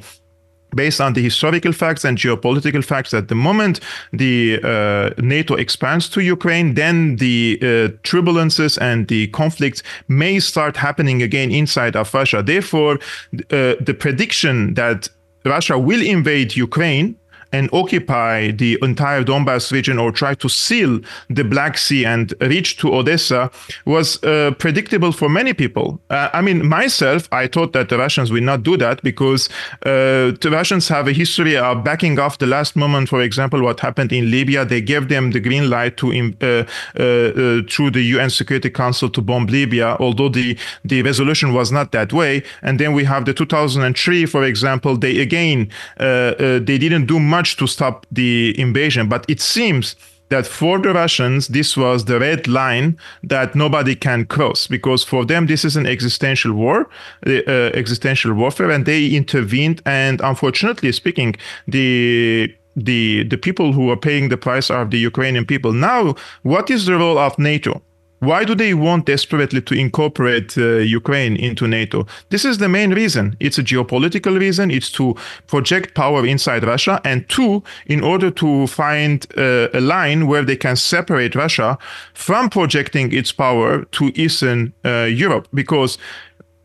based 0.75 1.01
on 1.01 1.13
the 1.13 1.21
historical 1.21 1.71
facts 1.71 2.05
and 2.05 2.17
geopolitical 2.17 2.83
facts 2.83 3.11
that 3.11 3.27
the 3.27 3.35
moment 3.35 3.79
the 4.13 4.59
uh, 4.63 5.09
NATO 5.21 5.55
expands 5.55 6.09
to 6.09 6.21
Ukraine, 6.21 6.75
then 6.75 7.15
the 7.17 7.59
uh, 7.61 7.65
turbulences 8.03 8.77
and 8.81 9.07
the 9.07 9.27
conflicts 9.27 9.83
may 10.07 10.39
start 10.39 10.77
happening 10.77 11.21
again 11.21 11.51
inside 11.51 11.95
of 11.95 12.13
Russia. 12.13 12.43
Therefore, 12.43 12.95
uh, 12.95 13.75
the 13.79 13.95
prediction 13.97 14.73
that 14.75 15.09
Russia 15.45 15.77
will 15.77 16.01
invade 16.01 16.55
Ukraine 16.55 17.15
and 17.51 17.69
occupy 17.73 18.51
the 18.51 18.77
entire 18.81 19.23
Donbass 19.23 19.71
region 19.71 19.97
or 19.97 20.11
try 20.11 20.33
to 20.35 20.49
seal 20.49 20.99
the 21.29 21.43
Black 21.43 21.77
Sea 21.77 22.05
and 22.05 22.33
reach 22.41 22.77
to 22.77 22.93
Odessa 22.93 23.51
was 23.85 24.21
uh, 24.23 24.51
predictable 24.59 25.11
for 25.11 25.29
many 25.29 25.53
people. 25.53 25.99
Uh, 26.09 26.29
I 26.33 26.41
mean, 26.41 26.67
myself, 26.67 27.27
I 27.31 27.47
thought 27.47 27.73
that 27.73 27.89
the 27.89 27.97
Russians 27.97 28.31
would 28.31 28.43
not 28.43 28.63
do 28.63 28.77
that 28.77 29.01
because 29.03 29.49
uh, 29.85 30.31
the 30.41 30.49
Russians 30.51 30.87
have 30.89 31.07
a 31.07 31.11
history 31.11 31.57
of 31.57 31.83
backing 31.83 32.19
off 32.19 32.37
the 32.37 32.47
last 32.47 32.75
moment. 32.75 33.09
For 33.09 33.21
example, 33.21 33.61
what 33.61 33.79
happened 33.79 34.11
in 34.11 34.29
Libya, 34.31 34.65
they 34.65 34.81
gave 34.81 35.09
them 35.09 35.31
the 35.31 35.39
green 35.39 35.69
light 35.69 35.97
to 35.97 36.09
uh, 36.09 36.45
uh, 36.45 37.03
uh, 37.03 37.61
through 37.69 37.91
the 37.91 38.01
UN 38.01 38.29
Security 38.29 38.69
Council 38.69 39.09
to 39.09 39.21
bomb 39.21 39.45
Libya, 39.47 39.97
although 39.99 40.29
the 40.29 40.57
the 40.83 41.01
resolution 41.01 41.53
was 41.53 41.71
not 41.71 41.91
that 41.91 42.13
way. 42.13 42.43
And 42.61 42.79
then 42.79 42.93
we 42.93 43.03
have 43.05 43.25
the 43.25 43.33
2003, 43.33 44.25
for 44.25 44.43
example, 44.43 44.97
they 44.97 45.19
again 45.19 45.69
they 45.97 46.77
didn't 46.77 47.05
do 47.05 47.19
much 47.39 47.49
to 47.57 47.65
stop 47.67 48.05
the 48.21 48.33
invasion, 48.65 49.03
but 49.07 49.23
it 49.33 49.41
seems 49.55 49.95
that 50.33 50.45
for 50.45 50.75
the 50.79 50.93
Russians, 51.03 51.47
this 51.47 51.75
was 51.75 52.05
the 52.05 52.19
red 52.19 52.47
line 52.47 52.97
that 53.23 53.55
nobody 53.55 53.95
can 53.95 54.25
cross 54.25 54.67
because 54.67 55.01
for 55.03 55.25
them, 55.25 55.47
this 55.47 55.63
is 55.65 55.75
an 55.75 55.87
existential 55.95 56.53
war, 56.53 56.77
uh, 57.25 57.81
existential 57.83 58.33
warfare, 58.33 58.71
and 58.75 58.85
they 58.85 59.01
intervened. 59.21 59.81
And 59.85 60.21
unfortunately 60.31 60.91
speaking, 60.91 61.35
the 61.67 62.53
the 62.89 63.23
the 63.31 63.37
people 63.37 63.73
who 63.73 63.85
are 63.93 64.01
paying 64.09 64.29
the 64.29 64.37
price 64.37 64.67
are 64.75 64.85
the 64.85 65.01
Ukrainian 65.11 65.45
people. 65.45 65.73
Now, 65.89 66.01
what 66.43 66.65
is 66.75 66.81
the 66.85 66.95
role 67.03 67.17
of 67.17 67.37
NATO? 67.51 67.73
Why 68.19 68.43
do 68.43 68.53
they 68.53 68.73
want 68.73 69.05
desperately 69.05 69.61
to 69.61 69.73
incorporate 69.73 70.57
uh, 70.57 70.79
Ukraine 70.79 71.37
into 71.37 71.67
NATO? 71.67 72.05
This 72.29 72.43
is 72.43 72.57
the 72.57 72.67
main 72.67 72.91
reason. 72.93 73.37
It's 73.39 73.57
a 73.57 73.63
geopolitical 73.63 74.37
reason. 74.37 74.71
It's 74.71 74.91
to 74.91 75.15
project 75.47 75.95
power 75.95 76.25
inside 76.25 76.63
Russia. 76.63 76.99
And 77.05 77.27
two, 77.29 77.63
in 77.85 78.03
order 78.03 78.29
to 78.31 78.67
find 78.67 79.25
uh, 79.37 79.69
a 79.73 79.79
line 79.79 80.27
where 80.27 80.43
they 80.43 80.57
can 80.57 80.75
separate 80.75 81.33
Russia 81.33 81.77
from 82.13 82.49
projecting 82.49 83.13
its 83.13 83.31
power 83.31 83.85
to 83.85 84.11
Eastern 84.15 84.73
uh, 84.83 85.03
Europe. 85.03 85.47
Because 85.53 85.97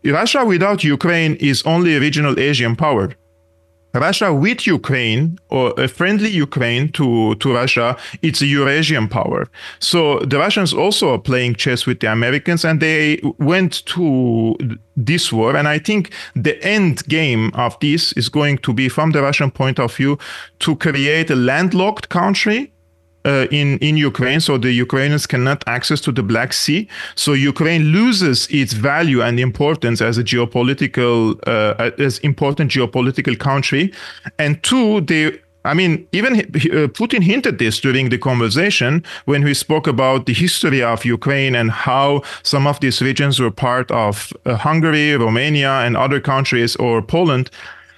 Russia 0.05 0.45
without 0.45 0.83
Ukraine 0.83 1.37
is 1.37 1.63
only 1.65 1.97
a 1.97 2.01
regional 2.01 2.39
Asian 2.39 2.75
power. 2.75 3.15
Russia 3.95 4.35
with 4.35 4.67
Ukraine 4.67 5.39
or 5.51 5.73
a 5.79 5.89
friendly 5.89 6.29
Ukraine 6.29 6.91
to, 6.93 7.35
to 7.37 7.55
Russia, 7.55 7.97
it's 8.23 8.43
a 8.43 8.47
Eurasian 8.47 9.09
power. 9.09 9.49
So 9.79 10.19
the 10.21 10.39
Russians 10.39 10.75
also 10.75 11.15
are 11.15 11.19
playing 11.19 11.55
chess 11.55 11.87
with 11.87 12.01
the 12.01 12.11
Americans 12.11 12.65
and 12.65 12.81
they 12.81 13.21
went 13.39 13.85
to 13.87 14.57
this 14.97 15.33
war. 15.33 15.57
And 15.57 15.69
I 15.69 15.79
think 15.79 16.13
the 16.35 16.63
end 16.65 17.07
game 17.09 17.53
of 17.55 17.79
this 17.81 18.13
is 18.13 18.29
going 18.29 18.59
to 18.59 18.73
be, 18.73 18.89
from 18.89 19.13
the 19.13 19.23
Russian 19.23 19.51
point 19.51 19.79
of 19.79 19.95
view, 19.95 20.19
to 20.61 20.77
create 20.77 21.31
a 21.31 21.37
landlocked 21.37 22.09
country 22.09 22.74
uh, 23.25 23.47
in 23.51 23.79
in 23.79 23.97
Ukraine, 23.97 24.41
so 24.41 24.59
the 24.59 24.73
Ukrainians 24.73 25.27
cannot 25.27 25.65
access 25.67 26.01
to 26.03 26.13
the 26.13 26.23
Black 26.23 26.53
Sea. 26.53 26.89
So 27.15 27.33
Ukraine 27.33 27.85
loses 27.85 28.47
its 28.49 28.73
value 28.73 29.23
and 29.23 29.41
importance 29.41 30.01
as 30.01 30.19
a 30.19 30.25
geopolitical, 30.25 31.39
uh, 31.47 31.91
as 31.99 32.19
important 32.19 32.71
geopolitical 32.71 33.39
country. 33.39 33.93
And 34.39 34.63
two, 34.63 35.01
they 35.03 35.39
I 35.67 35.73
mean, 35.73 36.07
even 36.13 36.41
uh, 36.41 36.89
Putin 36.89 37.23
hinted 37.23 37.59
this 37.59 37.81
during 37.81 38.11
the 38.11 38.19
conversation 38.19 39.03
when 39.25 39.47
he 39.47 39.55
spoke 39.55 39.87
about 39.87 40.27
the 40.27 40.35
history 40.35 40.83
of 40.83 41.07
Ukraine 41.07 41.55
and 41.55 41.71
how 41.71 42.23
some 42.43 42.67
of 42.67 42.81
these 42.81 43.01
regions 43.01 43.41
were 43.41 43.51
part 43.51 43.91
of 43.91 44.33
uh, 44.45 44.57
Hungary, 44.57 45.17
Romania, 45.17 45.81
and 45.81 45.97
other 45.97 46.21
countries 46.21 46.77
or 46.77 47.01
Poland. 47.01 47.51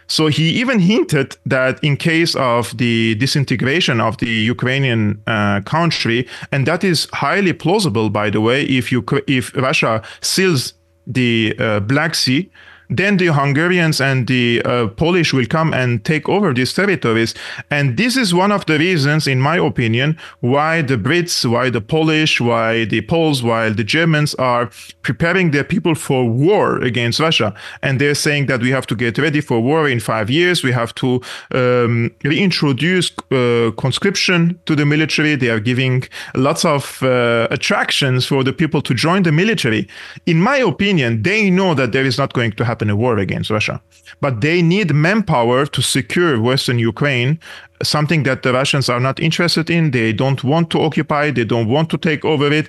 So 0.08 0.28
he 0.28 0.50
even 0.60 0.78
hinted 0.78 1.36
that 1.46 1.82
in 1.82 1.96
case 1.96 2.34
of 2.36 2.76
the 2.76 3.14
disintegration 3.16 4.00
of 4.00 4.16
the 4.18 4.30
Ukrainian 4.30 5.20
uh, 5.26 5.60
country, 5.62 6.26
and 6.52 6.66
that 6.66 6.84
is 6.84 7.08
highly 7.12 7.52
plausible, 7.52 8.10
by 8.10 8.30
the 8.30 8.40
way, 8.40 8.62
if 8.64 8.92
you 8.92 9.04
if 9.26 9.54
Russia 9.56 10.02
seals 10.20 10.74
the 11.06 11.54
uh, 11.58 11.80
Black 11.80 12.14
Sea, 12.14 12.50
then 12.88 13.16
the 13.16 13.32
Hungarians 13.32 14.00
and 14.00 14.26
the 14.26 14.62
uh, 14.64 14.88
Polish 14.88 15.32
will 15.32 15.46
come 15.46 15.74
and 15.74 16.04
take 16.04 16.28
over 16.28 16.52
these 16.52 16.72
territories. 16.72 17.34
And 17.70 17.96
this 17.96 18.16
is 18.16 18.32
one 18.32 18.52
of 18.52 18.66
the 18.66 18.78
reasons, 18.78 19.26
in 19.26 19.40
my 19.40 19.56
opinion, 19.56 20.18
why 20.40 20.82
the 20.82 20.96
Brits, 20.96 21.48
why 21.48 21.70
the 21.70 21.80
Polish, 21.80 22.40
why 22.40 22.84
the 22.84 23.00
Poles, 23.02 23.42
why 23.42 23.70
the 23.70 23.84
Germans 23.84 24.34
are 24.36 24.70
preparing 25.02 25.50
their 25.50 25.64
people 25.64 25.94
for 25.94 26.28
war 26.28 26.80
against 26.82 27.20
Russia. 27.20 27.54
And 27.82 28.00
they're 28.00 28.14
saying 28.14 28.46
that 28.46 28.60
we 28.60 28.70
have 28.70 28.86
to 28.86 28.94
get 28.94 29.18
ready 29.18 29.40
for 29.40 29.60
war 29.60 29.88
in 29.88 30.00
five 30.00 30.30
years. 30.30 30.62
We 30.62 30.72
have 30.72 30.94
to 30.96 31.20
um, 31.52 32.10
reintroduce 32.22 33.10
uh, 33.30 33.72
conscription 33.76 34.58
to 34.66 34.76
the 34.76 34.86
military. 34.86 35.34
They 35.34 35.50
are 35.50 35.60
giving 35.60 36.04
lots 36.34 36.64
of 36.64 37.02
uh, 37.02 37.48
attractions 37.50 38.26
for 38.26 38.44
the 38.44 38.52
people 38.52 38.82
to 38.82 38.94
join 38.94 39.22
the 39.22 39.32
military. 39.32 39.88
In 40.26 40.40
my 40.40 40.58
opinion, 40.58 41.22
they 41.22 41.50
know 41.50 41.74
that 41.74 41.92
there 41.92 42.04
is 42.04 42.18
not 42.18 42.32
going 42.32 42.52
to 42.52 42.64
happen 42.64 42.75
happen 42.76 42.90
a 42.90 42.96
war 42.96 43.18
against 43.18 43.50
Russia. 43.50 43.80
But 44.20 44.40
they 44.40 44.62
need 44.62 44.94
manpower 44.94 45.66
to 45.66 45.82
secure 45.82 46.40
Western 46.40 46.78
Ukraine, 46.78 47.38
something 47.82 48.24
that 48.24 48.42
the 48.42 48.52
Russians 48.52 48.88
are 48.88 49.00
not 49.00 49.20
interested 49.20 49.70
in. 49.70 49.90
They 49.90 50.12
don't 50.12 50.42
want 50.44 50.70
to 50.70 50.80
occupy, 50.80 51.30
they 51.30 51.44
don't 51.44 51.68
want 51.68 51.88
to 51.90 51.98
take 51.98 52.24
over 52.24 52.52
it 52.52 52.66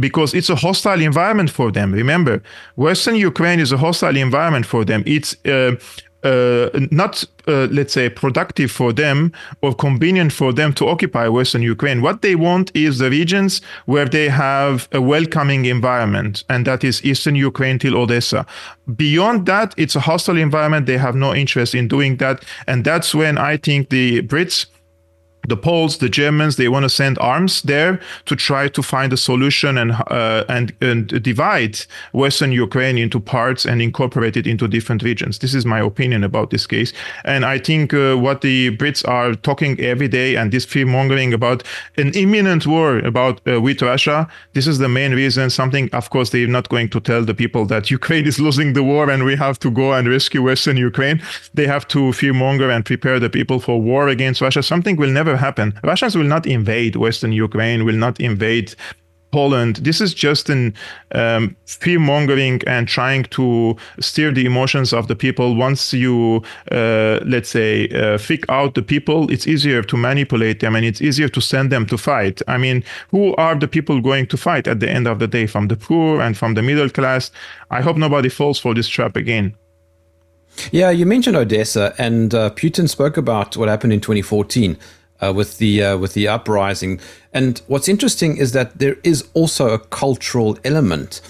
because 0.00 0.34
it's 0.34 0.50
a 0.50 0.56
hostile 0.66 1.00
environment 1.00 1.50
for 1.50 1.72
them. 1.72 1.92
Remember, 1.92 2.42
Western 2.76 3.16
Ukraine 3.16 3.60
is 3.60 3.72
a 3.72 3.76
hostile 3.76 4.16
environment 4.16 4.66
for 4.66 4.84
them. 4.84 5.02
It's 5.06 5.36
uh, 5.46 5.72
uh, 6.28 6.68
not, 6.90 7.24
uh, 7.46 7.66
let's 7.70 7.92
say, 7.92 8.08
productive 8.08 8.70
for 8.70 8.92
them 8.92 9.32
or 9.62 9.74
convenient 9.74 10.32
for 10.32 10.52
them 10.52 10.72
to 10.74 10.86
occupy 10.86 11.26
Western 11.28 11.62
Ukraine. 11.62 12.02
What 12.02 12.22
they 12.22 12.34
want 12.34 12.70
is 12.74 12.98
the 12.98 13.10
regions 13.10 13.60
where 13.86 14.08
they 14.16 14.28
have 14.28 14.88
a 14.92 15.00
welcoming 15.00 15.64
environment, 15.64 16.44
and 16.48 16.66
that 16.66 16.84
is 16.84 17.04
Eastern 17.04 17.34
Ukraine 17.34 17.78
till 17.78 17.96
Odessa. 17.96 18.44
Beyond 18.96 19.46
that, 19.46 19.74
it's 19.76 19.96
a 19.96 20.00
hostile 20.00 20.38
environment. 20.38 20.86
They 20.86 20.98
have 20.98 21.14
no 21.14 21.34
interest 21.34 21.74
in 21.74 21.88
doing 21.88 22.18
that. 22.18 22.44
And 22.66 22.84
that's 22.84 23.14
when 23.14 23.38
I 23.38 23.56
think 23.56 23.88
the 23.90 24.22
Brits 24.22 24.66
the 25.48 25.56
Poles, 25.56 25.98
the 25.98 26.08
Germans, 26.08 26.56
they 26.56 26.68
want 26.68 26.84
to 26.84 26.88
send 26.88 27.18
arms 27.18 27.62
there 27.62 28.00
to 28.26 28.36
try 28.36 28.68
to 28.68 28.82
find 28.82 29.12
a 29.12 29.16
solution 29.16 29.78
and 29.78 29.92
uh, 29.92 30.44
and 30.48 30.72
and 30.80 31.22
divide 31.22 31.78
Western 32.12 32.52
Ukraine 32.52 32.98
into 32.98 33.20
parts 33.20 33.64
and 33.64 33.80
incorporate 33.80 34.36
it 34.36 34.46
into 34.46 34.68
different 34.68 35.02
regions. 35.02 35.38
This 35.38 35.54
is 35.54 35.64
my 35.64 35.80
opinion 35.80 36.24
about 36.24 36.50
this 36.50 36.66
case, 36.66 36.92
and 37.24 37.44
I 37.44 37.58
think 37.58 37.94
uh, 37.94 38.16
what 38.16 38.40
the 38.42 38.76
Brits 38.76 39.06
are 39.08 39.34
talking 39.34 39.80
every 39.80 40.08
day 40.08 40.36
and 40.36 40.52
this 40.52 40.64
fear 40.64 40.86
mongering 40.86 41.32
about 41.32 41.62
an 41.96 42.12
imminent 42.14 42.66
war 42.66 42.98
about 42.98 43.40
uh, 43.46 43.60
with 43.60 43.82
Russia. 43.82 44.28
This 44.52 44.66
is 44.66 44.78
the 44.78 44.88
main 44.88 45.12
reason. 45.12 45.50
Something, 45.50 45.88
of 45.92 46.10
course, 46.10 46.30
they're 46.30 46.46
not 46.46 46.68
going 46.68 46.88
to 46.90 47.00
tell 47.00 47.24
the 47.24 47.34
people 47.34 47.64
that 47.66 47.90
Ukraine 47.90 48.26
is 48.26 48.38
losing 48.38 48.72
the 48.74 48.82
war 48.82 49.10
and 49.10 49.24
we 49.24 49.36
have 49.36 49.58
to 49.60 49.70
go 49.70 49.92
and 49.92 50.08
rescue 50.08 50.42
Western 50.42 50.76
Ukraine. 50.76 51.22
They 51.54 51.66
have 51.66 51.86
to 51.88 52.12
fear 52.12 52.34
monger 52.34 52.70
and 52.70 52.84
prepare 52.84 53.18
the 53.18 53.30
people 53.30 53.58
for 53.60 53.80
war 53.80 54.08
against 54.08 54.40
Russia. 54.40 54.62
Something 54.62 54.96
will 54.96 55.10
never 55.10 55.36
happen. 55.38 55.78
Russians 55.84 56.16
will 56.16 56.24
not 56.24 56.46
invade 56.46 56.96
Western 56.96 57.32
Ukraine, 57.32 57.84
will 57.84 57.96
not 57.96 58.20
invade 58.20 58.74
Poland. 59.30 59.76
This 59.76 60.00
is 60.00 60.14
just 60.14 60.48
an 60.48 60.74
um, 61.12 61.56
fear 61.66 61.98
mongering 61.98 62.60
and 62.66 62.88
trying 62.88 63.24
to 63.24 63.76
steer 64.00 64.32
the 64.32 64.46
emotions 64.46 64.92
of 64.92 65.08
the 65.08 65.16
people. 65.16 65.54
Once 65.54 65.92
you, 65.92 66.42
uh, 66.72 67.20
let's 67.24 67.50
say, 67.50 67.88
uh, 67.88 68.18
figure 68.18 68.50
out 68.50 68.74
the 68.74 68.82
people, 68.82 69.30
it's 69.30 69.46
easier 69.46 69.82
to 69.82 69.96
manipulate 69.96 70.60
them 70.60 70.74
and 70.74 70.84
it's 70.84 71.02
easier 71.02 71.28
to 71.28 71.40
send 71.40 71.70
them 71.70 71.86
to 71.86 71.98
fight. 71.98 72.40
I 72.48 72.56
mean, 72.56 72.84
who 73.10 73.34
are 73.36 73.54
the 73.54 73.68
people 73.68 74.00
going 74.00 74.26
to 74.28 74.36
fight 74.36 74.66
at 74.66 74.80
the 74.80 74.88
end 74.88 75.06
of 75.06 75.18
the 75.18 75.26
day? 75.26 75.46
From 75.46 75.68
the 75.68 75.76
poor 75.76 76.20
and 76.20 76.36
from 76.36 76.54
the 76.54 76.62
middle 76.62 76.88
class. 76.88 77.30
I 77.70 77.80
hope 77.80 77.96
nobody 77.96 78.28
falls 78.28 78.58
for 78.58 78.74
this 78.74 78.88
trap 78.88 79.16
again. 79.16 79.54
Yeah, 80.72 80.90
you 80.90 81.06
mentioned 81.06 81.36
Odessa, 81.36 81.94
and 81.98 82.34
uh, 82.34 82.50
Putin 82.50 82.88
spoke 82.88 83.16
about 83.16 83.56
what 83.56 83.68
happened 83.68 83.92
in 83.92 84.00
2014 84.00 84.76
uh, 85.22 85.32
with 85.32 85.58
the 85.58 85.82
uh, 85.82 85.96
with 85.98 86.14
the 86.14 86.28
uprising. 86.28 87.00
And 87.32 87.60
what's 87.66 87.88
interesting 87.88 88.36
is 88.36 88.52
that 88.52 88.78
there 88.78 88.96
is 89.02 89.28
also 89.34 89.70
a 89.70 89.78
cultural 89.78 90.58
element. 90.64 91.20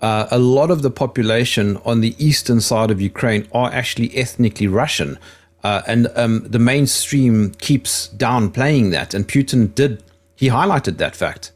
Uh, 0.00 0.28
a 0.30 0.38
lot 0.38 0.70
of 0.70 0.82
the 0.82 0.90
population 0.90 1.76
on 1.84 2.00
the 2.00 2.14
eastern 2.24 2.60
side 2.60 2.90
of 2.90 3.00
Ukraine 3.00 3.48
are 3.52 3.72
actually 3.72 4.16
ethnically 4.16 4.68
Russian, 4.68 5.18
uh, 5.64 5.82
and 5.86 6.08
um, 6.14 6.44
the 6.44 6.60
mainstream 6.60 7.52
keeps 7.58 8.08
downplaying 8.16 8.92
that. 8.92 9.12
And 9.12 9.26
Putin 9.26 9.74
did 9.74 10.02
he 10.36 10.48
highlighted 10.48 10.98
that 10.98 11.16
fact. 11.16 11.52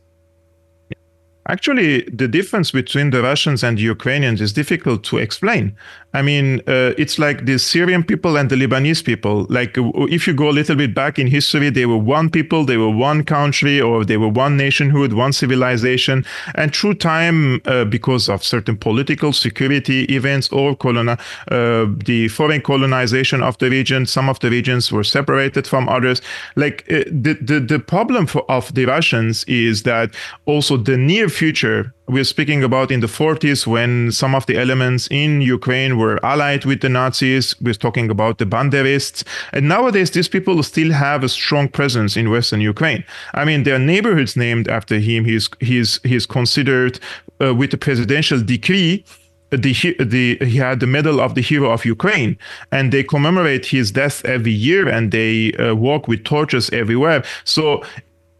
Actually, 1.48 2.02
the 2.02 2.28
difference 2.28 2.70
between 2.70 3.10
the 3.10 3.20
Russians 3.20 3.64
and 3.64 3.76
the 3.76 3.82
Ukrainians 3.82 4.40
is 4.40 4.52
difficult 4.52 5.02
to 5.04 5.18
explain. 5.18 5.74
I 6.14 6.20
mean, 6.20 6.60
uh, 6.68 6.92
it's 6.98 7.18
like 7.18 7.46
the 7.46 7.58
Syrian 7.58 8.04
people 8.04 8.36
and 8.36 8.50
the 8.50 8.54
Lebanese 8.54 9.02
people. 9.02 9.46
Like, 9.48 9.72
if 9.76 10.26
you 10.26 10.34
go 10.34 10.50
a 10.50 10.52
little 10.52 10.76
bit 10.76 10.94
back 10.94 11.18
in 11.18 11.26
history, 11.26 11.70
they 11.70 11.86
were 11.86 11.96
one 11.96 12.28
people, 12.28 12.64
they 12.66 12.76
were 12.76 12.90
one 12.90 13.24
country, 13.24 13.80
or 13.80 14.04
they 14.04 14.18
were 14.18 14.28
one 14.28 14.56
nationhood, 14.56 15.14
one 15.14 15.32
civilization. 15.32 16.24
And 16.54 16.76
through 16.76 16.94
time, 16.94 17.62
uh, 17.64 17.86
because 17.86 18.28
of 18.28 18.44
certain 18.44 18.76
political 18.76 19.32
security 19.32 20.04
events 20.04 20.50
or 20.50 20.76
colona, 20.76 21.18
uh, 21.50 21.90
the 22.04 22.28
foreign 22.28 22.60
colonization 22.60 23.42
of 23.42 23.56
the 23.58 23.70
region, 23.70 24.04
some 24.04 24.28
of 24.28 24.38
the 24.40 24.50
regions 24.50 24.92
were 24.92 25.04
separated 25.04 25.66
from 25.66 25.88
others. 25.88 26.20
Like, 26.56 26.84
uh, 26.90 27.04
the, 27.06 27.38
the, 27.40 27.58
the 27.58 27.78
problem 27.78 28.26
for, 28.26 28.48
of 28.50 28.74
the 28.74 28.84
Russians 28.84 29.44
is 29.44 29.84
that 29.84 30.14
also 30.44 30.76
the 30.76 30.98
near 30.98 31.30
future 31.32 31.92
we're 32.12 32.24
speaking 32.24 32.62
about 32.62 32.90
in 32.90 33.00
the 33.00 33.06
40s 33.06 33.66
when 33.66 34.12
some 34.12 34.34
of 34.34 34.44
the 34.46 34.58
elements 34.58 35.08
in 35.10 35.40
Ukraine 35.40 35.98
were 35.98 36.24
allied 36.24 36.64
with 36.64 36.80
the 36.82 36.88
Nazis. 36.88 37.58
We're 37.60 37.74
talking 37.74 38.10
about 38.10 38.38
the 38.38 38.44
Banderists. 38.44 39.24
And 39.52 39.66
nowadays, 39.68 40.10
these 40.10 40.28
people 40.28 40.62
still 40.62 40.92
have 40.92 41.24
a 41.24 41.28
strong 41.28 41.68
presence 41.68 42.16
in 42.16 42.30
Western 42.30 42.60
Ukraine. 42.60 43.04
I 43.34 43.44
mean, 43.44 43.62
there 43.62 43.76
are 43.76 43.78
neighborhoods 43.78 44.36
named 44.36 44.68
after 44.68 44.98
him. 44.98 45.24
He's, 45.24 45.48
he's, 45.60 46.00
he's 46.04 46.26
considered 46.26 47.00
uh, 47.40 47.54
with 47.54 47.72
a 47.72 47.78
presidential 47.78 48.40
decree 48.42 49.04
the, 49.50 49.96
the 50.00 50.38
he 50.46 50.56
had 50.56 50.80
the 50.80 50.86
medal 50.86 51.20
of 51.20 51.34
the 51.34 51.42
hero 51.42 51.70
of 51.70 51.84
Ukraine, 51.84 52.38
and 52.70 52.90
they 52.90 53.02
commemorate 53.02 53.66
his 53.66 53.92
death 53.92 54.24
every 54.24 54.50
year, 54.50 54.88
and 54.88 55.12
they 55.12 55.52
uh, 55.52 55.74
walk 55.74 56.08
with 56.08 56.24
torches 56.24 56.70
everywhere. 56.70 57.22
So 57.44 57.84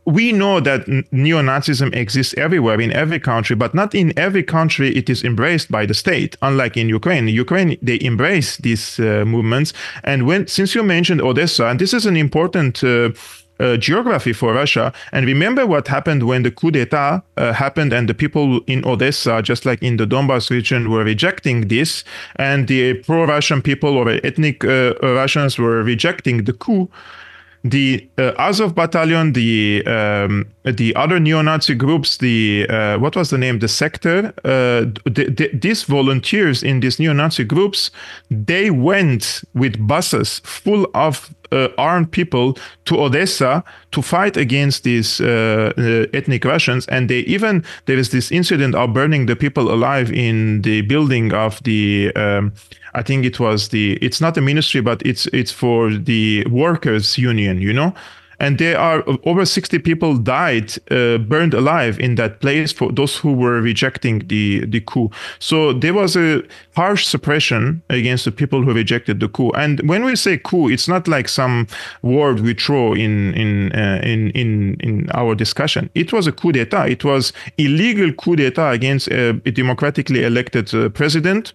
we 0.04 0.32
know 0.32 0.60
that 0.60 0.88
neo-Nazism 1.12 1.94
exists 1.94 2.34
everywhere 2.36 2.80
in 2.80 2.92
every 2.92 3.20
country, 3.20 3.54
but 3.54 3.74
not 3.74 3.94
in 3.94 4.12
every 4.18 4.42
country 4.42 4.94
it 4.96 5.08
is 5.08 5.22
embraced 5.22 5.70
by 5.70 5.86
the 5.86 5.94
state. 5.94 6.36
Unlike 6.42 6.76
in 6.76 6.88
Ukraine, 6.88 7.28
in 7.28 7.34
Ukraine 7.34 7.78
they 7.80 8.00
embrace 8.00 8.56
these 8.56 8.98
uh, 8.98 9.24
movements. 9.26 9.72
And 10.02 10.26
when 10.26 10.46
since 10.46 10.74
you 10.74 10.82
mentioned 10.82 11.20
Odessa, 11.22 11.66
and 11.66 11.78
this 11.78 11.94
is 11.94 12.06
an 12.06 12.16
important. 12.16 12.82
Uh, 12.82 13.10
uh, 13.60 13.76
geography 13.76 14.32
for 14.32 14.52
Russia. 14.54 14.92
And 15.12 15.24
remember 15.24 15.66
what 15.66 15.86
happened 15.86 16.24
when 16.24 16.42
the 16.42 16.50
coup 16.50 16.72
d'etat 16.72 17.22
uh, 17.36 17.52
happened, 17.52 17.92
and 17.92 18.08
the 18.08 18.14
people 18.14 18.60
in 18.66 18.84
Odessa, 18.84 19.40
just 19.40 19.64
like 19.64 19.80
in 19.82 19.98
the 19.98 20.06
Donbas 20.06 20.50
region, 20.50 20.90
were 20.90 21.04
rejecting 21.04 21.68
this, 21.68 22.02
and 22.36 22.66
the 22.66 22.94
pro-Russian 22.94 23.62
people 23.62 23.96
or 23.96 24.08
ethnic 24.24 24.64
uh, 24.64 24.94
Russians 25.02 25.58
were 25.58 25.82
rejecting 25.84 26.44
the 26.44 26.52
coup 26.52 26.90
the 27.64 28.08
uh, 28.18 28.32
Azov 28.38 28.74
battalion, 28.74 29.32
the 29.32 29.84
um, 29.86 30.46
the 30.64 30.94
other 30.94 31.18
neo-Nazi 31.18 31.74
groups, 31.74 32.18
the 32.18 32.66
uh, 32.68 32.98
what 32.98 33.16
was 33.16 33.30
the 33.30 33.38
name, 33.38 33.58
the 33.58 33.68
sector, 33.68 34.32
uh, 34.44 34.86
the, 35.04 35.32
the, 35.36 35.50
these 35.52 35.82
volunteers 35.82 36.62
in 36.62 36.80
these 36.80 36.98
neo-Nazi 36.98 37.44
groups, 37.44 37.90
they 38.30 38.70
went 38.70 39.42
with 39.54 39.86
buses 39.86 40.40
full 40.44 40.86
of 40.94 41.34
uh, 41.52 41.68
armed 41.78 42.10
people 42.10 42.56
to 42.86 43.00
Odessa 43.00 43.62
to 43.90 44.02
fight 44.02 44.36
against 44.36 44.84
these 44.84 45.20
uh, 45.20 45.72
uh, 45.76 46.06
ethnic 46.14 46.44
Russians, 46.44 46.86
and 46.86 47.10
they 47.10 47.20
even 47.20 47.64
there 47.86 47.98
is 47.98 48.10
this 48.10 48.32
incident 48.32 48.74
of 48.74 48.94
burning 48.94 49.26
the 49.26 49.36
people 49.36 49.72
alive 49.72 50.10
in 50.12 50.62
the 50.62 50.82
building 50.82 51.32
of 51.32 51.62
the. 51.64 52.12
Um, 52.16 52.52
I 52.94 53.02
think 53.02 53.24
it 53.24 53.40
was 53.40 53.68
the. 53.68 53.94
It's 54.02 54.20
not 54.20 54.36
a 54.36 54.40
ministry, 54.40 54.80
but 54.80 55.02
it's 55.04 55.26
it's 55.26 55.52
for 55.52 55.90
the 55.90 56.44
workers' 56.50 57.18
union. 57.18 57.60
You 57.60 57.72
know, 57.72 57.94
and 58.42 58.58
there 58.58 58.76
are 58.76 59.04
over 59.24 59.46
60 59.46 59.78
people 59.78 60.16
died 60.16 60.72
uh, 60.90 61.18
burned 61.18 61.54
alive 61.54 61.98
in 62.00 62.16
that 62.16 62.40
place 62.40 62.72
for 62.72 62.90
those 62.90 63.16
who 63.16 63.32
were 63.32 63.62
rejecting 63.62 64.18
the 64.26 64.66
the 64.66 64.80
coup. 64.80 65.10
So 65.38 65.72
there 65.72 65.94
was 65.94 66.16
a 66.16 66.42
harsh 66.74 67.06
suppression 67.06 67.82
against 67.88 68.24
the 68.24 68.32
people 68.32 68.62
who 68.62 68.74
rejected 68.74 69.20
the 69.20 69.28
coup. 69.28 69.52
And 69.52 69.80
when 69.88 70.04
we 70.04 70.16
say 70.16 70.38
coup 70.38 70.68
it's 70.68 70.88
not 70.88 71.06
like 71.06 71.28
some 71.28 71.66
word 72.02 72.40
we 72.40 72.54
throw 72.54 72.94
in 72.94 73.32
in 73.34 73.72
uh, 73.72 74.00
in 74.02 74.30
in 74.30 74.76
in 74.80 75.08
our 75.14 75.36
discussion. 75.36 75.88
It 75.94 76.12
was 76.12 76.26
a 76.26 76.32
coup 76.32 76.52
d'etat. 76.52 76.88
It 76.88 77.04
was 77.04 77.32
illegal 77.58 78.12
coup 78.12 78.36
d'etat 78.36 78.72
against 78.72 79.08
a, 79.08 79.40
a 79.46 79.50
democratically 79.52 80.24
elected 80.24 80.74
uh, 80.74 80.88
president 80.88 81.54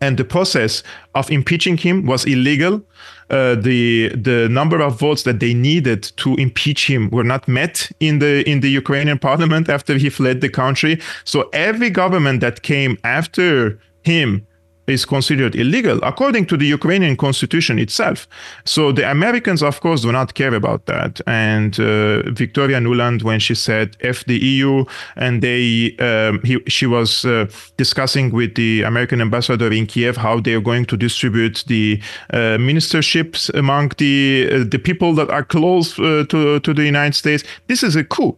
and 0.00 0.16
the 0.16 0.24
process 0.24 0.82
of 1.14 1.30
impeaching 1.30 1.76
him 1.76 2.06
was 2.06 2.24
illegal. 2.24 2.82
Uh, 3.28 3.54
the 3.54 4.08
the 4.08 4.48
number 4.48 4.80
of 4.80 4.98
votes 4.98 5.22
that 5.22 5.38
they 5.38 5.54
needed 5.54 6.02
to 6.16 6.34
impeach 6.34 6.86
him 6.88 7.08
were 7.10 7.22
not 7.22 7.46
met 7.46 7.88
in 8.00 8.18
the 8.18 8.48
in 8.50 8.60
the 8.60 8.70
Ukrainian 8.70 9.18
parliament 9.18 9.68
after 9.68 9.96
he 9.96 10.10
fled 10.10 10.40
the 10.40 10.48
country. 10.48 10.98
So 11.24 11.48
every 11.52 11.90
government 11.90 12.40
that 12.40 12.62
came 12.62 12.98
after 13.04 13.78
him 14.02 14.46
is 14.90 15.04
considered 15.04 15.54
illegal 15.54 15.98
according 16.02 16.46
to 16.46 16.56
the 16.56 16.66
Ukrainian 16.66 17.16
constitution 17.16 17.78
itself. 17.78 18.28
So 18.64 18.92
the 18.92 19.10
Americans, 19.10 19.62
of 19.62 19.80
course, 19.80 20.02
do 20.02 20.12
not 20.12 20.34
care 20.34 20.54
about 20.54 20.86
that. 20.86 21.20
And 21.26 21.78
uh, 21.78 22.30
Victoria 22.30 22.78
Nuland, 22.80 23.22
when 23.22 23.40
she 23.40 23.54
said 23.54 23.96
"f 24.00 24.24
the 24.24 24.38
EU," 24.38 24.84
and 25.16 25.42
they 25.42 25.96
um, 25.98 26.40
he, 26.44 26.58
she 26.68 26.86
was 26.86 27.24
uh, 27.24 27.46
discussing 27.76 28.30
with 28.30 28.54
the 28.54 28.82
American 28.82 29.20
ambassador 29.20 29.72
in 29.72 29.86
Kiev 29.86 30.16
how 30.16 30.40
they 30.40 30.54
are 30.54 30.60
going 30.60 30.84
to 30.86 30.96
distribute 30.96 31.64
the 31.66 32.00
uh, 32.32 32.58
ministerships 32.58 33.52
among 33.54 33.92
the 33.98 34.48
uh, 34.52 34.64
the 34.68 34.78
people 34.78 35.14
that 35.14 35.30
are 35.30 35.44
close 35.44 35.98
uh, 35.98 36.24
to 36.28 36.60
to 36.60 36.74
the 36.74 36.84
United 36.84 37.14
States. 37.14 37.44
This 37.68 37.82
is 37.82 37.96
a 37.96 38.04
coup. 38.04 38.36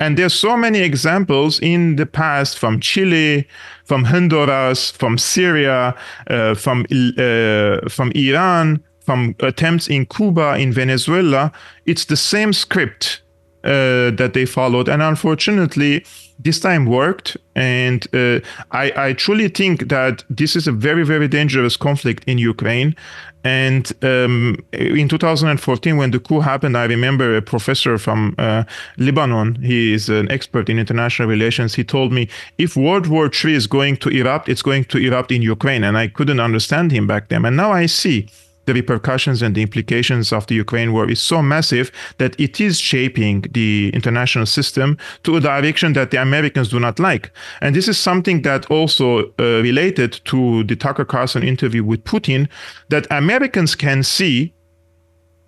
And 0.00 0.16
there's 0.16 0.34
so 0.34 0.56
many 0.56 0.80
examples 0.80 1.60
in 1.60 1.96
the 1.96 2.06
past 2.06 2.58
from 2.58 2.80
Chile, 2.80 3.46
from 3.84 4.04
Honduras, 4.04 4.90
from 4.90 5.18
Syria, 5.18 5.94
uh, 6.28 6.54
from 6.54 6.86
uh, 6.90 7.88
from 7.88 8.10
Iran, 8.14 8.82
from 9.00 9.34
attempts 9.40 9.88
in 9.88 10.06
Cuba, 10.06 10.56
in 10.56 10.72
Venezuela. 10.72 11.52
It's 11.84 12.06
the 12.06 12.16
same 12.16 12.54
script 12.54 13.20
uh, 13.62 14.10
that 14.16 14.30
they 14.32 14.46
followed, 14.46 14.88
and 14.88 15.02
unfortunately, 15.02 16.04
this 16.38 16.60
time 16.60 16.86
worked. 16.86 17.36
And 17.54 18.06
uh, 18.14 18.40
I, 18.70 18.92
I 18.96 19.12
truly 19.12 19.48
think 19.48 19.88
that 19.88 20.24
this 20.30 20.56
is 20.56 20.66
a 20.66 20.72
very, 20.72 21.04
very 21.04 21.28
dangerous 21.28 21.76
conflict 21.76 22.24
in 22.26 22.38
Ukraine. 22.38 22.96
And 23.42 23.90
um, 24.02 24.62
in 24.72 25.08
2014, 25.08 25.96
when 25.96 26.10
the 26.10 26.20
coup 26.20 26.40
happened, 26.40 26.76
I 26.76 26.84
remember 26.84 27.36
a 27.36 27.42
professor 27.42 27.96
from 27.96 28.34
uh, 28.38 28.64
Lebanon, 28.98 29.54
he 29.56 29.94
is 29.94 30.08
an 30.08 30.30
expert 30.30 30.68
in 30.68 30.78
international 30.78 31.28
relations. 31.28 31.74
He 31.74 31.84
told 31.84 32.12
me 32.12 32.28
if 32.58 32.76
World 32.76 33.06
War 33.06 33.30
III 33.32 33.54
is 33.54 33.66
going 33.66 33.96
to 33.98 34.10
erupt, 34.10 34.48
it's 34.48 34.62
going 34.62 34.84
to 34.86 34.98
erupt 34.98 35.32
in 35.32 35.42
Ukraine. 35.42 35.84
And 35.84 35.96
I 35.96 36.08
couldn't 36.08 36.40
understand 36.40 36.92
him 36.92 37.06
back 37.06 37.28
then. 37.28 37.44
And 37.44 37.56
now 37.56 37.72
I 37.72 37.86
see 37.86 38.28
the 38.70 38.74
repercussions 38.74 39.42
and 39.42 39.54
the 39.56 39.62
implications 39.62 40.32
of 40.32 40.46
the 40.46 40.54
Ukraine 40.54 40.92
war 40.92 41.10
is 41.10 41.20
so 41.20 41.42
massive 41.42 41.90
that 42.18 42.38
it 42.38 42.60
is 42.60 42.78
shaping 42.78 43.44
the 43.50 43.90
international 43.92 44.46
system 44.46 44.96
to 45.24 45.36
a 45.36 45.40
direction 45.40 45.92
that 45.94 46.12
the 46.12 46.22
Americans 46.22 46.68
do 46.68 46.78
not 46.78 47.00
like. 47.00 47.32
And 47.60 47.74
this 47.74 47.88
is 47.88 47.98
something 47.98 48.42
that 48.42 48.70
also 48.70 49.08
uh, 49.40 49.60
related 49.70 50.20
to 50.26 50.62
the 50.64 50.76
Tucker 50.76 51.04
Carlson 51.04 51.42
interview 51.42 51.82
with 51.82 52.04
Putin, 52.04 52.48
that 52.90 53.08
Americans 53.10 53.74
can 53.74 54.04
see 54.04 54.54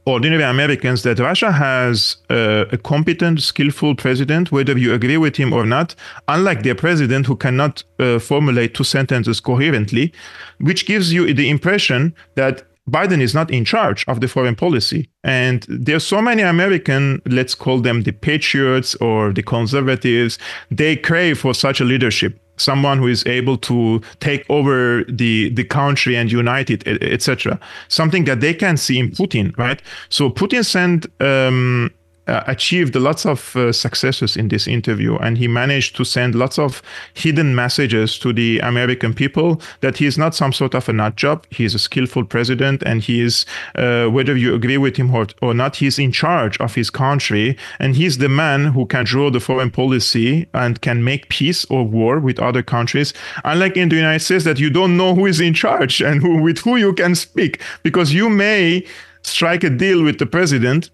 ordinary 0.04 0.42
Americans 0.42 1.04
that 1.04 1.20
Russia 1.20 1.52
has 1.52 2.16
uh, 2.28 2.64
a 2.72 2.76
competent, 2.76 3.40
skillful 3.40 3.94
president, 3.94 4.50
whether 4.50 4.76
you 4.76 4.92
agree 4.92 5.16
with 5.16 5.36
him 5.36 5.52
or 5.52 5.64
not, 5.64 5.94
unlike 6.26 6.64
their 6.64 6.74
president 6.74 7.24
who 7.24 7.36
cannot 7.36 7.84
uh, 8.00 8.18
formulate 8.18 8.74
two 8.74 8.82
sentences 8.82 9.38
coherently, 9.40 10.12
which 10.58 10.86
gives 10.86 11.12
you 11.12 11.32
the 11.32 11.48
impression 11.48 12.12
that 12.34 12.64
Biden 12.90 13.20
is 13.20 13.34
not 13.34 13.50
in 13.50 13.64
charge 13.64 14.04
of 14.08 14.20
the 14.20 14.28
foreign 14.28 14.56
policy. 14.56 15.08
And 15.22 15.64
there's 15.68 16.04
so 16.04 16.20
many 16.20 16.42
American, 16.42 17.22
let's 17.26 17.54
call 17.54 17.80
them 17.80 18.02
the 18.02 18.12
patriots 18.12 18.94
or 18.96 19.32
the 19.32 19.42
conservatives, 19.42 20.38
they 20.70 20.96
crave 20.96 21.38
for 21.38 21.54
such 21.54 21.80
a 21.80 21.84
leadership. 21.84 22.38
Someone 22.58 22.98
who 22.98 23.06
is 23.06 23.24
able 23.26 23.56
to 23.58 24.02
take 24.20 24.44
over 24.50 25.04
the, 25.04 25.48
the 25.50 25.64
country 25.64 26.16
and 26.16 26.30
unite 26.30 26.70
it, 26.70 26.86
etc. 26.86 27.58
Something 27.88 28.24
that 28.24 28.40
they 28.40 28.52
can 28.52 28.76
see 28.76 28.98
in 28.98 29.10
Putin, 29.10 29.56
right? 29.56 29.80
So 30.10 30.28
Putin 30.28 30.64
sent 30.64 31.06
um, 31.20 31.90
uh, 32.26 32.42
achieved 32.46 32.94
lots 32.94 33.26
of 33.26 33.56
uh, 33.56 33.72
successes 33.72 34.36
in 34.36 34.48
this 34.48 34.66
interview 34.66 35.16
and 35.16 35.38
he 35.38 35.48
managed 35.48 35.96
to 35.96 36.04
send 36.04 36.34
lots 36.34 36.58
of 36.58 36.82
hidden 37.14 37.54
messages 37.54 38.18
to 38.18 38.32
the 38.32 38.58
american 38.60 39.12
people 39.12 39.60
that 39.80 39.96
he 39.96 40.06
is 40.06 40.16
not 40.16 40.34
some 40.34 40.52
sort 40.52 40.74
of 40.74 40.88
a 40.88 40.92
nut 40.92 41.16
job. 41.16 41.46
He 41.50 41.64
is 41.64 41.74
a 41.74 41.78
skillful 41.78 42.24
president 42.24 42.82
and 42.84 43.02
he 43.02 43.20
is 43.20 43.44
uh, 43.74 44.06
whether 44.06 44.36
you 44.36 44.54
agree 44.54 44.78
with 44.78 44.96
him 44.96 45.14
or, 45.14 45.26
or 45.40 45.54
not 45.54 45.76
he's 45.76 45.98
in 45.98 46.12
charge 46.12 46.58
of 46.58 46.74
his 46.74 46.90
country 46.90 47.56
and 47.78 47.96
he's 47.96 48.18
the 48.18 48.28
man 48.28 48.66
who 48.66 48.86
can 48.86 49.04
draw 49.04 49.30
the 49.30 49.40
foreign 49.40 49.70
policy 49.70 50.46
and 50.54 50.80
can 50.80 51.04
make 51.04 51.28
peace 51.28 51.64
or 51.66 51.84
war 51.84 52.18
with 52.18 52.38
other 52.38 52.62
countries. 52.62 53.12
Unlike 53.44 53.76
in 53.76 53.88
the 53.88 53.96
united 53.96 54.20
states 54.20 54.44
that 54.44 54.58
you 54.58 54.70
don't 54.70 54.96
know 54.96 55.14
who 55.14 55.26
is 55.26 55.40
in 55.40 55.54
charge 55.54 56.00
and 56.00 56.20
who 56.20 56.42
with 56.42 56.58
who 56.58 56.76
you 56.76 56.92
can 56.92 57.14
speak 57.14 57.60
because 57.82 58.12
you 58.12 58.28
may 58.28 58.84
strike 59.22 59.64
a 59.64 59.70
deal 59.70 60.02
with 60.02 60.18
the 60.18 60.26
president 60.26 60.90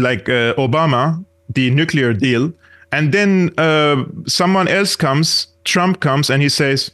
like 0.00 0.28
uh, 0.28 0.54
Obama, 0.54 1.24
the 1.48 1.70
nuclear 1.70 2.12
deal, 2.12 2.52
And 2.92 3.12
then 3.12 3.52
uh, 3.58 4.04
someone 4.26 4.68
else 4.68 4.96
comes, 4.96 5.46
Trump 5.64 6.00
comes, 6.00 6.30
and 6.30 6.42
he 6.42 6.48
says, 6.48 6.90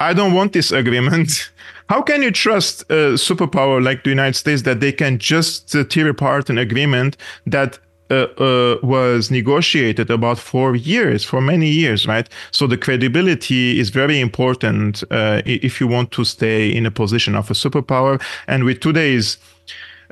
I 0.00 0.12
don't 0.12 0.34
want 0.34 0.52
this 0.52 0.72
agreement. 0.72 1.50
How 1.88 2.02
can 2.02 2.20
you 2.22 2.32
trust 2.32 2.82
a 2.90 3.14
superpower 3.14 3.82
like 3.82 4.02
the 4.02 4.10
United 4.10 4.34
States 4.34 4.62
that 4.62 4.80
they 4.80 4.90
can 4.90 5.18
just 5.18 5.74
uh, 5.74 5.84
tear 5.84 6.08
apart 6.08 6.50
an 6.50 6.58
agreement 6.58 7.16
that 7.46 7.78
uh, 8.10 8.26
uh, 8.38 8.78
was 8.82 9.30
negotiated 9.30 10.10
about 10.10 10.38
four 10.38 10.74
years, 10.74 11.24
for 11.24 11.40
many 11.40 11.68
years, 11.68 12.06
right? 12.06 12.28
So 12.50 12.66
the 12.66 12.76
credibility 12.76 13.78
is 13.78 13.90
very 13.90 14.20
important 14.20 15.04
uh, 15.10 15.42
if 15.44 15.80
you 15.80 15.86
want 15.86 16.10
to 16.12 16.24
stay 16.24 16.74
in 16.74 16.86
a 16.86 16.90
position 16.90 17.36
of 17.36 17.50
a 17.50 17.54
superpower. 17.54 18.20
And 18.48 18.64
with 18.64 18.80
today's 18.80 19.38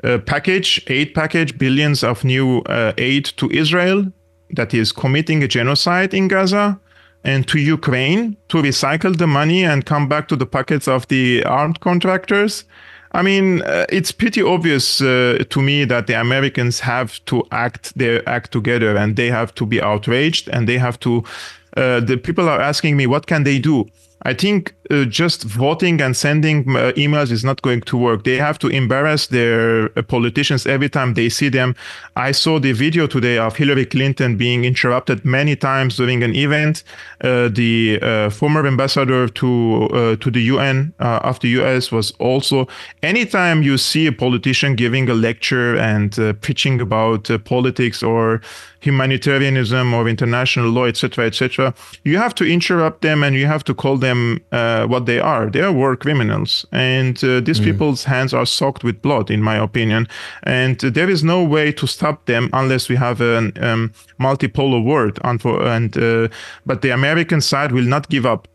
uh, 0.03 0.17
package, 0.19 0.83
aid 0.87 1.13
package, 1.13 1.57
billions 1.57 2.03
of 2.03 2.23
new 2.23 2.59
uh, 2.61 2.93
aid 2.97 3.25
to 3.37 3.49
Israel 3.51 4.11
that 4.51 4.73
is 4.73 4.91
committing 4.91 5.43
a 5.43 5.47
genocide 5.47 6.13
in 6.13 6.27
Gaza, 6.27 6.79
and 7.23 7.47
to 7.47 7.57
Ukraine 7.57 8.37
to 8.49 8.57
recycle 8.57 9.17
the 9.17 9.25
money 9.25 9.63
and 9.63 9.85
come 9.85 10.07
back 10.07 10.27
to 10.27 10.35
the 10.35 10.45
pockets 10.45 10.87
of 10.87 11.07
the 11.07 11.43
armed 11.43 11.79
contractors. 11.79 12.65
I 13.13 13.21
mean, 13.23 13.61
uh, 13.61 13.85
it's 13.89 14.11
pretty 14.11 14.41
obvious 14.43 15.01
uh, 15.01 15.43
to 15.49 15.61
me 15.61 15.85
that 15.85 16.07
the 16.07 16.19
Americans 16.19 16.81
have 16.81 17.23
to 17.25 17.43
act 17.51 17.97
their 17.97 18.27
act 18.29 18.51
together, 18.51 18.95
and 18.95 19.15
they 19.15 19.31
have 19.31 19.55
to 19.55 19.65
be 19.65 19.81
outraged, 19.81 20.49
and 20.49 20.67
they 20.67 20.77
have 20.77 20.99
to. 20.99 21.23
Uh, 21.77 21.99
the 21.99 22.17
people 22.17 22.47
are 22.47 22.61
asking 22.61 22.95
me, 22.95 23.07
what 23.07 23.25
can 23.25 23.43
they 23.43 23.57
do? 23.57 23.85
I 24.23 24.33
think 24.33 24.74
uh, 24.91 25.05
just 25.05 25.43
voting 25.43 26.01
and 26.01 26.15
sending 26.15 26.59
uh, 26.75 26.91
emails 26.95 27.31
is 27.31 27.43
not 27.43 27.61
going 27.61 27.81
to 27.81 27.97
work. 27.97 28.23
They 28.23 28.37
have 28.37 28.59
to 28.59 28.67
embarrass 28.67 29.27
their 29.27 29.89
uh, 29.97 30.01
politicians 30.03 30.67
every 30.67 30.89
time 30.89 31.13
they 31.13 31.29
see 31.29 31.49
them. 31.49 31.75
I 32.15 32.31
saw 32.31 32.59
the 32.59 32.71
video 32.71 33.07
today 33.07 33.37
of 33.37 33.55
Hillary 33.55 33.85
Clinton 33.85 34.37
being 34.37 34.63
interrupted 34.63 35.25
many 35.25 35.55
times 35.55 35.97
during 35.97 36.23
an 36.23 36.35
event. 36.35 36.83
Uh, 37.21 37.49
the 37.49 37.99
uh, 38.01 38.29
former 38.29 38.65
ambassador 38.67 39.27
to 39.27 40.15
to 40.21 40.31
the 40.31 40.41
UN 40.41 40.93
of 40.99 41.39
the 41.39 41.49
US 41.59 41.91
was 41.91 42.11
also. 42.19 42.67
Anytime 43.01 43.63
you 43.63 43.77
see 43.77 44.07
a 44.07 44.11
politician 44.11 44.75
giving 44.75 45.09
a 45.09 45.13
lecture 45.13 45.75
and 45.77 46.11
preaching 46.41 46.81
about 46.81 47.29
politics 47.45 48.03
or 48.03 48.41
humanitarianism 48.85 49.93
or 49.93 50.07
international 50.07 50.69
law, 50.69 50.85
etc., 50.85 51.25
etc., 51.25 51.73
you 52.03 52.17
have 52.17 52.35
to 52.35 52.45
interrupt 52.45 53.01
them 53.01 53.23
and 53.23 53.35
you 53.35 53.47
have 53.47 53.63
to 53.63 53.73
call 53.73 53.97
them 53.97 54.39
uh, 54.75 54.87
what 54.87 55.05
they 55.05 55.19
are. 55.19 55.49
They 55.49 55.61
are 55.61 55.71
war 55.71 55.95
criminals, 55.95 56.65
and 56.71 57.17
uh, 57.23 57.39
these 57.41 57.59
mm. 57.59 57.65
people's 57.65 58.05
hands 58.05 58.33
are 58.33 58.45
soaked 58.45 58.83
with 58.83 59.01
blood, 59.01 59.29
in 59.29 59.41
my 59.41 59.57
opinion. 59.57 60.07
And 60.43 60.79
there 60.79 61.09
is 61.09 61.23
no 61.23 61.43
way 61.43 61.71
to 61.73 61.87
stop 61.87 62.25
them 62.25 62.49
unless 62.53 62.89
we 62.89 62.95
have 62.95 63.21
a 63.21 63.37
um, 63.61 63.91
multipolar 64.19 64.83
world. 64.83 65.19
And 65.23 65.97
uh, 65.97 66.27
but 66.65 66.81
the 66.81 66.91
American 66.91 67.41
side 67.41 67.71
will 67.71 67.87
not 67.87 68.09
give 68.09 68.25
up. 68.25 68.47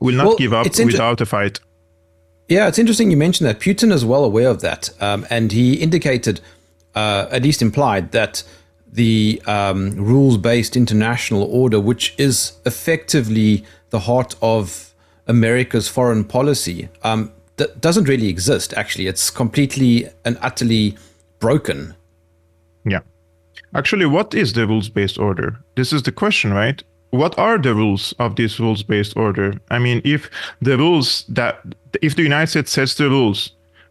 Will 0.00 0.16
not 0.16 0.26
well, 0.26 0.36
give 0.36 0.52
up 0.52 0.66
inter- 0.66 0.86
without 0.86 1.20
a 1.20 1.26
fight. 1.26 1.60
Yeah, 2.48 2.68
it's 2.68 2.78
interesting 2.78 3.10
you 3.10 3.16
mentioned 3.16 3.48
that. 3.48 3.60
Putin 3.60 3.92
is 3.92 4.04
well 4.04 4.24
aware 4.24 4.48
of 4.48 4.60
that, 4.60 4.90
um, 5.00 5.26
and 5.30 5.52
he 5.52 5.74
indicated, 5.74 6.40
uh, 6.94 7.26
at 7.30 7.42
least 7.42 7.62
implied, 7.62 8.12
that 8.12 8.44
the 8.92 9.40
um, 9.46 9.92
rules 9.96 10.36
based 10.36 10.76
international 10.76 11.44
order, 11.44 11.80
which 11.80 12.14
is 12.18 12.52
effectively 12.66 13.64
the 13.90 14.00
heart 14.00 14.34
of 14.42 14.91
America's 15.32 15.88
foreign 15.88 16.24
policy, 16.24 16.88
um, 17.02 17.32
that 17.56 17.80
doesn't 17.80 18.08
really 18.12 18.28
exist, 18.28 18.74
actually. 18.74 19.06
It's 19.06 19.30
completely 19.30 19.92
and 20.26 20.36
utterly 20.48 20.96
broken. 21.40 21.94
Yeah. 22.84 23.00
Actually, 23.74 24.06
what 24.06 24.34
is 24.34 24.52
the 24.52 24.66
rules 24.66 24.88
based 24.90 25.18
order? 25.18 25.48
This 25.76 25.92
is 25.92 26.02
the 26.02 26.12
question, 26.12 26.52
right? 26.52 26.82
What 27.10 27.38
are 27.38 27.58
the 27.58 27.74
rules 27.74 28.14
of 28.18 28.36
this 28.36 28.60
rules 28.60 28.82
based 28.82 29.16
order? 29.16 29.48
I 29.70 29.78
mean, 29.78 30.00
if 30.04 30.30
the 30.60 30.76
rules 30.76 31.24
that, 31.28 31.54
if 32.02 32.14
the 32.16 32.22
United 32.22 32.48
States 32.50 32.72
sets 32.72 32.94
the 32.94 33.08
rules, 33.08 33.38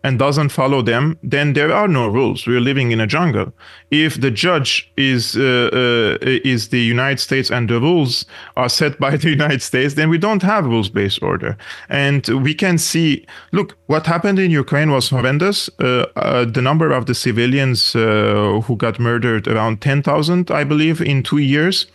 and 0.03 0.17
doesn't 0.17 0.49
follow 0.49 0.81
them, 0.81 1.17
then 1.23 1.53
there 1.53 1.71
are 1.71 1.87
no 1.87 2.07
rules. 2.07 2.47
We're 2.47 2.59
living 2.59 2.91
in 2.91 2.99
a 2.99 3.07
jungle. 3.07 3.53
If 3.91 4.19
the 4.19 4.31
judge 4.31 4.91
is 4.97 5.35
uh, 5.37 5.69
uh, 5.71 6.17
is 6.21 6.69
the 6.69 6.79
United 6.79 7.19
States 7.19 7.51
and 7.51 7.69
the 7.69 7.79
rules 7.79 8.25
are 8.55 8.69
set 8.69 8.99
by 8.99 9.17
the 9.21 9.29
United 9.29 9.61
States, 9.61 9.93
then 9.93 10.09
we 10.09 10.17
don't 10.17 10.41
have 10.41 10.65
rules-based 10.65 11.21
order. 11.21 11.57
And 11.89 12.27
we 12.27 12.53
can 12.53 12.77
see, 12.77 13.25
look, 13.51 13.77
what 13.87 14.05
happened 14.07 14.39
in 14.39 14.51
Ukraine 14.51 14.91
was 14.91 15.09
horrendous. 15.09 15.69
Uh, 15.79 16.05
uh 16.15 16.45
the 16.45 16.61
number 16.61 16.91
of 16.91 17.05
the 17.05 17.15
civilians 17.15 17.95
uh, 17.95 18.61
who 18.65 18.75
got 18.75 18.99
murdered 18.99 19.47
around 19.47 19.81
10,000, 19.81 20.51
I 20.51 20.63
believe, 20.63 21.01
in 21.01 21.23
two 21.23 21.37
years. 21.37 21.87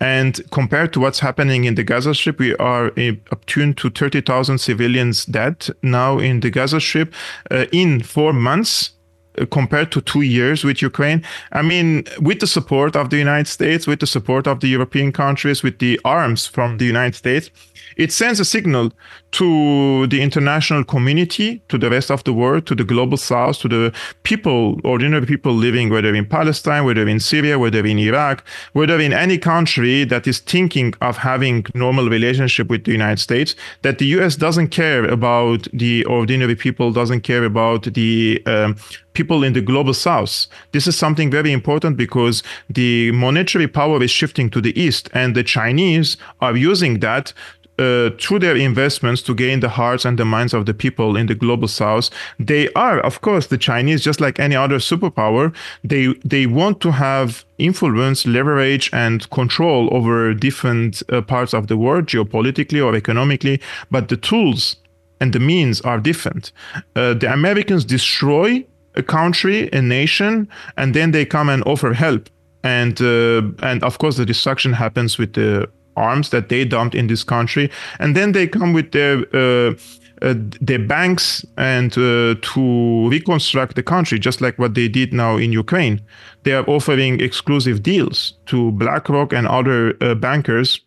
And 0.00 0.40
compared 0.50 0.92
to 0.92 1.00
what's 1.00 1.18
happening 1.18 1.64
in 1.64 1.74
the 1.74 1.84
Gaza 1.84 2.14
Strip, 2.14 2.38
we 2.38 2.54
are 2.56 2.92
up 3.32 3.46
to 3.46 3.72
30,000 3.72 4.58
civilians 4.58 5.24
dead 5.26 5.68
now 5.82 6.18
in 6.18 6.40
the 6.40 6.50
Gaza 6.50 6.80
Strip 6.80 7.14
uh, 7.50 7.66
in 7.72 8.02
four 8.02 8.32
months 8.32 8.90
uh, 9.38 9.46
compared 9.46 9.92
to 9.92 10.00
two 10.00 10.22
years 10.22 10.64
with 10.64 10.82
Ukraine. 10.82 11.24
I 11.52 11.62
mean, 11.62 12.04
with 12.20 12.40
the 12.40 12.46
support 12.46 12.96
of 12.96 13.10
the 13.10 13.18
United 13.18 13.48
States, 13.48 13.86
with 13.86 14.00
the 14.00 14.06
support 14.06 14.46
of 14.46 14.60
the 14.60 14.68
European 14.68 15.12
countries, 15.12 15.62
with 15.62 15.78
the 15.78 16.00
arms 16.04 16.46
from 16.46 16.78
the 16.78 16.84
United 16.84 17.14
States, 17.14 17.50
it 17.98 18.12
sends 18.12 18.38
a 18.38 18.44
signal 18.44 18.92
to 19.32 20.06
the 20.06 20.22
international 20.22 20.84
community, 20.84 21.60
to 21.68 21.76
the 21.76 21.90
rest 21.90 22.10
of 22.10 22.22
the 22.24 22.32
world, 22.32 22.66
to 22.66 22.74
the 22.74 22.84
global 22.84 23.16
south, 23.16 23.58
to 23.58 23.68
the 23.68 23.92
people, 24.22 24.80
ordinary 24.84 25.26
people 25.26 25.52
living, 25.52 25.90
whether 25.90 26.14
in 26.14 26.24
Palestine, 26.24 26.84
whether 26.84 27.06
in 27.06 27.20
Syria, 27.20 27.58
whether 27.58 27.84
in 27.84 27.98
Iraq, 27.98 28.44
whether 28.72 28.98
in 29.00 29.12
any 29.12 29.36
country 29.36 30.04
that 30.04 30.26
is 30.26 30.38
thinking 30.38 30.94
of 31.02 31.16
having 31.16 31.66
normal 31.74 32.08
relationship 32.08 32.70
with 32.70 32.84
the 32.84 32.92
United 32.92 33.18
States, 33.18 33.56
that 33.82 33.98
the 33.98 34.06
US 34.18 34.36
doesn't 34.36 34.68
care 34.68 35.04
about 35.04 35.66
the 35.72 36.04
ordinary 36.04 36.54
people, 36.54 36.92
doesn't 36.92 37.22
care 37.22 37.44
about 37.44 37.82
the 37.94 38.40
um, 38.46 38.76
people 39.18 39.42
in 39.42 39.52
the 39.52 39.60
global 39.60 39.92
south. 39.92 40.46
This 40.70 40.86
is 40.86 40.96
something 40.96 41.28
very 41.28 41.50
important 41.50 41.96
because 41.96 42.44
the 42.70 43.10
monetary 43.10 43.66
power 43.66 44.00
is 44.00 44.12
shifting 44.12 44.48
to 44.50 44.60
the 44.60 44.74
east, 44.80 45.10
and 45.12 45.34
the 45.34 45.42
Chinese 45.42 46.16
are 46.40 46.56
using 46.56 47.00
that 47.00 47.32
uh, 47.78 48.10
through 48.18 48.40
their 48.40 48.56
investments 48.56 49.22
to 49.22 49.34
gain 49.34 49.60
the 49.60 49.68
hearts 49.68 50.04
and 50.04 50.18
the 50.18 50.24
minds 50.24 50.54
of 50.54 50.66
the 50.66 50.74
people 50.74 51.16
in 51.16 51.26
the 51.26 51.34
global 51.34 51.68
south. 51.68 52.10
They 52.38 52.68
are 52.74 53.00
of 53.00 53.20
course 53.20 53.46
the 53.46 53.58
chinese 53.58 54.02
just 54.02 54.20
like 54.20 54.38
any 54.38 54.56
other 54.56 54.78
superpower. 54.78 55.54
They 55.84 56.14
they 56.24 56.46
want 56.46 56.80
to 56.80 56.90
have 56.92 57.44
influence 57.58 58.26
leverage 58.26 58.90
and 58.92 59.28
control 59.30 59.88
over 59.92 60.34
different 60.34 61.02
uh, 61.12 61.22
parts 61.22 61.54
of 61.54 61.66
the 61.66 61.76
world 61.76 62.06
geopolitically 62.06 62.84
or 62.84 62.94
economically 62.94 63.60
but 63.90 64.08
the 64.08 64.16
tools 64.16 64.76
and 65.20 65.32
the 65.32 65.40
means 65.40 65.80
are 65.82 65.98
different. 65.98 66.52
Uh, 66.96 67.14
the 67.14 67.32
americans 67.32 67.84
destroy 67.84 68.64
a 68.94 69.02
country 69.02 69.68
a 69.72 69.80
nation 69.80 70.48
and 70.76 70.94
then 70.94 71.12
they 71.12 71.24
come 71.24 71.48
and 71.48 71.62
offer 71.64 71.92
help. 71.92 72.28
And 72.64 73.00
uh, 73.00 73.42
and 73.62 73.82
of 73.84 73.98
course 73.98 74.16
the 74.16 74.26
destruction 74.26 74.72
happens 74.72 75.16
with 75.16 75.34
the 75.34 75.68
arms 75.98 76.30
that 76.30 76.48
they 76.48 76.64
dumped 76.64 76.94
in 76.94 77.06
this 77.08 77.24
country, 77.24 77.70
and 77.98 78.16
then 78.16 78.32
they 78.32 78.46
come 78.46 78.72
with 78.72 78.92
their 78.92 79.24
uh, 79.34 79.74
uh, 80.22 80.34
their 80.60 80.80
banks 80.80 81.44
and 81.56 81.96
uh, 81.96 82.34
to 82.42 83.08
reconstruct 83.08 83.76
the 83.76 83.82
country, 83.82 84.18
just 84.18 84.40
like 84.40 84.58
what 84.58 84.74
they 84.74 84.88
did 84.88 85.12
now 85.12 85.36
in 85.36 85.52
Ukraine. 85.52 86.00
They 86.42 86.54
are 86.54 86.64
offering 86.68 87.20
exclusive 87.20 87.82
deals 87.82 88.34
to 88.46 88.72
BlackRock 88.72 89.32
and 89.32 89.46
other 89.46 89.94
uh, 90.00 90.14
bankers 90.16 90.80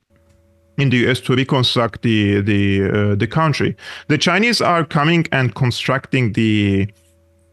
in 0.77 0.89
the 0.89 0.97
US 1.07 1.21
to 1.21 1.35
reconstruct 1.35 2.01
the 2.01 2.41
the 2.41 2.63
uh, 2.89 3.15
the 3.15 3.27
country. 3.27 3.75
The 4.07 4.17
Chinese 4.17 4.61
are 4.61 4.83
coming 4.83 5.25
and 5.31 5.55
constructing 5.55 6.33
the 6.33 6.87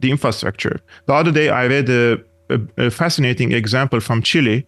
the 0.01 0.11
infrastructure. 0.11 0.81
The 1.07 1.15
other 1.15 1.33
day, 1.33 1.49
I 1.49 1.67
read 1.67 1.89
a, 1.91 2.19
a, 2.51 2.87
a 2.87 2.91
fascinating 2.91 3.53
example 3.53 4.01
from 4.01 4.23
Chile 4.23 4.67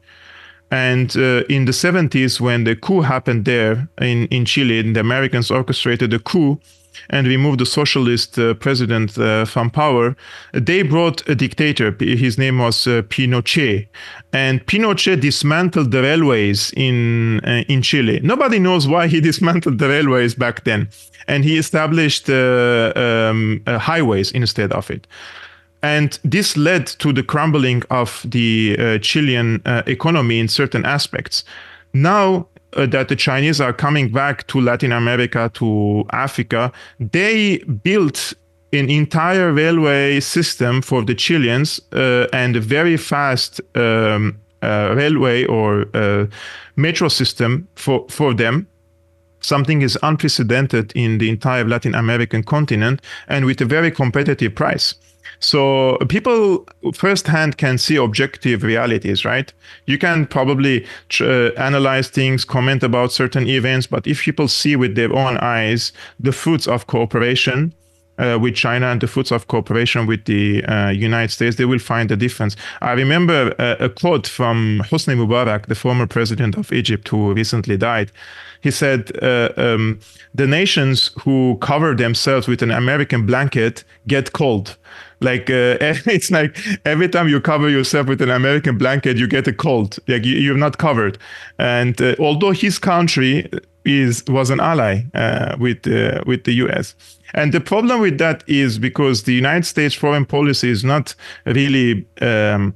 and 0.70 1.16
uh, 1.16 1.42
in 1.48 1.64
the 1.64 1.72
70s, 1.72 2.40
when 2.40 2.64
the 2.64 2.76
coup 2.76 3.00
happened 3.00 3.44
there 3.44 3.88
in, 4.00 4.26
in 4.26 4.44
Chile, 4.44 4.78
and 4.80 4.94
the 4.94 5.00
Americans 5.00 5.50
orchestrated 5.50 6.11
the 6.11 6.20
coup 6.20 6.61
and 7.09 7.26
removed 7.26 7.59
the 7.59 7.66
socialist 7.66 8.38
uh, 8.38 8.54
president 8.54 9.18
uh, 9.18 9.44
from 9.44 9.70
power, 9.70 10.16
they 10.52 10.83
brought 10.83 11.28
a 11.28 11.35
dictator. 11.35 11.96
His 11.98 12.38
name 12.38 12.59
was 12.59 12.87
uh, 12.87 13.02
Pinochet. 13.02 13.88
And 14.33 14.64
Pinochet 14.66 15.20
dismantled 15.20 15.90
the 15.90 16.02
railways 16.02 16.72
in, 16.76 17.40
uh, 17.44 17.64
in 17.68 17.83
Chile. 17.83 18.20
Nobody 18.22 18.59
knows 18.59 18.87
why 18.87 19.09
he 19.09 19.20
dismantled 19.30 19.78
the 19.78 19.88
railways 19.88 20.35
back 20.35 20.64
then. 20.64 20.88
And 21.26 21.44
he 21.44 21.59
established 21.59 22.28
uh, 22.28 22.92
um, 22.96 23.62
highways 23.66 24.30
instead 24.33 24.72
of 24.72 24.90
it. 24.90 25.06
And 25.83 26.19
this 26.25 26.57
led 26.57 26.87
to 26.87 27.12
the 27.12 27.23
crumbling 27.23 27.83
of 27.90 28.25
the 28.29 28.77
uh, 28.79 28.99
Chilean 28.99 29.62
uh, 29.64 29.83
economy 29.87 30.38
in 30.38 30.49
certain 30.49 30.85
aspects. 30.85 31.45
Now 31.95 32.47
uh, 32.75 32.87
that 32.87 33.09
the 33.09 33.16
Chinese 33.16 33.61
are 33.61 33.73
coming 33.73 34.12
back 34.12 34.47
to 34.49 34.61
Latin 34.61 34.93
America, 34.93 35.51
to 35.55 36.05
Africa, 36.13 36.73
they 36.98 37.59
built 37.83 38.35
an 38.73 38.88
entire 38.88 39.52
railway 39.52 40.21
system 40.21 40.81
for 40.83 41.02
the 41.02 41.15
Chileans 41.15 41.81
uh, 41.92 42.27
and 42.33 42.57
a 42.57 42.61
very 42.61 42.96
fast 42.96 43.61
um, 43.75 44.38
uh, 44.63 44.92
railway 44.94 45.44
or 45.46 45.87
uh, 45.94 46.27
metro 46.77 47.09
system 47.09 47.67
for, 47.75 48.07
for 48.09 48.35
them 48.35 48.67
something 49.40 49.83
is 49.83 49.98
unprecedented 50.02 50.92
in 50.94 51.19
the 51.19 51.29
entire 51.29 51.65
Latin 51.65 51.94
American 51.94 52.42
continent 52.42 53.00
and 53.29 53.44
with 53.44 53.61
a 53.61 53.65
very 53.65 53.90
competitive 53.90 54.54
price. 54.54 54.94
So 55.41 55.97
people 56.09 56.67
firsthand 56.95 57.57
can 57.57 57.79
see 57.79 57.97
objective 57.97 58.63
realities, 58.63 59.25
right? 59.25 59.53
You 59.87 59.99
can 59.99 60.27
probably 60.27 60.87
uh, 61.21 61.49
analyze 61.57 62.09
things, 62.09 62.45
comment 62.45 62.83
about 62.83 63.11
certain 63.11 63.49
events, 63.49 63.87
but 63.87 64.07
if 64.07 64.23
people 64.23 64.49
see 64.49 64.77
with 64.77 64.95
their 64.95 65.13
own 65.13 65.38
eyes 65.38 65.93
the 66.21 66.33
fruits 66.33 66.69
of 66.69 66.87
cooperation, 66.87 67.75
uh, 68.21 68.38
with 68.38 68.54
China 68.54 68.87
and 68.87 69.00
the 69.00 69.06
fruits 69.06 69.33
of 69.33 69.48
cooperation 69.48 70.06
with 70.06 70.25
the 70.27 70.64
uh, 70.64 70.90
United 70.90 71.33
States, 71.33 71.56
they 71.56 71.64
will 71.64 71.79
find 71.79 72.10
a 72.10 72.16
difference. 72.16 72.54
I 72.81 72.92
remember 72.92 73.54
a, 73.58 73.62
uh, 73.62 73.77
a 73.87 73.88
quote 73.88 74.27
from 74.27 74.83
Hosni 74.85 75.16
Mubarak, 75.16 75.66
the 75.66 75.75
former 75.75 76.06
president 76.06 76.56
of 76.56 76.73
Egypt 76.73 77.08
who 77.08 77.33
recently 77.33 77.77
died. 77.77 78.12
He 78.60 78.71
said, 78.71 79.10
uh, 79.23 79.48
um, 79.56 80.00
The 80.35 80.46
nations 80.46 81.10
who 81.23 81.56
cover 81.60 81.94
themselves 81.94 82.46
with 82.46 82.62
an 82.62 82.71
American 82.71 83.27
blanket 83.27 83.85
get 84.06 84.33
cold. 84.33 84.77
Like 85.21 85.50
uh, 85.50 85.77
it's 85.81 86.31
like 86.31 86.58
every 86.85 87.08
time 87.08 87.29
you 87.29 87.40
cover 87.40 87.68
yourself 87.68 88.06
with 88.06 88.23
an 88.23 88.31
American 88.31 88.79
blanket, 88.79 89.16
you 89.16 89.27
get 89.27 89.46
a 89.48 89.52
cold. 89.52 89.98
Like 90.08 90.25
you, 90.25 90.54
are 90.54 90.58
not 90.58 90.79
covered. 90.79 91.18
And 91.58 92.00
uh, 92.00 92.16
although 92.18 92.52
his 92.52 92.79
country 92.79 93.48
is 93.85 94.24
was 94.28 94.50
an 94.50 94.60
ally 94.60 95.02
with 95.58 95.87
with 96.26 96.44
the 96.44 96.54
U.S. 96.64 96.94
And 97.35 97.52
the 97.52 97.60
problem 97.60 98.00
with 98.00 98.18
that 98.18 98.42
is 98.46 98.78
because 98.78 99.22
the 99.22 99.35
United 99.35 99.64
States 99.66 99.94
foreign 99.94 100.26
policy 100.26 100.68
is 100.70 100.83
not 100.83 101.14
really 101.46 102.06
um, 102.20 102.74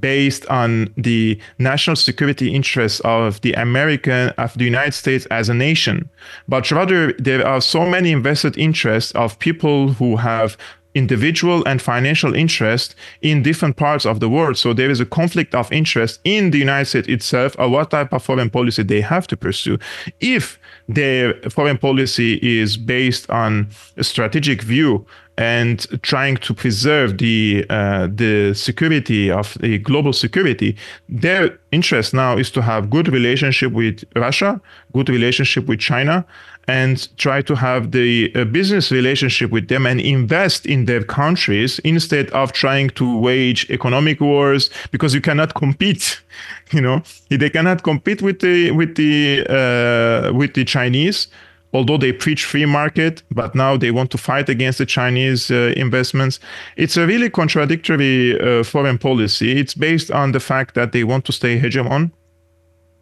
based 0.00 0.46
on 0.46 0.92
the 0.96 1.38
national 1.58 1.96
security 1.96 2.54
interests 2.54 3.00
of 3.00 3.40
the 3.40 3.52
American 3.54 4.28
of 4.38 4.54
the 4.54 4.64
United 4.64 4.92
States 4.92 5.26
as 5.26 5.48
a 5.48 5.54
nation, 5.54 6.08
but 6.48 6.70
rather 6.70 7.12
there 7.14 7.46
are 7.46 7.60
so 7.60 7.84
many 7.84 8.12
invested 8.12 8.56
interests 8.56 9.12
of 9.12 9.38
people 9.38 9.92
who 9.92 10.16
have 10.16 10.56
individual 10.94 11.66
and 11.66 11.80
financial 11.80 12.34
interest 12.34 12.94
in 13.22 13.42
different 13.42 13.76
parts 13.76 14.04
of 14.04 14.20
the 14.20 14.28
world. 14.28 14.58
So 14.58 14.72
there 14.72 14.90
is 14.90 15.00
a 15.00 15.06
conflict 15.06 15.54
of 15.54 15.72
interest 15.72 16.20
in 16.24 16.50
the 16.50 16.58
United 16.58 16.86
States 16.86 17.08
itself 17.08 17.56
of 17.56 17.70
what 17.70 17.90
type 17.90 18.12
of 18.12 18.22
foreign 18.22 18.50
policy 18.50 18.82
they 18.82 19.00
have 19.00 19.26
to 19.28 19.36
pursue. 19.36 19.78
If 20.20 20.58
their 20.88 21.34
foreign 21.50 21.78
policy 21.78 22.38
is 22.42 22.76
based 22.76 23.30
on 23.30 23.70
a 23.96 24.04
strategic 24.04 24.62
view 24.62 25.06
and 25.38 25.86
trying 26.02 26.36
to 26.36 26.54
preserve 26.54 27.18
the 27.18 27.64
uh, 27.70 28.08
the 28.14 28.52
security 28.54 29.30
of 29.30 29.54
the 29.60 29.78
global 29.78 30.12
security. 30.12 30.76
Their 31.08 31.58
interest 31.70 32.12
now 32.12 32.36
is 32.36 32.50
to 32.52 32.62
have 32.62 32.90
good 32.90 33.08
relationship 33.08 33.72
with 33.72 34.04
Russia, 34.14 34.60
good 34.92 35.08
relationship 35.08 35.66
with 35.66 35.80
China, 35.80 36.26
and 36.68 37.08
try 37.16 37.42
to 37.42 37.54
have 37.54 37.90
the 37.90 38.32
uh, 38.34 38.44
business 38.44 38.92
relationship 38.92 39.50
with 39.50 39.68
them 39.68 39.86
and 39.86 40.00
invest 40.00 40.66
in 40.66 40.84
their 40.84 41.02
countries 41.02 41.78
instead 41.80 42.30
of 42.30 42.52
trying 42.52 42.90
to 42.90 43.18
wage 43.18 43.68
economic 43.70 44.20
wars 44.20 44.70
because 44.90 45.14
you 45.14 45.20
cannot 45.20 45.54
compete 45.54 46.20
you 46.72 46.80
know 46.80 47.02
they 47.30 47.50
cannot 47.50 47.82
compete 47.82 48.22
with 48.22 48.40
the 48.40 48.70
with 48.72 48.94
the 48.94 49.44
uh, 49.48 50.32
with 50.32 50.54
the 50.54 50.64
chinese 50.64 51.28
although 51.72 51.96
they 51.96 52.12
preach 52.12 52.44
free 52.44 52.66
market 52.66 53.22
but 53.30 53.54
now 53.54 53.76
they 53.76 53.90
want 53.90 54.10
to 54.10 54.18
fight 54.18 54.48
against 54.48 54.78
the 54.78 54.86
chinese 54.86 55.50
uh, 55.50 55.72
investments 55.76 56.38
it's 56.76 56.96
a 56.96 57.06
really 57.06 57.30
contradictory 57.30 58.40
uh, 58.40 58.62
foreign 58.62 58.98
policy 58.98 59.58
it's 59.58 59.74
based 59.74 60.10
on 60.10 60.32
the 60.32 60.40
fact 60.40 60.74
that 60.74 60.92
they 60.92 61.04
want 61.04 61.24
to 61.24 61.32
stay 61.32 61.58
hegemon 61.58 62.10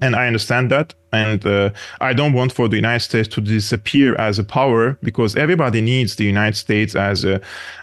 and 0.01 0.16
I 0.16 0.27
understand 0.27 0.71
that. 0.71 0.95
And 1.12 1.45
uh, 1.45 1.71
I 2.01 2.12
don't 2.12 2.33
want 2.33 2.53
for 2.53 2.68
the 2.68 2.77
United 2.77 3.01
States 3.01 3.29
to 3.29 3.41
disappear 3.41 4.14
as 4.16 4.39
a 4.39 4.45
power 4.45 4.97
because 5.03 5.37
everybody 5.37 5.81
needs 5.81 6.16
the 6.16 6.25
United 6.25 6.57
States 6.57 6.95
as 6.95 7.25
a 7.25 7.41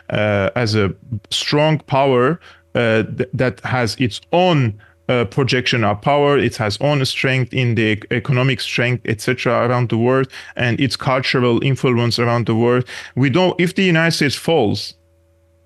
uh, 0.10 0.50
as 0.56 0.76
a 0.76 0.94
strong 1.30 1.80
power 1.80 2.40
uh, 2.76 3.04
th- 3.04 3.30
that 3.34 3.60
has 3.62 3.96
its 4.00 4.22
own 4.32 4.80
uh, 5.10 5.26
projection 5.26 5.84
of 5.84 6.02
power. 6.02 6.38
It 6.38 6.56
has 6.58 6.78
own 6.82 7.04
strength 7.06 7.54
in 7.54 7.76
the 7.76 8.02
economic 8.12 8.62
strength, 8.62 9.06
etc., 9.06 9.68
around 9.68 9.90
the 9.90 9.98
world, 9.98 10.28
and 10.56 10.80
its 10.80 10.96
cultural 10.96 11.64
influence 11.64 12.20
around 12.20 12.46
the 12.46 12.56
world. 12.56 12.86
We 13.16 13.30
don't. 13.30 13.60
If 13.60 13.76
the 13.76 13.84
United 13.84 14.12
States 14.12 14.36
falls, 14.36 14.94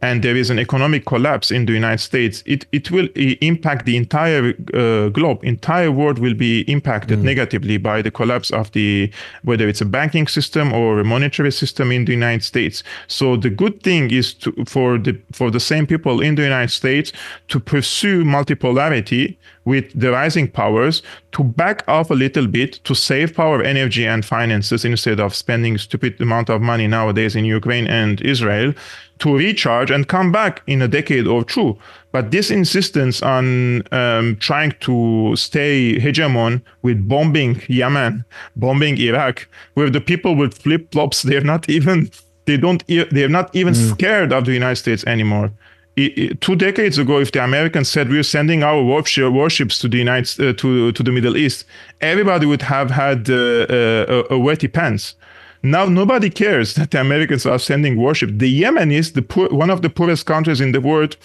and 0.01 0.23
there 0.23 0.35
is 0.35 0.49
an 0.49 0.57
economic 0.57 1.05
collapse 1.05 1.51
in 1.51 1.65
the 1.65 1.73
United 1.73 1.99
States, 1.99 2.43
it, 2.45 2.65
it 2.71 2.89
will 2.89 3.07
impact 3.41 3.85
the 3.85 3.95
entire 3.95 4.53
uh, 4.73 5.09
globe. 5.09 5.43
Entire 5.43 5.91
world 5.91 6.17
will 6.17 6.33
be 6.33 6.61
impacted 6.61 7.19
mm. 7.19 7.23
negatively 7.23 7.77
by 7.77 8.01
the 8.01 8.09
collapse 8.09 8.49
of 8.51 8.71
the 8.71 9.11
whether 9.43 9.67
it's 9.67 9.81
a 9.81 9.85
banking 9.85 10.27
system 10.27 10.73
or 10.73 10.99
a 10.99 11.03
monetary 11.03 11.51
system 11.51 11.91
in 11.91 12.05
the 12.05 12.13
United 12.13 12.43
States. 12.43 12.83
So 13.07 13.37
the 13.37 13.49
good 13.49 13.83
thing 13.83 14.11
is 14.11 14.33
to, 14.35 14.51
for 14.65 14.97
the 14.97 15.19
for 15.31 15.51
the 15.51 15.59
same 15.59 15.85
people 15.85 16.19
in 16.19 16.35
the 16.35 16.43
United 16.43 16.71
States 16.71 17.11
to 17.49 17.59
pursue 17.59 18.23
multipolarity 18.23 19.37
with 19.65 19.91
the 19.99 20.11
rising 20.11 20.49
powers 20.49 21.03
to 21.33 21.43
back 21.43 21.83
off 21.87 22.09
a 22.09 22.15
little 22.15 22.47
bit 22.47 22.73
to 22.83 22.95
save 22.95 23.35
power, 23.35 23.61
energy, 23.61 24.07
and 24.07 24.25
finances 24.25 24.83
instead 24.83 25.19
of 25.19 25.35
spending 25.35 25.77
stupid 25.77 26.19
amount 26.19 26.49
of 26.49 26.61
money 26.61 26.87
nowadays 26.87 27.35
in 27.35 27.45
Ukraine 27.45 27.87
and 27.87 28.19
Israel 28.21 28.73
to 29.21 29.37
recharge 29.37 29.91
and 29.91 30.07
come 30.07 30.31
back 30.31 30.63
in 30.65 30.81
a 30.81 30.87
decade 30.87 31.27
or 31.27 31.43
two. 31.43 31.77
But 32.11 32.31
this 32.31 32.49
insistence 32.49 33.21
on 33.21 33.83
um, 33.91 34.35
trying 34.37 34.73
to 34.81 35.35
stay 35.35 35.97
hegemon 35.99 36.61
with 36.81 37.07
bombing 37.07 37.61
Yemen, 37.67 38.25
bombing 38.55 38.97
Iraq, 38.97 39.47
where 39.75 39.89
the 39.89 40.01
people 40.01 40.35
with 40.35 40.57
flip 40.57 40.91
flops, 40.91 41.21
they're 41.27 41.41
not 41.41 41.69
even, 41.69 42.09
they 42.45 42.57
don't, 42.57 42.83
they're 42.87 43.29
not 43.29 43.55
even 43.55 43.73
mm. 43.73 43.91
scared 43.91 44.33
of 44.33 44.45
the 44.45 44.53
United 44.53 44.77
States 44.77 45.03
anymore. 45.05 45.51
two 45.95 46.55
decades 46.55 46.97
ago, 46.97 47.19
if 47.19 47.31
the 47.31 47.43
Americans 47.43 47.89
said 47.89 48.09
we're 48.09 48.23
sending 48.23 48.63
our 48.63 48.81
warships 48.81 49.77
to 49.79 49.87
the 49.87 49.97
United 49.97 50.39
uh, 50.39 50.53
to 50.53 50.91
to 50.93 51.03
the 51.03 51.11
Middle 51.11 51.35
East, 51.35 51.65
everybody 51.99 52.45
would 52.45 52.61
have 52.61 52.89
had 52.89 53.29
uh, 53.29 53.35
uh, 53.35 54.23
a, 54.29 54.35
a 54.35 54.39
wetty 54.39 54.71
pants. 54.71 55.15
Now 55.63 55.85
nobody 55.85 56.29
cares 56.29 56.73
that 56.75 56.91
the 56.91 56.99
Americans 56.99 57.45
are 57.45 57.59
sending 57.59 57.97
warships. 57.97 58.33
The 58.35 58.61
Yemenis, 58.61 59.13
the 59.13 59.21
poor, 59.21 59.47
one 59.49 59.69
of 59.69 59.81
the 59.81 59.89
poorest 59.89 60.25
countries 60.25 60.59
in 60.59 60.71
the 60.71 60.81
world, 60.81 61.17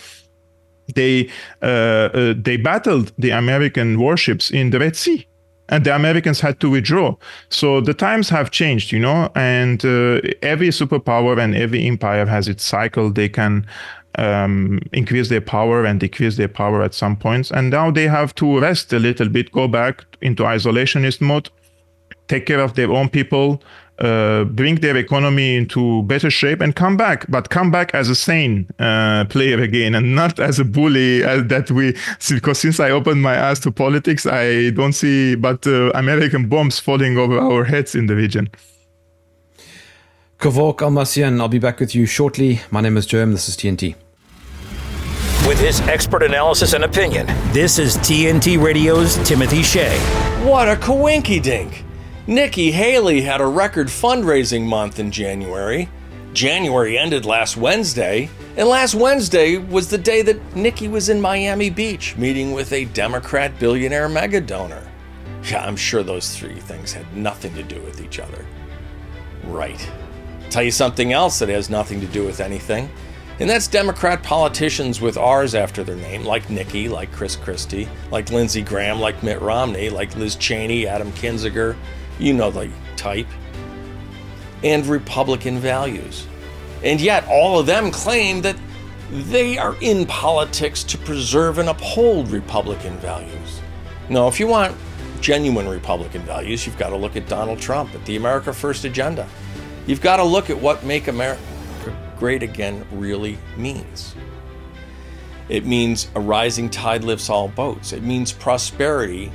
they 0.95 1.31
uh, 1.63 2.11
uh, 2.13 2.35
they 2.37 2.57
battled 2.57 3.13
the 3.19 3.31
American 3.31 3.99
warships 3.99 4.51
in 4.51 4.71
the 4.71 4.79
Red 4.79 4.95
Sea, 4.95 5.27
and 5.69 5.85
the 5.85 5.95
Americans 5.95 6.41
had 6.41 6.61
to 6.61 6.71
withdraw. 6.71 7.17
So 7.49 7.81
the 7.81 7.95
times 7.95 8.29
have 8.29 8.51
changed, 8.51 8.93
you 8.93 9.01
know, 9.01 9.31
and 9.35 9.85
uh, 9.85 10.21
every 10.43 10.69
superpower 10.69 11.39
and 11.39 11.57
every 11.57 11.87
empire 11.87 12.27
has 12.27 12.47
its 12.47 12.63
cycle. 12.63 13.11
They 13.11 13.29
can 13.29 13.67
um, 14.19 14.81
increase 14.93 15.29
their 15.29 15.41
power 15.41 15.85
and 15.85 15.99
decrease 15.99 16.37
their 16.37 16.49
power 16.49 16.83
at 16.83 16.95
some 16.95 17.17
points, 17.17 17.51
and 17.51 17.71
now 17.71 17.91
they 17.91 18.07
have 18.07 18.35
to 18.37 18.61
rest 18.61 18.93
a 18.93 18.99
little 18.99 19.29
bit, 19.29 19.51
go 19.51 19.67
back 19.67 20.05
into 20.21 20.43
isolationist 20.43 21.21
mode, 21.21 21.49
take 22.29 22.47
care 22.47 22.61
of 22.61 22.75
their 22.75 22.93
own 22.93 23.09
people, 23.09 23.63
uh, 23.99 24.45
bring 24.45 24.77
their 24.77 24.97
economy 24.97 25.57
into 25.57 26.03
better 26.03 26.31
shape 26.31 26.61
and 26.61 26.77
come 26.77 26.97
back, 26.97 27.25
but 27.29 27.49
come 27.51 27.71
back 27.71 27.95
as 27.95 28.09
a 28.09 28.15
sane 28.15 28.69
uh, 28.79 29.25
player 29.29 29.61
again 29.61 29.95
and 29.95 30.15
not 30.15 30.39
as 30.39 30.59
a 30.59 30.65
bully 30.65 31.23
as 31.25 31.47
that 31.47 31.71
we, 31.71 31.97
because 32.29 32.59
since 32.59 32.79
I 32.79 32.91
opened 32.91 33.23
my 33.23 33.49
eyes 33.49 33.61
to 33.61 33.71
politics, 33.71 34.27
I 34.27 34.71
don't 34.71 34.93
see 34.93 35.35
but 35.35 35.67
uh, 35.67 35.91
American 35.95 36.49
bombs 36.49 36.79
falling 36.79 37.17
over 37.17 37.39
our 37.39 37.65
heads 37.65 37.95
in 37.95 38.07
the 38.07 38.17
region. 38.17 38.51
Kevork 40.39 40.79
Almassian, 40.79 41.41
I'll 41.41 41.49
be 41.49 41.59
back 41.59 41.81
with 41.81 41.95
you 41.95 42.05
shortly. 42.05 42.61
My 42.71 42.83
name 42.83 42.99
is 42.99 43.07
Jerm. 43.07 43.33
This 43.33 43.49
is 43.49 43.57
TNT. 43.57 43.95
With 45.49 45.59
his 45.61 45.81
expert 45.83 46.23
analysis 46.23 46.75
and 46.75 46.85
opinion, 46.85 47.27
this 47.53 47.79
is 47.79 47.97
TNT 47.99 48.63
Radio's 48.63 49.17
Timothy 49.27 49.63
Shea. 49.63 49.97
What 50.45 50.69
a 50.69 50.75
coinky 50.75 51.41
dink! 51.41 51.86
Nikki 52.29 52.73
Haley 52.73 53.21
had 53.21 53.41
a 53.41 53.47
record 53.47 53.87
fundraising 53.87 54.67
month 54.67 54.99
in 54.99 55.13
January. 55.13 55.89
January 56.33 56.99
ended 56.99 57.25
last 57.25 57.57
Wednesday, 57.57 58.29
and 58.57 58.69
last 58.69 58.97
Wednesday 58.97 59.59
was 59.59 59.89
the 59.89 59.97
day 59.97 60.23
that 60.23 60.57
Nikki 60.57 60.89
was 60.89 61.09
in 61.09 61.21
Miami 61.21 61.71
Beach 61.71 62.17
meeting 62.17 62.51
with 62.51 62.73
a 62.73 62.87
Democrat 62.87 63.57
billionaire 63.61 64.09
mega 64.09 64.41
donor. 64.41 64.83
Yeah, 65.45 65.65
I'm 65.65 65.77
sure 65.77 66.03
those 66.03 66.37
three 66.37 66.59
things 66.59 66.93
had 66.93 67.17
nothing 67.17 67.55
to 67.55 67.63
do 67.63 67.81
with 67.83 68.01
each 68.01 68.19
other. 68.19 68.45
Right. 69.45 69.89
Tell 70.51 70.65
you 70.65 70.73
something 70.73 71.13
else 71.13 71.39
that 71.39 71.49
has 71.49 71.71
nothing 71.71 72.01
to 72.01 72.09
do 72.09 72.25
with 72.25 72.41
anything. 72.41 72.91
And 73.39 73.49
that's 73.49 73.69
Democrat 73.69 74.25
politicians 74.25 75.01
with 75.01 75.17
R's 75.17 75.55
after 75.55 75.85
their 75.85 75.95
name, 75.95 76.25
like 76.25 76.51
Nikki, 76.51 76.89
like 76.89 77.13
Chris 77.13 77.37
Christie, 77.37 77.89
like 78.11 78.31
Lindsey 78.31 78.63
Graham, 78.63 78.99
like 78.99 79.23
Mitt 79.23 79.41
Romney, 79.41 79.91
like 79.91 80.17
Liz 80.17 80.35
Cheney, 80.35 80.89
Adam 80.89 81.13
Kinzinger, 81.13 81.77
you 82.19 82.33
know 82.33 82.51
the 82.51 82.71
type, 82.97 83.27
and 84.63 84.87
Republican 84.87 85.59
values. 85.59 86.27
And 86.83 87.01
yet, 87.01 87.27
all 87.29 87.59
of 87.59 87.67
them 87.67 87.91
claim 87.91 88.43
that 88.43 88.57
they 89.11 89.57
are 89.57 89.77
in 89.81 90.07
politics 90.07 90.83
to 90.85 90.99
preserve 90.99 91.59
and 91.59 91.69
uphold 91.69 92.31
Republican 92.31 92.97
values. 92.99 93.61
No, 94.09 94.29
if 94.29 94.41
you 94.41 94.47
want 94.47 94.77
genuine 95.21 95.69
Republican 95.69 96.23
values, 96.23 96.67
you've 96.67 96.79
got 96.79 96.91
to 96.91 96.97
look 96.97 97.17
at 97.17 97.29
Donald 97.29 97.61
Trump, 97.61 97.95
at 97.95 98.05
the 98.05 98.17
America 98.17 98.53
First 98.53 98.85
agenda. 98.85 99.29
You've 99.87 100.01
got 100.01 100.17
to 100.17 100.25
look 100.25 100.51
at 100.51 100.61
what 100.61 100.85
Make 100.85 101.09
America 101.09 101.41
Great 102.19 102.43
Again 102.43 102.85
really 102.91 103.39
means. 103.57 104.15
It 105.49 105.65
means 105.65 106.09
a 106.15 106.21
rising 106.21 106.71
tide 106.71 107.05
lifts 107.05 107.31
all 107.31 107.49
boats. 107.49 107.93
It 107.93 108.03
means 108.03 108.33
prosperity 108.33 109.31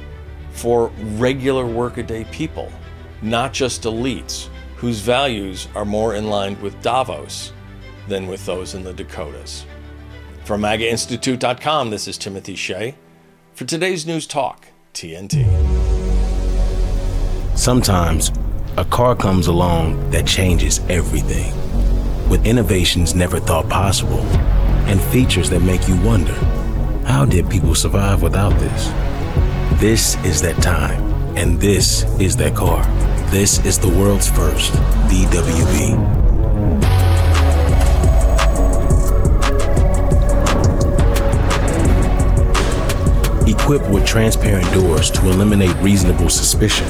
for 0.51 0.87
regular 1.15 1.65
workaday 1.65 2.23
people, 2.25 2.71
not 3.21 3.53
just 3.53 3.83
elites 3.83 4.49
whose 4.75 4.99
values 4.99 5.67
are 5.75 5.85
more 5.85 6.15
in 6.15 6.27
line 6.27 6.59
with 6.61 6.79
Davos 6.81 7.53
than 8.07 8.27
with 8.27 8.45
those 8.45 8.73
in 8.73 8.83
the 8.83 8.93
Dakotas. 8.93 9.65
From 10.43 10.61
MAGAInstitute.com, 10.61 11.91
this 11.91 12.07
is 12.07 12.17
Timothy 12.17 12.55
Shea 12.55 12.95
for 13.53 13.65
today's 13.65 14.07
News 14.07 14.25
Talk, 14.25 14.65
TNT. 14.93 15.45
Sometimes 17.57 18.31
a 18.77 18.85
car 18.85 19.15
comes 19.15 19.47
along 19.47 20.09
that 20.09 20.25
changes 20.25 20.79
everything, 20.89 21.53
with 22.29 22.45
innovations 22.47 23.13
never 23.13 23.39
thought 23.39 23.69
possible 23.69 24.21
and 24.87 24.99
features 24.99 25.49
that 25.49 25.59
make 25.59 25.87
you 25.87 25.95
wonder 26.01 26.33
how 27.05 27.25
did 27.25 27.49
people 27.49 27.75
survive 27.75 28.23
without 28.23 28.57
this? 28.59 29.10
This 29.81 30.15
is 30.23 30.43
that 30.43 30.61
time, 30.61 31.01
and 31.35 31.59
this 31.59 32.03
is 32.19 32.37
that 32.37 32.55
car. 32.55 32.85
This 33.31 33.65
is 33.65 33.79
the 33.79 33.89
world's 33.89 34.29
first 34.29 34.73
DWB. 35.09 35.97
Equipped 43.49 43.89
with 43.89 44.05
transparent 44.05 44.71
doors 44.71 45.09
to 45.09 45.27
eliminate 45.27 45.75
reasonable 45.77 46.29
suspicion, 46.29 46.85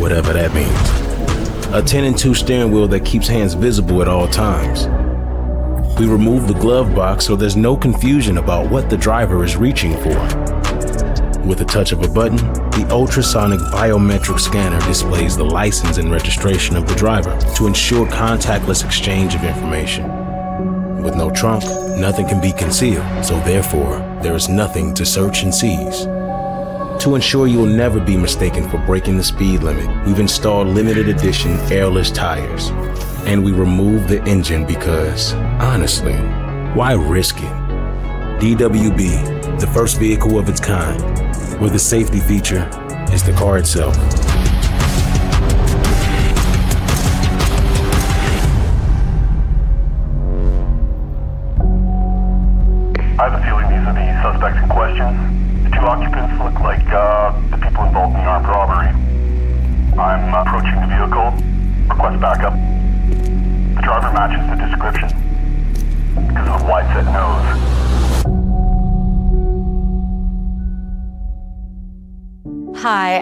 whatever 0.00 0.32
that 0.32 0.54
means. 0.54 1.74
A 1.74 1.82
10 1.82 2.04
and 2.04 2.16
2 2.16 2.32
steering 2.34 2.70
wheel 2.70 2.86
that 2.86 3.04
keeps 3.04 3.26
hands 3.26 3.54
visible 3.54 4.02
at 4.02 4.06
all 4.06 4.28
times. 4.28 4.86
We 5.98 6.06
remove 6.06 6.46
the 6.46 6.54
glove 6.54 6.94
box 6.94 7.26
so 7.26 7.34
there's 7.34 7.56
no 7.56 7.76
confusion 7.76 8.38
about 8.38 8.70
what 8.70 8.88
the 8.88 8.96
driver 8.96 9.42
is 9.42 9.56
reaching 9.56 9.96
for. 9.96 10.50
With 11.44 11.62
a 11.62 11.64
touch 11.64 11.92
of 11.92 12.02
a 12.02 12.08
button, 12.08 12.36
the 12.70 12.86
ultrasonic 12.90 13.60
biometric 13.72 14.38
scanner 14.38 14.78
displays 14.86 15.36
the 15.36 15.44
license 15.44 15.96
and 15.96 16.10
registration 16.10 16.76
of 16.76 16.86
the 16.86 16.94
driver 16.94 17.36
to 17.56 17.66
ensure 17.66 18.06
contactless 18.06 18.84
exchange 18.84 19.34
of 19.34 19.42
information. 19.44 20.04
With 21.02 21.16
no 21.16 21.30
trunk, 21.30 21.64
nothing 21.98 22.28
can 22.28 22.40
be 22.40 22.52
concealed, 22.52 23.06
so 23.24 23.40
therefore, 23.40 23.98
there 24.22 24.36
is 24.36 24.50
nothing 24.50 24.92
to 24.94 25.06
search 25.06 25.42
and 25.42 25.54
seize. 25.54 26.04
To 27.04 27.14
ensure 27.14 27.46
you'll 27.46 27.64
never 27.64 27.98
be 27.98 28.18
mistaken 28.18 28.68
for 28.68 28.76
breaking 28.84 29.16
the 29.16 29.24
speed 29.24 29.62
limit, 29.62 29.88
we've 30.06 30.20
installed 30.20 30.68
limited 30.68 31.08
edition 31.08 31.52
airless 31.72 32.10
tires. 32.10 32.68
And 33.24 33.42
we 33.42 33.52
removed 33.52 34.08
the 34.08 34.22
engine 34.24 34.66
because, 34.66 35.32
honestly, 35.32 36.16
why 36.74 36.92
risk 36.92 37.38
it? 37.38 37.60
DWB, 38.40 39.58
the 39.58 39.66
first 39.66 39.98
vehicle 39.98 40.38
of 40.38 40.48
its 40.48 40.60
kind, 40.60 41.00
where 41.60 41.70
the 41.70 41.78
safety 41.78 42.20
feature 42.20 42.68
is 43.12 43.22
the 43.22 43.34
car 43.34 43.58
itself. 43.58 43.94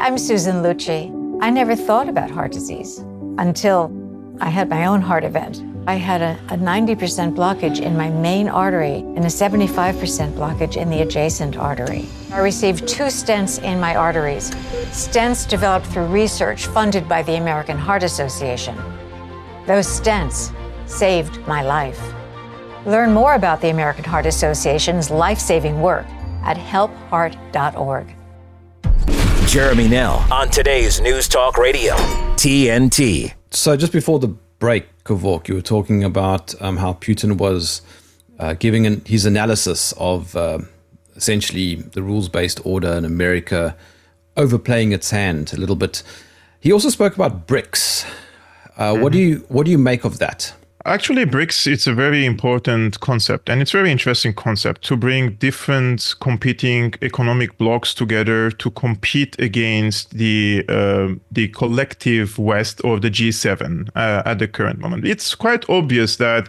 I'm 0.08 0.16
Susan 0.16 0.62
Lucci. 0.62 1.12
I 1.42 1.50
never 1.50 1.76
thought 1.76 2.08
about 2.08 2.30
heart 2.30 2.50
disease 2.50 2.96
until 3.36 3.92
I 4.40 4.48
had 4.48 4.70
my 4.70 4.86
own 4.86 5.02
heart 5.02 5.22
event. 5.22 5.62
I 5.86 5.96
had 5.96 6.22
a, 6.22 6.32
a 6.48 6.56
90% 6.56 7.34
blockage 7.34 7.78
in 7.78 7.94
my 7.94 8.08
main 8.08 8.48
artery 8.48 9.00
and 9.00 9.18
a 9.18 9.28
75% 9.28 10.32
blockage 10.32 10.78
in 10.78 10.88
the 10.88 11.02
adjacent 11.02 11.58
artery. 11.58 12.06
I 12.32 12.38
received 12.38 12.88
two 12.88 13.10
stents 13.10 13.62
in 13.62 13.78
my 13.78 13.96
arteries, 13.96 14.50
stents 14.92 15.46
developed 15.46 15.84
through 15.88 16.06
research 16.06 16.64
funded 16.64 17.06
by 17.06 17.22
the 17.22 17.36
American 17.36 17.76
Heart 17.76 18.02
Association. 18.02 18.78
Those 19.66 19.86
stents 19.86 20.54
saved 20.88 21.46
my 21.46 21.60
life. 21.60 22.00
Learn 22.86 23.12
more 23.12 23.34
about 23.34 23.60
the 23.60 23.68
American 23.68 24.04
Heart 24.04 24.24
Association's 24.24 25.10
life 25.10 25.38
saving 25.38 25.82
work 25.82 26.06
at 26.44 26.56
helpheart.org. 26.56 28.17
Jeremy 29.48 29.88
Nell 29.88 30.26
on 30.30 30.50
today's 30.50 31.00
News 31.00 31.26
Talk 31.26 31.56
Radio, 31.56 31.94
TNT. 32.36 33.32
So 33.50 33.78
just 33.78 33.94
before 33.94 34.18
the 34.18 34.28
break, 34.28 34.86
Kevork, 35.04 35.48
you 35.48 35.54
were 35.54 35.62
talking 35.62 36.04
about 36.04 36.54
um, 36.60 36.76
how 36.76 36.92
Putin 36.92 37.38
was 37.38 37.80
uh, 38.38 38.52
giving 38.52 38.86
an, 38.86 39.00
his 39.06 39.24
analysis 39.24 39.94
of 39.96 40.36
uh, 40.36 40.58
essentially 41.16 41.76
the 41.76 42.02
rules 42.02 42.28
based 42.28 42.60
order 42.66 42.92
in 42.92 43.06
America 43.06 43.74
overplaying 44.36 44.92
its 44.92 45.12
hand 45.12 45.54
a 45.54 45.56
little 45.56 45.76
bit. 45.76 46.02
He 46.60 46.70
also 46.70 46.90
spoke 46.90 47.14
about 47.14 47.46
BRICS. 47.46 48.04
Uh, 48.76 48.92
mm-hmm. 48.92 49.02
What 49.02 49.14
do 49.14 49.18
you 49.18 49.46
what 49.48 49.64
do 49.64 49.70
you 49.70 49.78
make 49.78 50.04
of 50.04 50.18
that? 50.18 50.52
Actually, 50.84 51.26
BRICS, 51.26 51.66
it's 51.66 51.88
a 51.88 51.92
very 51.92 52.24
important 52.24 53.00
concept 53.00 53.50
and 53.50 53.60
it's 53.60 53.72
very 53.72 53.90
interesting 53.90 54.32
concept 54.32 54.80
to 54.82 54.96
bring 54.96 55.34
different 55.34 56.14
competing 56.20 56.94
economic 57.02 57.58
blocks 57.58 57.92
together 57.92 58.52
to 58.52 58.70
compete 58.70 59.38
against 59.40 60.16
the 60.16 60.64
uh, 60.68 61.08
the 61.32 61.48
collective 61.48 62.38
West 62.38 62.80
or 62.84 63.00
the 63.00 63.10
G7 63.10 63.88
uh, 63.96 64.22
at 64.24 64.38
the 64.38 64.46
current 64.46 64.78
moment. 64.78 65.04
It's 65.04 65.34
quite 65.34 65.68
obvious 65.68 66.16
that 66.16 66.48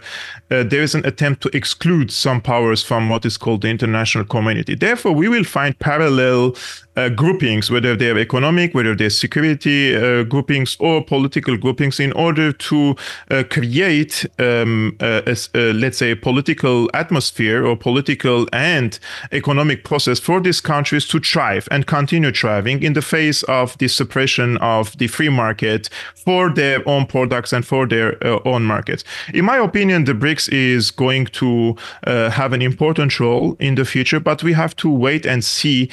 uh, 0.52 0.62
there 0.62 0.82
is 0.82 0.94
an 0.94 1.04
attempt 1.04 1.42
to 1.42 1.50
exclude 1.56 2.12
some 2.12 2.40
powers 2.40 2.84
from 2.84 3.08
what 3.08 3.26
is 3.26 3.36
called 3.36 3.62
the 3.62 3.68
international 3.68 4.24
community. 4.24 4.76
Therefore, 4.76 5.12
we 5.12 5.28
will 5.28 5.44
find 5.44 5.76
parallel 5.80 6.54
uh, 6.96 7.08
groupings, 7.08 7.70
whether 7.70 7.96
they're 7.96 8.18
economic, 8.18 8.74
whether 8.74 8.94
they're 8.94 9.10
security 9.10 9.94
uh, 9.94 10.24
groupings 10.24 10.76
or 10.80 11.04
political 11.04 11.56
groupings, 11.56 12.00
in 12.00 12.12
order 12.12 12.52
to 12.52 12.96
uh, 13.30 13.42
create, 13.50 14.26
um, 14.38 14.96
a, 15.00 15.36
a, 15.54 15.72
let's 15.72 15.98
say, 15.98 16.10
a 16.10 16.16
political 16.16 16.90
atmosphere 16.94 17.64
or 17.64 17.76
political 17.76 18.46
and 18.52 18.98
economic 19.32 19.84
process 19.84 20.18
for 20.18 20.40
these 20.40 20.60
countries 20.60 21.06
to 21.06 21.20
thrive 21.20 21.68
and 21.70 21.86
continue 21.86 22.32
thriving 22.32 22.82
in 22.82 22.92
the 22.94 23.02
face 23.02 23.42
of 23.44 23.78
the 23.78 23.88
suppression 23.88 24.56
of 24.58 24.96
the 24.98 25.06
free 25.06 25.28
market 25.28 25.88
for 26.14 26.50
their 26.52 26.86
own 26.88 27.06
products 27.06 27.52
and 27.52 27.66
for 27.66 27.86
their 27.86 28.16
uh, 28.26 28.40
own 28.44 28.64
markets. 28.64 29.04
In 29.32 29.44
my 29.44 29.58
opinion, 29.58 30.04
the 30.04 30.12
BRICS 30.12 30.52
is 30.52 30.90
going 30.90 31.26
to 31.26 31.76
uh, 32.06 32.30
have 32.30 32.52
an 32.52 32.62
important 32.62 33.18
role 33.20 33.56
in 33.60 33.76
the 33.76 33.84
future, 33.84 34.20
but 34.20 34.42
we 34.42 34.52
have 34.52 34.74
to 34.76 34.90
wait 34.90 35.26
and 35.26 35.44
see 35.44 35.88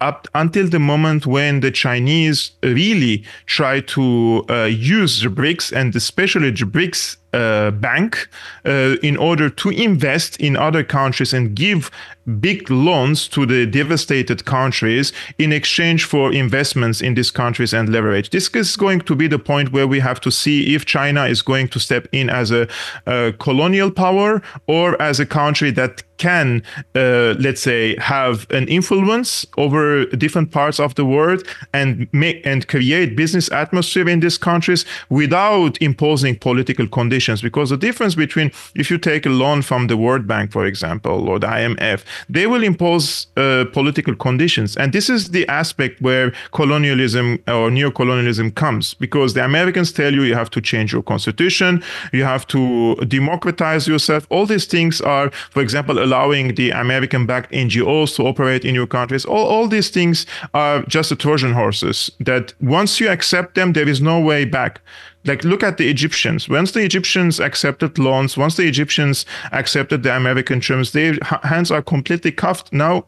up 0.00 0.28
until 0.34 0.68
the 0.68 0.78
moment 0.78 1.26
when 1.26 1.60
the 1.60 1.70
Chinese 1.70 2.52
really 2.62 3.24
try 3.46 3.80
to 3.80 4.44
uh, 4.50 4.64
use 4.64 5.22
the 5.22 5.28
BRICS 5.28 5.72
and 5.72 5.94
especially 5.96 6.50
the 6.50 6.64
BRICS 6.64 7.16
uh, 7.32 7.70
bank 7.70 8.28
uh, 8.64 8.96
in 9.02 9.16
order 9.16 9.48
to 9.50 9.70
invest 9.70 10.38
in 10.40 10.56
other 10.56 10.82
countries 10.82 11.32
and 11.32 11.54
give 11.54 11.90
big 12.40 12.70
loans 12.70 13.28
to 13.28 13.46
the 13.46 13.66
devastated 13.66 14.44
countries 14.44 15.12
in 15.38 15.52
exchange 15.52 16.04
for 16.04 16.32
investments 16.32 17.00
in 17.00 17.14
these 17.14 17.30
countries 17.30 17.72
and 17.72 17.88
leverage. 17.88 18.30
This 18.30 18.48
is 18.48 18.76
going 18.76 19.00
to 19.02 19.14
be 19.14 19.28
the 19.28 19.38
point 19.38 19.72
where 19.72 19.86
we 19.86 20.00
have 20.00 20.20
to 20.20 20.30
see 20.30 20.74
if 20.74 20.84
China 20.84 21.26
is 21.26 21.42
going 21.42 21.68
to 21.68 21.78
step 21.78 22.08
in 22.12 22.28
as 22.30 22.50
a, 22.50 22.68
a 23.06 23.32
colonial 23.38 23.90
power 23.90 24.42
or 24.66 25.00
as 25.00 25.20
a 25.20 25.26
country 25.26 25.70
that 25.72 26.02
can, 26.18 26.62
uh, 26.94 27.34
let's 27.38 27.60
say, 27.60 27.96
have 27.98 28.46
an 28.50 28.66
influence 28.68 29.46
over 29.58 30.06
different 30.06 30.50
parts 30.50 30.80
of 30.80 30.94
the 30.94 31.04
world 31.04 31.46
and 31.72 32.08
make 32.12 32.44
and 32.46 32.66
create 32.68 33.16
business 33.16 33.50
atmosphere 33.52 34.08
in 34.08 34.20
these 34.20 34.38
countries 34.38 34.84
without 35.10 35.80
imposing 35.82 36.38
political 36.38 36.86
conditions. 36.86 37.42
Because 37.42 37.70
the 37.70 37.76
difference 37.76 38.14
between 38.14 38.50
if 38.74 38.90
you 38.90 38.98
take 38.98 39.26
a 39.26 39.30
loan 39.30 39.62
from 39.62 39.86
the 39.88 39.96
World 39.96 40.26
Bank, 40.26 40.52
for 40.52 40.64
example, 40.64 41.28
or 41.28 41.38
the 41.38 41.46
IMF, 41.46 42.02
they 42.28 42.46
will 42.46 42.62
impose 42.62 43.26
uh, 43.36 43.64
political 43.72 44.14
conditions. 44.14 44.76
And 44.76 44.92
this 44.92 45.08
is 45.08 45.30
the 45.30 45.46
aspect 45.48 46.00
where 46.00 46.32
colonialism 46.52 47.34
or 47.48 47.70
neocolonialism 47.70 48.54
comes 48.54 48.94
because 48.94 49.34
the 49.34 49.44
Americans 49.44 49.92
tell 49.92 50.12
you 50.12 50.22
you 50.22 50.34
have 50.34 50.50
to 50.50 50.60
change 50.60 50.92
your 50.92 51.02
constitution, 51.02 51.82
you 52.12 52.24
have 52.24 52.46
to 52.48 52.96
democratize 53.06 53.86
yourself. 53.88 54.26
All 54.30 54.46
these 54.46 54.66
things 54.66 55.00
are, 55.00 55.30
for 55.50 55.62
example, 55.62 55.98
allowing 56.02 56.54
the 56.54 56.70
American 56.70 57.26
backed 57.26 57.52
NGOs 57.52 58.16
to 58.16 58.26
operate 58.26 58.64
in 58.64 58.74
your 58.74 58.86
countries. 58.86 59.24
All, 59.24 59.46
all 59.46 59.68
these 59.68 59.90
things 59.90 60.26
are 60.54 60.82
just 60.82 61.10
the 61.10 61.16
Trojan 61.16 61.52
horses 61.52 62.10
that 62.20 62.54
once 62.60 63.00
you 63.00 63.08
accept 63.08 63.54
them, 63.54 63.72
there 63.72 63.88
is 63.88 64.00
no 64.00 64.20
way 64.20 64.44
back 64.44 64.80
like 65.26 65.44
look 65.44 65.62
at 65.62 65.76
the 65.76 65.88
Egyptians. 65.88 66.48
Once 66.48 66.72
the 66.72 66.84
Egyptians 66.84 67.40
accepted 67.40 67.98
loans, 67.98 68.36
once 68.36 68.56
the 68.56 68.66
Egyptians 68.66 69.26
accepted 69.52 70.02
the 70.02 70.14
American 70.16 70.60
terms, 70.60 70.92
their 70.92 71.16
hands 71.42 71.70
are 71.70 71.82
completely 71.82 72.32
cuffed. 72.32 72.72
Now 72.72 73.06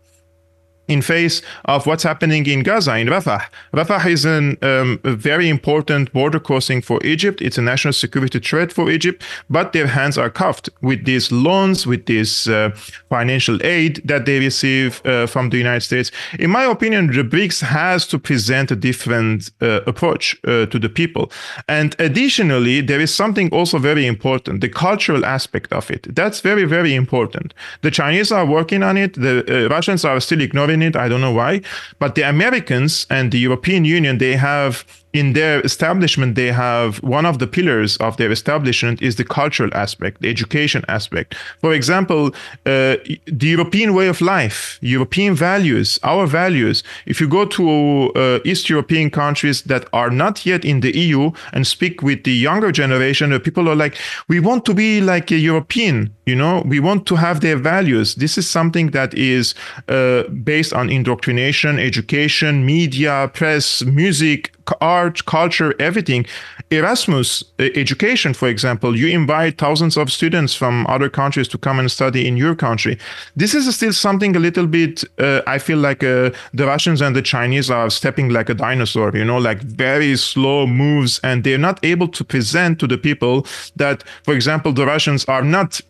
in 0.88 1.02
face 1.02 1.42
of 1.66 1.86
what's 1.86 2.02
happening 2.02 2.46
in 2.46 2.62
Gaza, 2.62 2.96
in 2.96 3.08
Rafah. 3.08 3.42
Rafah 3.74 4.06
is 4.06 4.24
an, 4.24 4.56
um, 4.62 4.98
a 5.04 5.12
very 5.12 5.48
important 5.48 6.12
border 6.12 6.40
crossing 6.40 6.80
for 6.82 6.98
Egypt. 7.04 7.40
It's 7.42 7.58
a 7.58 7.62
national 7.62 7.92
security 7.92 8.38
threat 8.38 8.72
for 8.72 8.90
Egypt, 8.90 9.22
but 9.50 9.72
their 9.72 9.86
hands 9.86 10.16
are 10.18 10.30
cuffed 10.30 10.70
with 10.80 11.04
these 11.04 11.30
loans, 11.30 11.86
with 11.86 12.06
this 12.06 12.48
uh, 12.48 12.70
financial 13.10 13.62
aid 13.64 14.00
that 14.04 14.24
they 14.24 14.38
receive 14.38 15.02
uh, 15.04 15.26
from 15.26 15.50
the 15.50 15.58
United 15.58 15.82
States. 15.82 16.10
In 16.38 16.50
my 16.50 16.64
opinion, 16.64 17.08
the 17.08 17.22
BRICS 17.22 17.60
has 17.60 18.06
to 18.08 18.18
present 18.18 18.70
a 18.70 18.76
different 18.76 19.50
uh, 19.60 19.80
approach 19.86 20.36
uh, 20.44 20.66
to 20.66 20.78
the 20.78 20.88
people. 20.88 21.30
And 21.68 21.94
additionally, 21.98 22.80
there 22.80 23.00
is 23.00 23.14
something 23.14 23.50
also 23.52 23.78
very 23.78 24.06
important, 24.06 24.62
the 24.62 24.68
cultural 24.68 25.24
aspect 25.24 25.72
of 25.72 25.90
it. 25.90 26.14
That's 26.14 26.40
very, 26.40 26.64
very 26.64 26.94
important. 26.94 27.52
The 27.82 27.90
Chinese 27.90 28.32
are 28.32 28.46
working 28.46 28.82
on 28.82 28.96
it. 28.96 29.14
The 29.14 29.66
uh, 29.66 29.68
Russians 29.68 30.04
are 30.04 30.20
still 30.20 30.40
ignoring 30.40 30.77
it. 30.82 30.96
I 30.96 31.08
don't 31.08 31.20
know 31.20 31.32
why. 31.32 31.62
But 31.98 32.14
the 32.14 32.22
Americans 32.22 33.06
and 33.10 33.32
the 33.32 33.38
European 33.38 33.84
Union, 33.84 34.18
they 34.18 34.36
have 34.36 34.84
in 35.12 35.32
their 35.32 35.60
establishment, 35.62 36.34
they 36.34 36.52
have 36.52 37.02
one 37.02 37.24
of 37.24 37.38
the 37.38 37.46
pillars 37.46 37.96
of 37.96 38.18
their 38.18 38.30
establishment 38.30 39.00
is 39.00 39.16
the 39.16 39.24
cultural 39.24 39.70
aspect, 39.72 40.20
the 40.20 40.28
education 40.28 40.84
aspect. 40.88 41.34
For 41.60 41.72
example, 41.72 42.26
uh, 42.66 42.96
the 43.26 43.48
European 43.48 43.94
way 43.94 44.08
of 44.08 44.20
life, 44.20 44.78
European 44.82 45.34
values, 45.34 45.98
our 46.02 46.26
values. 46.26 46.82
If 47.06 47.20
you 47.20 47.28
go 47.28 47.46
to 47.46 48.12
uh, 48.12 48.40
East 48.44 48.68
European 48.68 49.10
countries 49.10 49.62
that 49.62 49.86
are 49.94 50.10
not 50.10 50.44
yet 50.44 50.64
in 50.64 50.80
the 50.80 50.94
EU 50.96 51.30
and 51.52 51.66
speak 51.66 52.02
with 52.02 52.24
the 52.24 52.32
younger 52.32 52.70
generation, 52.70 53.32
uh, 53.32 53.38
people 53.38 53.68
are 53.68 53.76
like, 53.76 53.96
we 54.28 54.40
want 54.40 54.66
to 54.66 54.74
be 54.74 55.00
like 55.00 55.30
a 55.30 55.38
European, 55.38 56.14
you 56.26 56.36
know, 56.36 56.62
we 56.66 56.80
want 56.80 57.06
to 57.06 57.16
have 57.16 57.40
their 57.40 57.56
values. 57.56 58.16
This 58.16 58.36
is 58.36 58.48
something 58.48 58.90
that 58.90 59.14
is 59.14 59.54
uh, 59.88 60.24
based 60.44 60.74
on 60.74 60.90
indoctrination, 60.90 61.78
education, 61.78 62.66
media, 62.66 63.30
press, 63.32 63.82
music, 63.84 64.52
art, 64.80 65.24
culture, 65.24 65.74
everything. 65.78 66.26
Erasmus 66.70 67.44
education, 67.58 68.34
for 68.34 68.48
example, 68.48 68.96
you 68.96 69.08
invite 69.08 69.56
thousands 69.56 69.96
of 69.96 70.12
students 70.12 70.54
from 70.54 70.86
other 70.86 71.08
countries 71.08 71.48
to 71.48 71.58
come 71.58 71.78
and 71.78 71.90
study 71.90 72.26
in 72.28 72.36
your 72.36 72.54
country. 72.54 72.98
This 73.36 73.54
is 73.54 73.74
still 73.74 73.92
something 73.92 74.36
a 74.36 74.38
little 74.38 74.66
bit, 74.66 75.02
uh, 75.18 75.40
I 75.46 75.58
feel 75.58 75.78
like 75.78 76.04
uh, 76.04 76.30
the 76.52 76.66
Russians 76.66 77.00
and 77.00 77.16
the 77.16 77.22
Chinese 77.22 77.70
are 77.70 77.88
stepping 77.90 78.28
like 78.28 78.50
a 78.50 78.54
dinosaur, 78.54 79.12
you 79.14 79.24
know, 79.24 79.38
like 79.38 79.62
very 79.62 80.16
slow 80.16 80.66
moves, 80.66 81.20
and 81.22 81.42
they're 81.42 81.58
not 81.58 81.82
able 81.82 82.08
to 82.08 82.24
present 82.24 82.78
to 82.80 82.86
the 82.86 82.98
people 82.98 83.46
that, 83.76 84.04
for 84.24 84.34
example, 84.34 84.72
the 84.72 84.84
Russians 84.84 85.24
are 85.24 85.42
not 85.42 85.80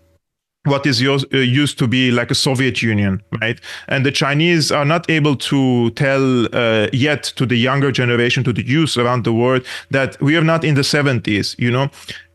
what 0.69 0.87
is 0.87 1.03
uh, 1.03 1.19
used 1.37 1.79
to 1.79 1.87
be 1.87 2.11
like 2.11 2.31
a 2.31 2.35
Soviet 2.35 2.83
Union, 2.83 3.23
right? 3.41 3.61
And 3.89 4.05
the 4.05 4.13
Chinese 4.13 4.71
are 4.71 4.85
not 4.85 5.09
able 5.11 5.37
to 5.37 5.91
tell 5.91 6.47
uh, 6.55 6.89
yet 6.93 7.23
to 7.37 7.47
the 7.47 7.57
younger 7.57 7.91
generation, 7.93 8.45
to 8.45 8.53
the 8.53 8.67
youth 8.67 8.97
around 8.97 9.25
the 9.25 9.33
world, 9.33 9.65
that 9.91 10.21
we 10.21 10.37
are 10.37 10.45
not 10.45 10.65
in 10.65 10.75
the 10.75 10.83
70s. 10.83 11.59
You 11.59 11.71
know, 11.71 11.91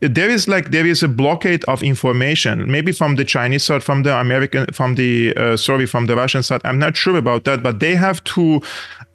there 0.08 0.30
is 0.30 0.48
like 0.48 0.70
there 0.70 0.86
is 0.86 1.02
a 1.02 1.08
blockade 1.08 1.64
of 1.64 1.82
information, 1.82 2.70
maybe 2.70 2.92
from 2.92 3.16
the 3.16 3.24
Chinese 3.24 3.64
side, 3.64 3.82
from 3.82 4.02
the 4.02 4.14
American, 4.16 4.66
from 4.72 4.94
the 4.94 5.34
uh, 5.36 5.56
sorry, 5.56 5.86
from 5.86 6.06
the 6.06 6.16
Russian 6.16 6.42
side. 6.42 6.60
I'm 6.64 6.78
not 6.78 6.96
sure 6.96 7.16
about 7.16 7.44
that, 7.44 7.62
but 7.62 7.80
they 7.80 7.94
have 7.94 8.22
to 8.24 8.60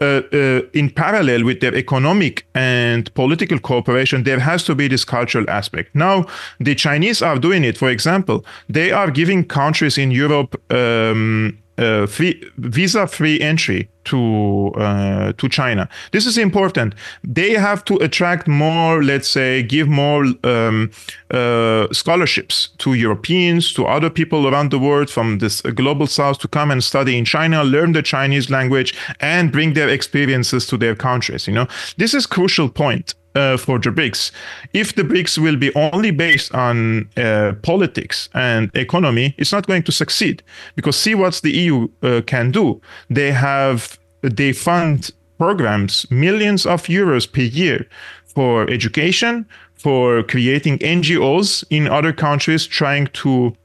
uh, 0.02 0.22
uh, 0.32 0.62
in 0.74 0.90
parallel 0.90 1.44
with 1.44 1.60
their 1.60 1.76
economic 1.76 2.46
and 2.56 3.14
political 3.16 3.60
cooperation, 3.60 4.24
there 4.24 4.40
has 4.40 4.64
to 4.64 4.74
be 4.74 4.88
this 4.88 5.04
cultural 5.04 5.50
aspect. 5.50 5.94
Now, 5.94 6.26
the 6.60 6.74
Chinese 6.74 7.22
are 7.22 7.38
doing 7.38 7.66
it. 7.66 7.78
For 7.78 7.90
example, 7.90 8.46
they 8.70 8.92
are 8.92 9.12
giving 9.12 9.44
countries 9.44 9.98
in 9.98 10.12
Europe 10.12 10.56
um, 10.72 11.58
uh, 11.80 12.08
free, 12.08 12.44
visa-free 12.58 13.40
entry 13.42 13.90
to 14.06 14.72
uh, 14.76 15.34
to 15.34 15.48
China. 15.50 15.88
This 16.12 16.26
is 16.26 16.38
important. 16.38 16.96
They 17.24 17.52
have 17.54 17.84
to 17.86 17.96
attract 17.98 18.48
more, 18.48 19.04
let's 19.04 19.30
say, 19.30 19.64
give 19.64 19.88
more 19.88 20.26
um, 20.44 20.92
uh, 21.32 21.88
scholarships 21.92 22.70
to 22.80 22.94
Europeans, 22.94 23.74
to 23.74 23.86
other 23.86 24.10
people 24.10 24.48
around 24.48 24.72
the 24.72 24.80
world 24.80 25.10
from 25.10 25.40
this 25.40 25.62
global 25.62 26.08
south 26.08 26.40
to 26.40 26.48
come 26.48 26.72
and 26.72 26.84
study 26.84 27.18
in 27.18 27.26
China, 27.26 27.64
learn 27.64 27.94
the 27.94 28.04
Chinese 28.04 28.50
language, 28.50 28.94
and 29.20 29.52
bring 29.52 29.74
their 29.74 29.90
experiences 29.90 30.66
to 30.68 30.78
their 30.78 30.96
countries. 30.96 31.48
You 31.48 31.54
know, 31.54 31.68
this 31.98 32.14
is 32.14 32.26
crucial 32.26 32.70
point 32.70 33.16
uh, 33.36 33.58
for 33.58 33.80
the 33.80 33.90
BRICS. 33.90 34.32
If 34.74 34.96
the 34.96 35.04
BRICS 35.04 35.38
will 35.38 35.56
be 35.56 35.74
only 35.76 36.12
based 36.12 36.54
on 36.54 37.10
uh, 37.18 37.54
politics 37.62 38.30
and 38.34 38.72
economy, 38.76 39.36
it's 39.38 39.52
not 39.52 39.68
going 39.68 39.84
to 39.84 39.92
succeed. 39.92 40.44
Because 40.76 40.96
see 40.96 41.16
what 41.16 41.36
the 41.44 41.52
EU 41.52 41.88
uh, 42.02 42.22
can 42.26 42.52
do. 42.52 42.82
They 43.10 43.32
have 43.32 44.00
they 44.22 44.52
fund 44.52 45.12
programs 45.38 46.06
millions 46.12 46.66
of 46.66 46.84
euros 46.84 47.32
per 47.32 47.42
year 47.42 47.88
for 48.26 48.70
education, 48.70 49.46
for 49.76 50.24
creating 50.24 50.80
NGOs 50.80 51.64
in 51.70 51.88
other 51.88 52.12
countries 52.12 52.68
trying 52.68 53.08
to 53.08 53.56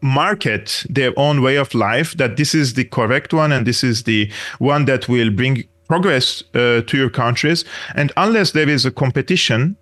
market 0.00 0.84
their 0.88 1.12
own 1.16 1.42
way 1.42 1.56
of 1.56 1.74
life 1.74 2.16
that 2.16 2.36
this 2.36 2.54
is 2.54 2.74
the 2.74 2.84
correct 2.84 3.32
one 3.32 3.50
and 3.52 3.66
this 3.66 3.82
is 3.82 4.04
the 4.04 4.30
one 4.58 4.84
that 4.84 5.08
will 5.08 5.30
bring 5.30 5.64
progress 5.88 6.42
uh, 6.54 6.82
to 6.82 6.96
your 6.96 7.10
countries. 7.10 7.64
And 7.94 8.12
unless 8.16 8.52
there 8.52 8.68
is 8.68 8.86
a 8.86 8.90
competition 8.90 9.76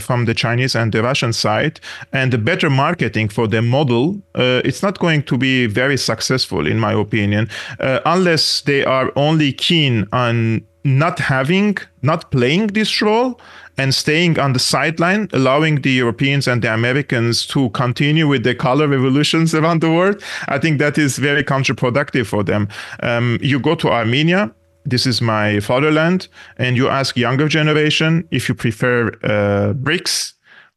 from 0.00 0.24
the 0.24 0.34
Chinese 0.34 0.74
and 0.74 0.92
the 0.92 1.02
Russian 1.02 1.32
side 1.32 1.80
and 2.12 2.32
the 2.32 2.38
better 2.38 2.70
marketing 2.70 3.28
for 3.28 3.46
the 3.46 3.62
model, 3.62 4.20
uh, 4.34 4.60
it's 4.64 4.82
not 4.82 4.98
going 4.98 5.22
to 5.24 5.38
be 5.38 5.66
very 5.66 5.96
successful, 5.96 6.66
in 6.66 6.78
my 6.78 6.92
opinion, 6.92 7.48
uh, 7.80 8.00
unless 8.04 8.62
they 8.62 8.84
are 8.84 9.12
only 9.16 9.52
keen 9.52 10.06
on 10.12 10.64
not 10.84 11.18
having, 11.18 11.76
not 12.02 12.30
playing 12.30 12.68
this 12.68 13.02
role 13.02 13.40
and 13.78 13.94
staying 13.94 14.38
on 14.38 14.52
the 14.52 14.58
sideline, 14.58 15.28
allowing 15.32 15.82
the 15.82 15.90
Europeans 15.90 16.48
and 16.48 16.62
the 16.62 16.72
Americans 16.72 17.46
to 17.46 17.68
continue 17.70 18.26
with 18.26 18.42
the 18.44 18.54
color 18.54 18.88
revolutions 18.88 19.54
around 19.60 19.82
the 19.82 19.90
world. 19.90 20.22
I 20.48 20.58
think 20.58 20.78
that 20.78 20.96
is 20.96 21.18
very 21.18 21.44
counterproductive 21.44 22.26
for 22.26 22.42
them. 22.42 22.68
Um, 23.02 23.38
you 23.42 23.60
go 23.60 23.74
to 23.74 23.90
Armenia, 23.90 24.52
this 24.86 25.06
is 25.06 25.20
my 25.20 25.60
fatherland, 25.60 26.28
and 26.58 26.76
you 26.76 26.88
ask 26.88 27.16
younger 27.16 27.48
generation 27.48 28.26
if 28.30 28.48
you 28.48 28.54
prefer 28.54 29.08
uh, 29.24 29.74
BRICS 29.74 30.34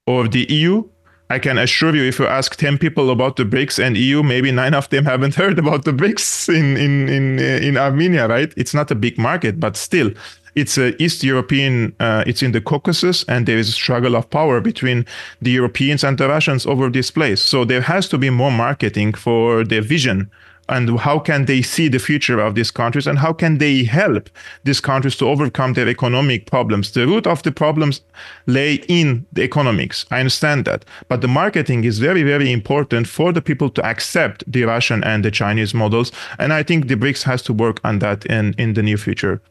or 0.08 0.28
the 0.28 0.46
EU, 0.50 0.84
I 1.32 1.38
can 1.38 1.60
assure 1.60 1.96
you, 1.96 2.04
if 2.04 2.18
you 2.18 2.26
ask 2.26 2.56
10 2.56 2.80
people 2.80 3.12
about 3.12 3.36
the 3.36 3.44
BRICS 3.44 3.78
and 3.78 3.96
EU, 3.96 4.24
maybe 4.24 4.52
nine 4.52 4.74
of 4.74 4.90
them 4.90 5.06
haven't 5.14 5.36
heard 5.36 5.60
about 5.60 5.86
the 5.86 5.92
BRICS 5.92 6.50
in, 6.50 6.76
in, 6.76 7.08
in, 7.08 7.40
in 7.40 7.78
Armenia, 7.78 8.28
right? 8.28 8.52
It's 8.58 8.74
not 8.74 8.90
a 8.90 8.96
big 8.96 9.20
market, 9.20 9.60
but 9.60 9.78
still, 9.78 10.12
it's 10.56 10.78
a 10.80 11.02
East 11.02 11.24
European, 11.24 11.96
uh, 12.00 12.24
it's 12.26 12.42
in 12.42 12.52
the 12.52 12.62
Caucasus, 12.62 13.24
and 13.26 13.46
there 13.46 13.60
is 13.60 13.70
a 13.70 13.74
struggle 13.74 14.16
of 14.16 14.28
power 14.32 14.60
between 14.60 15.06
the 15.40 15.52
Europeans 15.52 16.04
and 16.04 16.18
the 16.18 16.28
Russians 16.28 16.66
over 16.66 16.90
this 16.90 17.12
place. 17.12 17.42
So 17.42 17.64
there 17.64 17.82
has 17.82 18.10
to 18.10 18.18
be 18.18 18.32
more 18.32 18.52
marketing 18.52 19.14
for 19.14 19.64
their 19.64 19.84
vision 19.84 20.32
and 20.70 21.00
how 21.00 21.20
can 21.20 21.46
they 21.46 21.62
see 21.62 21.88
the 21.88 22.00
future 22.00 22.40
of 22.40 22.56
these 22.56 22.72
countries 22.72 23.08
and 23.08 23.20
how 23.20 23.34
can 23.34 23.58
they 23.58 23.84
help 23.84 24.30
these 24.64 24.80
countries 24.80 25.16
to 25.18 25.28
overcome 25.28 25.74
their 25.74 25.90
economic 25.90 26.46
problems? 26.46 26.92
The 26.92 27.08
root 27.08 27.28
of 27.28 27.44
the 27.44 27.52
problems 27.52 28.02
lay 28.46 28.76
in 28.88 29.26
the 29.34 29.44
economics. 29.44 30.06
I 30.12 30.20
understand 30.20 30.66
that. 30.66 30.86
But 31.08 31.22
the 31.22 31.28
marketing 31.28 31.84
is 31.84 32.00
very 32.00 32.24
very 32.24 32.52
important 32.52 33.08
for 33.08 33.32
the 33.32 33.42
people 33.42 33.70
to 33.70 33.86
accept 33.86 34.44
the 34.48 34.64
russian 34.64 35.04
and 35.04 35.24
the 35.24 35.32
chinese 35.32 35.74
models 35.74 36.12
and 36.38 36.54
i 36.54 36.64
think 36.64 36.88
the 36.88 36.96
brics 36.96 37.24
has 37.24 37.42
to 37.44 37.54
work 37.54 37.80
on 37.84 38.00
that 38.00 38.26
in 38.26 38.54
in 38.58 38.74
the 38.74 38.84
near 38.84 38.98
future. 38.98 39.42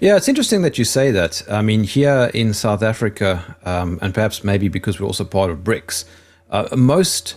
Yeah, 0.00 0.16
it's 0.16 0.28
interesting 0.28 0.62
that 0.62 0.78
you 0.78 0.84
say 0.84 1.10
that. 1.10 1.42
I 1.50 1.62
mean, 1.62 1.84
here 1.84 2.30
in 2.34 2.54
South 2.54 2.82
Africa, 2.82 3.56
um, 3.64 3.98
and 4.02 4.14
perhaps 4.14 4.42
maybe 4.42 4.68
because 4.68 4.98
we're 4.98 5.06
also 5.06 5.24
part 5.24 5.50
of 5.50 5.58
BRICS, 5.58 6.04
uh, 6.50 6.68
most 6.76 7.36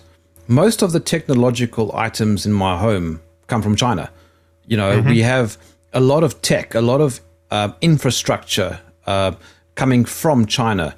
most 0.49 0.81
of 0.81 0.91
the 0.91 0.99
technological 0.99 1.95
items 1.95 2.45
in 2.45 2.51
my 2.51 2.75
home 2.75 3.21
come 3.45 3.61
from 3.61 3.75
China. 3.75 4.11
You 4.65 4.77
know, 4.77 4.97
mm-hmm. 4.97 5.09
we 5.09 5.19
have 5.19 5.57
a 5.93 5.99
lot 5.99 6.23
of 6.23 6.41
tech, 6.41 6.73
a 6.73 6.81
lot 6.81 7.01
of 7.01 7.21
uh, 7.51 7.71
infrastructure 7.81 8.79
uh, 9.05 9.33
coming 9.75 10.05
from 10.05 10.47
China. 10.47 10.95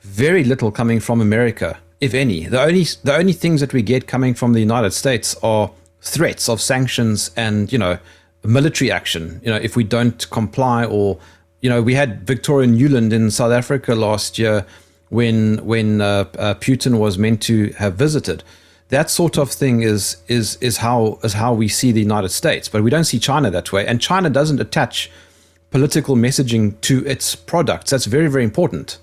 Very 0.00 0.42
little 0.42 0.70
coming 0.70 1.00
from 1.00 1.20
America, 1.20 1.78
if 2.00 2.14
any. 2.14 2.46
The 2.46 2.60
only 2.60 2.84
the 3.02 3.14
only 3.14 3.34
things 3.34 3.60
that 3.60 3.72
we 3.72 3.82
get 3.82 4.06
coming 4.06 4.34
from 4.34 4.54
the 4.54 4.60
United 4.60 4.92
States 4.92 5.36
are 5.42 5.70
threats 6.00 6.48
of 6.48 6.60
sanctions 6.60 7.30
and 7.36 7.70
you 7.72 7.78
know 7.78 7.98
military 8.42 8.90
action. 8.90 9.40
You 9.44 9.50
know, 9.50 9.56
if 9.56 9.76
we 9.76 9.84
don't 9.84 10.30
comply, 10.30 10.84
or 10.84 11.18
you 11.60 11.68
know, 11.70 11.82
we 11.82 11.94
had 11.94 12.26
Victoria 12.26 12.68
Nuland 12.68 13.12
in 13.12 13.30
South 13.30 13.52
Africa 13.52 13.94
last 13.94 14.38
year 14.38 14.66
when 15.10 15.58
when 15.64 16.00
uh, 16.00 16.24
uh, 16.38 16.54
Putin 16.54 16.98
was 16.98 17.18
meant 17.18 17.42
to 17.42 17.70
have 17.78 17.94
visited. 17.96 18.42
That 18.88 19.10
sort 19.10 19.38
of 19.38 19.50
thing 19.50 19.82
is 19.82 20.18
is 20.28 20.56
is 20.60 20.78
how 20.78 21.18
is 21.22 21.32
how 21.32 21.54
we 21.54 21.68
see 21.68 21.92
the 21.92 22.00
United 22.00 22.30
States, 22.30 22.68
but 22.68 22.82
we 22.82 22.90
don't 22.90 23.04
see 23.04 23.18
China 23.18 23.50
that 23.50 23.72
way. 23.72 23.86
And 23.86 24.00
China 24.00 24.30
doesn't 24.30 24.60
attach 24.60 25.10
political 25.70 26.16
messaging 26.16 26.80
to 26.82 27.04
its 27.06 27.34
products. 27.34 27.90
That's 27.90 28.06
very 28.06 28.28
very 28.28 28.44
important. 28.44 28.98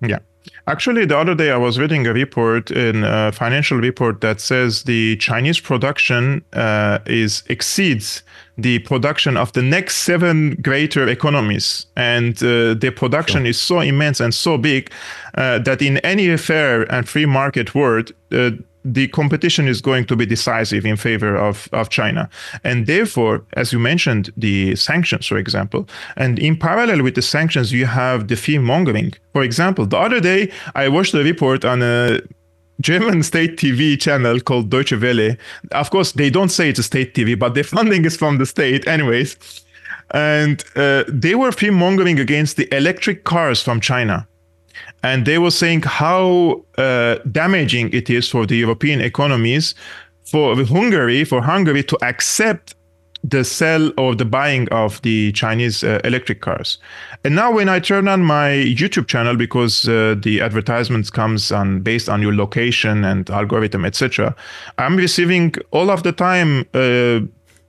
Yeah. 0.00 0.18
Actually, 0.66 1.06
the 1.06 1.16
other 1.16 1.34
day 1.34 1.50
I 1.50 1.56
was 1.56 1.78
reading 1.78 2.06
a 2.06 2.12
report 2.12 2.70
in 2.70 3.04
a 3.04 3.32
financial 3.32 3.78
report 3.78 4.20
that 4.20 4.40
says 4.40 4.84
the 4.84 5.16
Chinese 5.16 5.60
production 5.60 6.44
uh, 6.52 6.98
is 7.06 7.42
exceeds 7.48 8.22
the 8.58 8.80
production 8.80 9.36
of 9.36 9.52
the 9.52 9.62
next 9.62 9.96
seven 9.96 10.56
greater 10.62 11.08
economies, 11.08 11.86
and 11.96 12.36
uh, 12.42 12.74
the 12.74 12.92
production 12.94 13.42
sure. 13.42 13.50
is 13.50 13.60
so 13.60 13.80
immense 13.80 14.20
and 14.20 14.34
so 14.34 14.58
big 14.58 14.90
uh, 15.34 15.58
that 15.60 15.80
in 15.80 15.98
any 15.98 16.36
fair 16.36 16.82
and 16.92 17.08
free 17.08 17.26
market 17.26 17.74
world 17.74 18.12
uh, 18.32 18.50
the 18.84 19.08
competition 19.08 19.68
is 19.68 19.80
going 19.80 20.04
to 20.06 20.16
be 20.16 20.26
decisive 20.26 20.84
in 20.84 20.96
favor 20.96 21.36
of, 21.36 21.68
of 21.72 21.88
China. 21.88 22.28
And 22.64 22.86
therefore, 22.86 23.44
as 23.54 23.72
you 23.72 23.78
mentioned, 23.78 24.32
the 24.36 24.76
sanctions, 24.76 25.26
for 25.26 25.36
example, 25.36 25.88
and 26.16 26.38
in 26.38 26.56
parallel 26.56 27.02
with 27.02 27.14
the 27.14 27.22
sanctions, 27.22 27.72
you 27.72 27.86
have 27.86 28.28
the 28.28 28.36
fear 28.36 28.60
mongering. 28.60 29.12
For 29.32 29.42
example, 29.42 29.86
the 29.86 29.98
other 29.98 30.20
day, 30.20 30.50
I 30.74 30.88
watched 30.88 31.14
a 31.14 31.22
report 31.22 31.64
on 31.64 31.82
a 31.82 32.20
German 32.80 33.22
state 33.30 33.56
TV 33.56 34.00
channel 34.00 34.40
called 34.40 34.70
Deutsche 34.70 34.92
Welle. 35.00 35.36
Of 35.70 35.90
course, 35.90 36.12
they 36.12 36.30
don't 36.30 36.50
say 36.50 36.70
it's 36.70 36.80
a 36.80 36.84
state 36.84 37.14
TV, 37.14 37.38
but 37.38 37.54
the 37.54 37.62
funding 37.74 38.04
is 38.04 38.16
from 38.16 38.38
the 38.38 38.46
state, 38.46 38.86
anyways. 38.86 39.36
And 40.10 40.62
uh, 40.76 41.04
they 41.08 41.34
were 41.34 41.52
fear 41.52 41.72
mongering 41.72 42.18
against 42.18 42.56
the 42.56 42.72
electric 42.74 43.24
cars 43.24 43.62
from 43.62 43.80
China 43.80 44.26
and 45.02 45.26
they 45.26 45.38
were 45.38 45.50
saying 45.50 45.82
how 45.82 46.64
uh, 46.78 47.16
damaging 47.30 47.92
it 47.92 48.08
is 48.08 48.28
for 48.28 48.46
the 48.46 48.56
European 48.56 49.00
economies, 49.00 49.74
for 50.24 50.54
Hungary, 50.64 51.24
for 51.24 51.42
Hungary 51.42 51.82
to 51.84 51.98
accept 52.02 52.74
the 53.24 53.44
sell 53.44 53.92
or 53.98 54.14
the 54.14 54.24
buying 54.24 54.68
of 54.70 55.00
the 55.02 55.32
Chinese 55.32 55.84
uh, 55.84 56.00
electric 56.04 56.40
cars. 56.40 56.78
And 57.24 57.36
now 57.36 57.52
when 57.52 57.68
I 57.68 57.78
turn 57.78 58.08
on 58.08 58.22
my 58.22 58.50
YouTube 58.50 59.06
channel, 59.06 59.36
because 59.36 59.88
uh, 59.88 60.16
the 60.20 60.40
advertisements 60.40 61.10
comes 61.10 61.52
on 61.52 61.80
based 61.80 62.08
on 62.08 62.20
your 62.20 62.34
location 62.34 63.04
and 63.04 63.30
algorithm, 63.30 63.84
etc., 63.84 64.34
I'm 64.78 64.96
receiving 64.96 65.54
all 65.70 65.90
of 65.90 66.02
the 66.02 66.12
time. 66.12 66.66
Uh, 66.74 67.20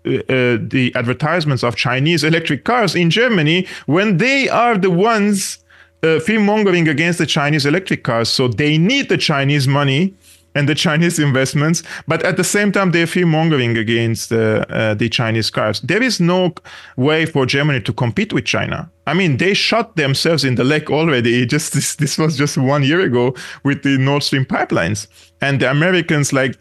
uh, 0.05 0.59
the 0.59 0.91
advertisements 0.95 1.63
of 1.63 1.77
Chinese 1.77 2.25
electric 2.25 2.65
cars 2.65 2.93
in 2.93 3.09
Germany 3.09 3.65
when 3.85 4.17
they 4.17 4.49
are 4.49 4.77
the 4.77 4.89
ones 4.89 5.62
uh, 6.03 6.19
fear 6.19 6.39
mongering 6.39 6.87
against 6.87 7.19
the 7.19 7.25
Chinese 7.25 7.65
electric 7.65 8.03
cars. 8.03 8.29
So 8.29 8.47
they 8.47 8.77
need 8.77 9.09
the 9.09 9.17
Chinese 9.17 9.67
money 9.67 10.13
and 10.55 10.69
the 10.69 10.75
Chinese 10.75 11.19
investments, 11.19 11.83
but 12.07 12.23
at 12.23 12.37
the 12.37 12.43
same 12.43 12.71
time, 12.71 12.91
they're 12.91 13.07
fear 13.07 13.25
mongering 13.25 13.77
against 13.77 14.31
uh, 14.31 14.65
uh, 14.69 14.93
the 14.93 15.09
Chinese 15.09 15.49
cars. 15.49 15.81
There 15.81 16.03
is 16.03 16.19
no 16.19 16.53
way 16.95 17.25
for 17.25 17.45
Germany 17.45 17.81
to 17.81 17.93
compete 17.93 18.33
with 18.33 18.45
China. 18.45 18.89
I 19.07 19.13
mean, 19.13 19.37
they 19.37 19.53
shot 19.53 19.95
themselves 19.95 20.43
in 20.43 20.55
the 20.55 20.63
leg 20.63 20.91
already. 20.91 21.45
Just 21.53 21.73
this, 21.73 21.95
this 21.95 22.17
was 22.17 22.37
just 22.37 22.57
one 22.57 22.83
year 22.83 23.01
ago 23.01 23.35
with 23.63 23.83
the 23.83 23.97
Nord 23.97 24.23
Stream 24.23 24.45
pipelines, 24.45 25.07
and 25.41 25.59
the 25.59 25.69
Americans 25.69 26.31
like 26.31 26.57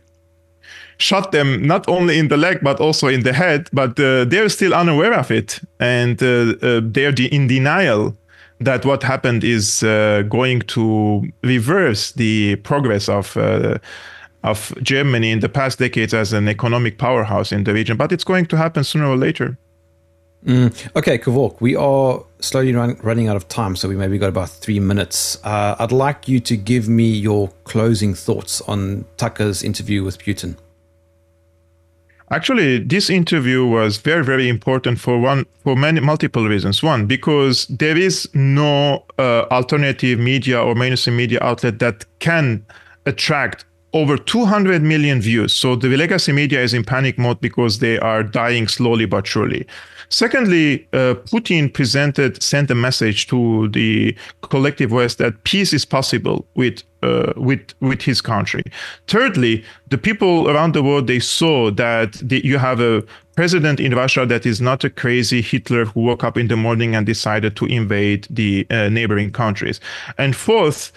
shot 0.99 1.33
them 1.33 1.67
not 1.67 1.89
only 1.89 2.19
in 2.19 2.29
the 2.29 2.37
leg 2.37 2.61
but 2.63 2.79
also 2.81 3.09
in 3.09 3.23
the 3.23 3.33
head. 3.33 3.69
But 3.73 3.99
uh, 4.01 4.25
they're 4.25 4.49
still 4.49 4.75
unaware 4.75 5.13
of 5.13 5.31
it, 5.31 5.61
and 5.81 6.23
uh, 6.23 6.55
uh, 6.63 6.81
they're 6.83 7.15
in 7.31 7.47
denial 7.47 8.17
that 8.65 8.85
what 8.85 9.03
happened 9.03 9.45
is 9.45 9.83
uh, 9.83 10.23
going 10.29 10.61
to 10.61 11.29
reverse 11.43 12.13
the 12.13 12.57
progress 12.57 13.09
of 13.09 13.37
uh, 13.37 13.79
of 14.45 14.75
Germany 14.83 15.31
in 15.31 15.41
the 15.41 15.49
past 15.49 15.79
decades 15.79 16.13
as 16.13 16.33
an 16.33 16.49
economic 16.49 16.99
powerhouse 16.99 17.53
in 17.53 17.65
the 17.65 17.73
region, 17.73 17.97
but 17.97 18.11
it's 18.11 18.25
going 18.25 18.47
to 18.47 18.57
happen 18.57 18.83
sooner 18.83 19.07
or 19.07 19.17
later. 19.17 19.57
Mm. 20.45 20.97
Okay, 20.97 21.19
Kevork, 21.19 21.61
we 21.61 21.77
are 21.77 22.25
slowly 22.41 22.75
run, 22.75 22.99
running 23.03 23.29
out 23.29 23.37
of 23.37 23.47
time, 23.47 23.77
so 23.77 23.89
we 23.89 23.95
maybe 23.95 24.19
got 24.19 24.29
about 24.29 24.51
three 24.51 24.81
minutes. 24.81 25.39
Uh, 25.45 25.77
I'd 25.79 25.93
like 25.93 26.27
you 26.27 26.41
to 26.41 26.57
give 26.57 26.89
me 26.89 27.09
your 27.09 27.49
closing 27.65 28.15
thoughts 28.15 28.61
on 28.63 29.05
Tucker's 29.17 29.63
interview 29.63 30.03
with 30.03 30.19
Putin. 30.19 30.57
Actually, 32.33 32.79
this 32.79 33.11
interview 33.11 33.67
was 33.67 33.99
very, 33.99 34.25
very 34.25 34.49
important 34.49 34.99
for 34.99 35.19
one 35.21 35.45
for 35.63 35.77
many 35.77 36.01
multiple 36.01 36.49
reasons. 36.49 36.83
One, 36.83 37.05
because 37.05 37.67
there 37.67 37.97
is 37.97 38.27
no 38.33 39.05
uh, 39.19 39.43
alternative 39.51 40.19
media 40.19 40.59
or 40.59 40.75
mainstream 40.75 41.19
media 41.19 41.41
outlet 41.43 41.79
that 41.81 42.07
can 42.21 42.65
attract 43.05 43.67
over 43.93 44.17
200 44.17 44.83
million 44.83 45.21
views. 45.21 45.55
So 45.55 45.77
the 45.77 45.95
legacy 45.95 46.33
media 46.33 46.63
is 46.63 46.73
in 46.73 46.85
panic 46.85 47.19
mode 47.19 47.39
because 47.43 47.81
they 47.81 47.99
are 47.99 48.23
dying 48.23 48.67
slowly 48.67 49.05
but 49.05 49.27
surely. 49.27 49.67
Secondly, 50.13 50.87
uh, 50.93 51.15
Putin 51.33 51.73
presented, 51.73 52.43
sent 52.43 52.71
a 52.71 52.75
message 52.75 53.27
to 53.29 53.69
the 53.69 54.15
collective 54.43 54.93
West 54.93 55.17
that 55.17 55.43
peace 55.45 55.73
is 55.73 55.87
possible 55.87 56.47
with 56.55 56.83
uh, 57.03 57.33
with 57.35 57.63
with 57.81 58.03
his 58.03 58.21
country. 58.21 58.63
Thirdly, 59.09 59.65
the 59.89 59.97
people 59.97 60.51
around 60.51 60.75
the 60.75 60.83
world 60.83 61.07
they 61.07 61.19
saw 61.19 61.71
that 61.73 62.13
the, 62.13 62.45
you 62.45 62.59
have 62.59 62.79
a 62.79 63.03
president 63.37 63.81
in 63.81 63.95
Russia 63.95 64.27
that 64.27 64.45
is 64.45 64.61
not 64.61 64.85
a 64.85 64.91
crazy 64.91 65.41
Hitler 65.41 65.87
who 65.87 66.03
woke 66.03 66.23
up 66.23 66.37
in 66.37 66.49
the 66.49 66.57
morning 66.57 66.95
and 66.95 67.07
decided 67.07 67.57
to 67.57 67.65
invade 67.65 68.27
the 68.29 68.67
uh, 68.69 68.91
neighboring 68.91 69.33
countries. 69.33 69.81
And 70.19 70.37
fourth, 70.37 70.93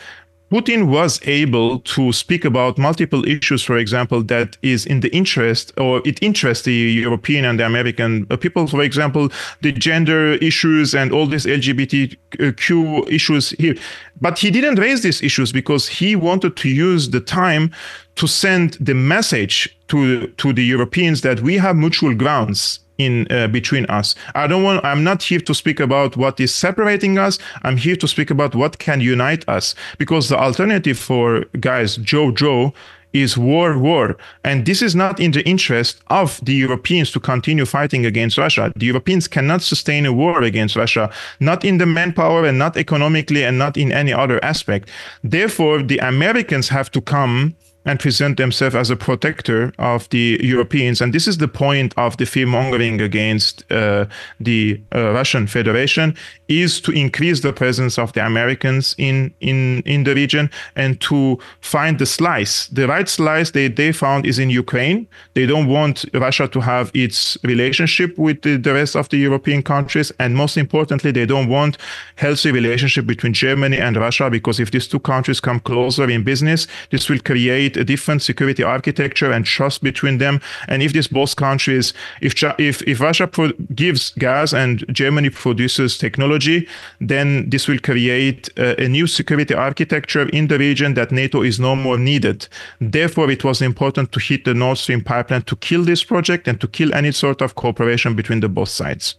Putin 0.52 0.88
was 0.88 1.20
able 1.28 1.80
to 1.80 2.14
speak 2.14 2.46
about 2.46 2.78
multiple 2.78 3.26
issues, 3.28 3.64
for 3.64 3.78
example, 3.78 4.22
that 4.24 4.58
is 4.62 4.86
in 4.86 5.00
the 5.00 5.14
interest 5.16 5.74
or 5.78 6.02
it 6.06 6.22
interests 6.22 6.66
the 6.66 6.74
European 6.74 7.46
and 7.46 7.60
the 7.60 7.66
American 7.66 8.28
uh, 8.30 8.38
people. 8.38 8.68
For 8.68 8.84
example, 8.84 9.30
the 9.62 9.72
gender 9.72 10.34
issues 10.34 10.93
and 10.93 11.12
all 11.12 11.26
these 11.26 11.46
LGBTQ 11.46 13.12
issues 13.12 13.50
here. 13.52 13.76
But 14.22 14.38
he 14.38 14.52
didn't 14.52 14.80
raise 14.80 15.02
these 15.02 15.24
issues 15.24 15.52
because 15.52 15.88
he 15.88 16.16
wanted 16.16 16.56
to 16.58 16.70
use 16.70 17.10
the 17.10 17.22
time 17.22 17.72
to 18.16 18.28
send 18.28 18.74
the 18.80 18.93
message 18.93 19.76
to, 19.88 20.28
to 20.28 20.54
the 20.54 20.64
Europeans 20.64 21.22
that 21.22 21.41
we 21.41 21.58
have 21.58 21.76
mutual 21.76 22.14
grounds 22.14 22.80
in 22.98 23.28
uh, 23.30 23.48
between 23.48 23.86
us. 23.88 24.16
I 24.34 24.48
don't 24.48 24.64
want 24.64 24.84
I'm 24.86 25.04
not 25.04 25.24
here 25.24 25.39
to 25.39 25.54
speak 25.54 25.80
about 25.80 26.18
what 26.18 26.39
is 26.39 26.54
separating 26.54 27.18
us. 27.18 27.38
I'm 27.64 27.78
here 27.78 27.96
to 27.98 28.08
speak 28.08 28.30
about 28.30 28.56
what 28.56 28.80
can 28.80 29.02
unite 29.02 29.48
us 29.48 29.76
because 29.98 30.30
the 30.30 30.38
alternative 30.38 30.98
for 30.98 31.46
guys 31.60 31.98
Joe 31.98 32.32
Joe 32.32 32.74
is 33.14 33.38
war 33.38 33.78
war 33.78 34.18
and 34.43 34.66
this 34.66 34.82
is 34.82 34.93
not 34.93 35.22
in 35.22 35.32
the 35.32 35.48
interest 35.48 36.02
of 36.08 36.39
the 36.43 36.54
Europeans 36.54 37.12
to 37.12 37.20
continue 37.20 37.66
fighting 37.66 38.06
against 38.06 38.38
Russia. 38.38 38.72
The 38.76 38.86
Europeans 38.86 39.28
cannot 39.28 39.62
sustain 39.62 40.06
a 40.06 40.12
war 40.12 40.43
against 40.43 40.76
Russia 40.76 41.10
not 41.39 41.64
in 41.64 41.78
the 41.78 41.86
manpower 41.86 42.46
and 42.46 42.60
not 42.60 42.76
economically 42.76 43.43
and 43.43 43.58
not 43.58 43.78
in 43.78 43.91
any 43.91 44.12
other 44.12 44.43
aspect. 44.43 44.89
Therefore 45.24 45.82
the 45.82 46.00
Americans 46.00 46.70
have 46.70 46.91
to 46.91 47.02
come 47.02 47.56
and 47.86 47.99
present 47.99 48.38
themselves 48.38 48.75
as 48.75 48.89
a 48.89 48.95
protector 48.95 49.73
of 49.77 50.09
the 50.09 50.39
Europeans. 50.41 51.01
And 51.01 51.13
this 51.13 51.27
is 51.27 51.38
the 51.38 51.47
point 51.47 51.93
of 51.97 52.17
the 52.17 52.25
fear 52.25 52.47
mongering 52.47 53.01
against 53.01 53.69
uh, 53.71 54.05
the 54.39 54.81
uh, 54.93 55.11
Russian 55.11 55.47
Federation 55.47 56.15
is 56.47 56.81
to 56.81 56.91
increase 56.91 57.41
the 57.41 57.53
presence 57.53 57.97
of 57.97 58.13
the 58.13 58.25
Americans 58.25 58.95
in, 58.97 59.33
in, 59.39 59.81
in 59.86 60.03
the 60.03 60.13
region 60.13 60.49
and 60.75 60.99
to 61.01 61.38
find 61.61 61.99
the 61.99 62.05
slice. 62.05 62.67
The 62.67 62.88
right 62.88 63.09
slice 63.09 63.51
they, 63.51 63.67
they 63.67 63.91
found 63.91 64.25
is 64.25 64.39
in 64.39 64.49
Ukraine. 64.49 65.07
They 65.33 65.45
don't 65.45 65.67
want 65.67 66.05
Russia 66.13 66.47
to 66.47 66.61
have 66.61 66.91
its 66.93 67.38
relationship 67.43 68.17
with 68.17 68.41
the, 68.41 68.57
the 68.57 68.73
rest 68.73 68.95
of 68.95 69.09
the 69.09 69.17
European 69.17 69.63
countries. 69.63 70.11
And 70.19 70.36
most 70.36 70.57
importantly, 70.57 71.11
they 71.11 71.25
don't 71.25 71.49
want 71.49 71.77
healthy 72.15 72.51
relationship 72.51 73.05
between 73.05 73.33
Germany 73.33 73.77
and 73.77 73.95
Russia 73.95 74.29
because 74.29 74.59
if 74.59 74.71
these 74.71 74.88
two 74.88 74.99
countries 74.99 75.39
come 75.39 75.59
closer 75.59 76.09
in 76.09 76.23
business, 76.23 76.67
this 76.91 77.09
will 77.09 77.19
create 77.19 77.74
a 77.78 77.84
different 77.84 78.21
security 78.21 78.63
architecture 78.63 79.32
and 79.32 79.45
trust 79.45 79.84
between 79.84 80.17
them. 80.17 80.41
And 80.67 80.82
if 80.82 80.93
these 80.93 81.07
both 81.07 81.36
countries, 81.36 81.93
if 82.21 82.34
if 82.57 82.82
if 82.84 82.99
Russia 82.99 83.28
pro- 83.28 83.53
gives 83.73 84.11
gas 84.17 84.53
and 84.53 84.86
Germany 84.91 85.30
produces 85.30 85.97
technology, 85.97 86.67
then 86.99 87.49
this 87.49 87.67
will 87.67 87.80
create 87.80 88.49
a, 88.57 88.84
a 88.84 88.88
new 88.88 89.07
security 89.07 89.53
architecture 89.53 90.30
in 90.30 90.47
the 90.47 90.57
region 90.57 90.93
that 90.95 91.11
NATO 91.11 91.41
is 91.41 91.59
no 91.59 91.76
more 91.76 91.97
needed. 91.97 92.47
Therefore, 92.80 93.32
it 93.32 93.43
was 93.43 93.61
important 93.61 94.11
to 94.11 94.19
hit 94.19 94.45
the 94.45 94.53
Nord 94.53 94.78
Stream 94.78 95.01
pipeline 95.01 95.43
to 95.43 95.55
kill 95.55 95.84
this 95.84 96.03
project 96.03 96.47
and 96.47 96.59
to 96.61 96.67
kill 96.67 96.93
any 96.93 97.11
sort 97.11 97.41
of 97.41 97.55
cooperation 97.55 98.15
between 98.15 98.39
the 98.39 98.49
both 98.49 98.69
sides. 98.69 99.15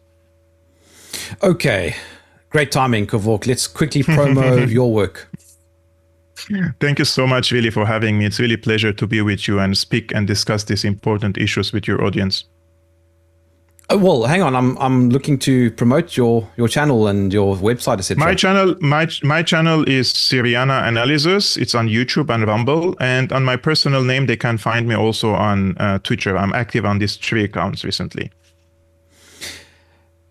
Okay. 1.43 1.95
Great 2.51 2.71
timing, 2.71 3.07
Kevork. 3.07 3.47
Let's 3.47 3.67
quickly 3.67 4.03
promo 4.03 4.71
your 4.79 4.93
work. 4.93 5.29
Thank 6.81 6.99
you 6.99 7.05
so 7.05 7.27
much, 7.27 7.53
really, 7.53 7.71
for 7.71 7.87
having 7.87 8.19
me. 8.19 8.27
It's 8.27 8.39
really 8.39 8.55
a 8.55 8.59
pleasure 8.59 8.93
to 8.93 9.07
be 9.07 9.23
with 9.23 9.49
you 9.49 9.59
and 9.59 9.77
speak 9.77 10.13
and 10.15 10.27
discuss 10.27 10.65
these 10.65 10.85
important 10.85 11.39
issues 11.39 11.73
with 11.73 11.89
your 11.89 12.05
audience. 12.05 12.45
Oh, 13.89 13.99
well, 13.99 14.25
hang 14.25 14.43
on. 14.43 14.57
I'm 14.57 14.77
I'm 14.79 15.11
looking 15.11 15.39
to 15.41 15.71
promote 15.71 16.17
your 16.17 16.49
your 16.57 16.67
channel 16.67 17.07
and 17.07 17.33
your 17.33 17.55
website, 17.55 17.99
etc. 17.99 18.19
My 18.19 18.35
channel, 18.35 18.75
my 18.81 19.09
my 19.23 19.45
channel 19.45 19.89
is 19.89 20.13
Syriana 20.13 20.89
Analysis. 20.89 21.57
It's 21.57 21.75
on 21.75 21.89
YouTube 21.89 22.29
and 22.35 22.45
Rumble, 22.45 22.97
and 22.99 23.33
on 23.33 23.45
my 23.45 23.57
personal 23.57 24.03
name, 24.03 24.27
they 24.27 24.37
can 24.37 24.59
find 24.59 24.89
me 24.89 24.97
also 24.97 25.35
on 25.35 25.77
uh, 25.79 26.01
Twitter. 26.01 26.37
I'm 26.37 26.53
active 26.53 26.85
on 26.85 26.99
these 26.99 27.17
three 27.17 27.45
accounts 27.45 27.85
recently. 27.85 28.33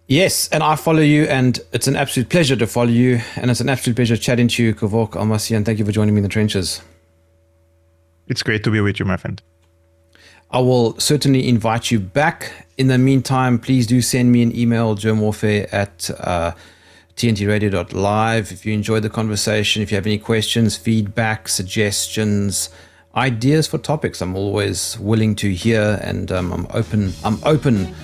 Yes, 0.07 0.47
and 0.49 0.61
I 0.61 0.75
follow 0.75 1.01
you, 1.01 1.23
and 1.23 1.59
it's 1.71 1.87
an 1.87 1.95
absolute 1.95 2.29
pleasure 2.29 2.55
to 2.55 2.67
follow 2.67 2.91
you, 2.91 3.21
and 3.37 3.49
it's 3.49 3.59
an 3.59 3.69
absolute 3.69 3.95
pleasure 3.95 4.15
chatting 4.15 4.47
to 4.49 4.63
you, 4.63 4.75
Kevork 4.75 5.11
Almassian, 5.11 5.57
and 5.57 5.65
thank 5.65 5.79
you 5.79 5.85
for 5.85 5.91
joining 5.91 6.13
me 6.13 6.19
in 6.19 6.23
the 6.23 6.29
trenches. 6.29 6.81
It's 8.27 8.43
great 8.43 8.63
to 8.65 8.71
be 8.71 8.79
with 8.81 8.99
you, 8.99 9.05
my 9.05 9.17
friend. 9.17 9.41
I 10.51 10.59
will 10.59 10.99
certainly 10.99 11.47
invite 11.47 11.89
you 11.89 11.99
back. 11.99 12.67
In 12.77 12.85
the 12.87 12.99
meantime, 12.99 13.57
please 13.57 13.87
do 13.87 13.99
send 13.99 14.31
me 14.31 14.43
an 14.43 14.55
email, 14.55 14.95
jermwarfare 14.95 15.73
at 15.73 16.11
uh, 16.19 16.51
tntradio.live. 17.15 18.51
If 18.51 18.63
you 18.63 18.73
enjoyed 18.73 19.01
the 19.01 19.09
conversation, 19.09 19.81
if 19.81 19.91
you 19.91 19.95
have 19.95 20.05
any 20.05 20.19
questions, 20.19 20.77
feedback, 20.77 21.47
suggestions, 21.47 22.69
ideas 23.15 23.65
for 23.65 23.79
topics, 23.79 24.21
I'm 24.21 24.35
always 24.35 24.99
willing 24.99 25.35
to 25.37 25.51
hear, 25.51 25.99
and 26.03 26.31
um, 26.31 26.53
I'm 26.53 26.67
open. 26.75 27.13
I'm 27.23 27.39
open 27.43 27.95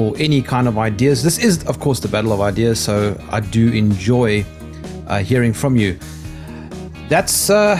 for 0.00 0.14
any 0.16 0.40
kind 0.40 0.66
of 0.66 0.78
ideas. 0.78 1.22
This 1.22 1.38
is, 1.38 1.62
of 1.64 1.78
course, 1.78 2.00
the 2.00 2.08
battle 2.08 2.32
of 2.32 2.40
ideas, 2.40 2.80
so 2.80 3.20
I 3.30 3.40
do 3.40 3.70
enjoy 3.70 4.46
uh, 5.06 5.18
hearing 5.18 5.52
from 5.52 5.76
you. 5.76 5.98
That's 7.10 7.50
uh, 7.50 7.78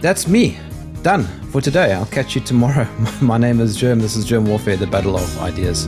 that's 0.00 0.28
me 0.28 0.56
done 1.02 1.24
for 1.50 1.60
today. 1.60 1.92
I'll 1.92 2.12
catch 2.18 2.36
you 2.36 2.40
tomorrow. 2.40 2.86
My 3.20 3.36
name 3.36 3.58
is 3.60 3.76
Jerm. 3.76 4.00
This 4.00 4.14
is 4.14 4.24
Jerm 4.24 4.46
Warfare, 4.46 4.76
the 4.76 4.86
battle 4.86 5.16
of 5.16 5.38
ideas. 5.40 5.86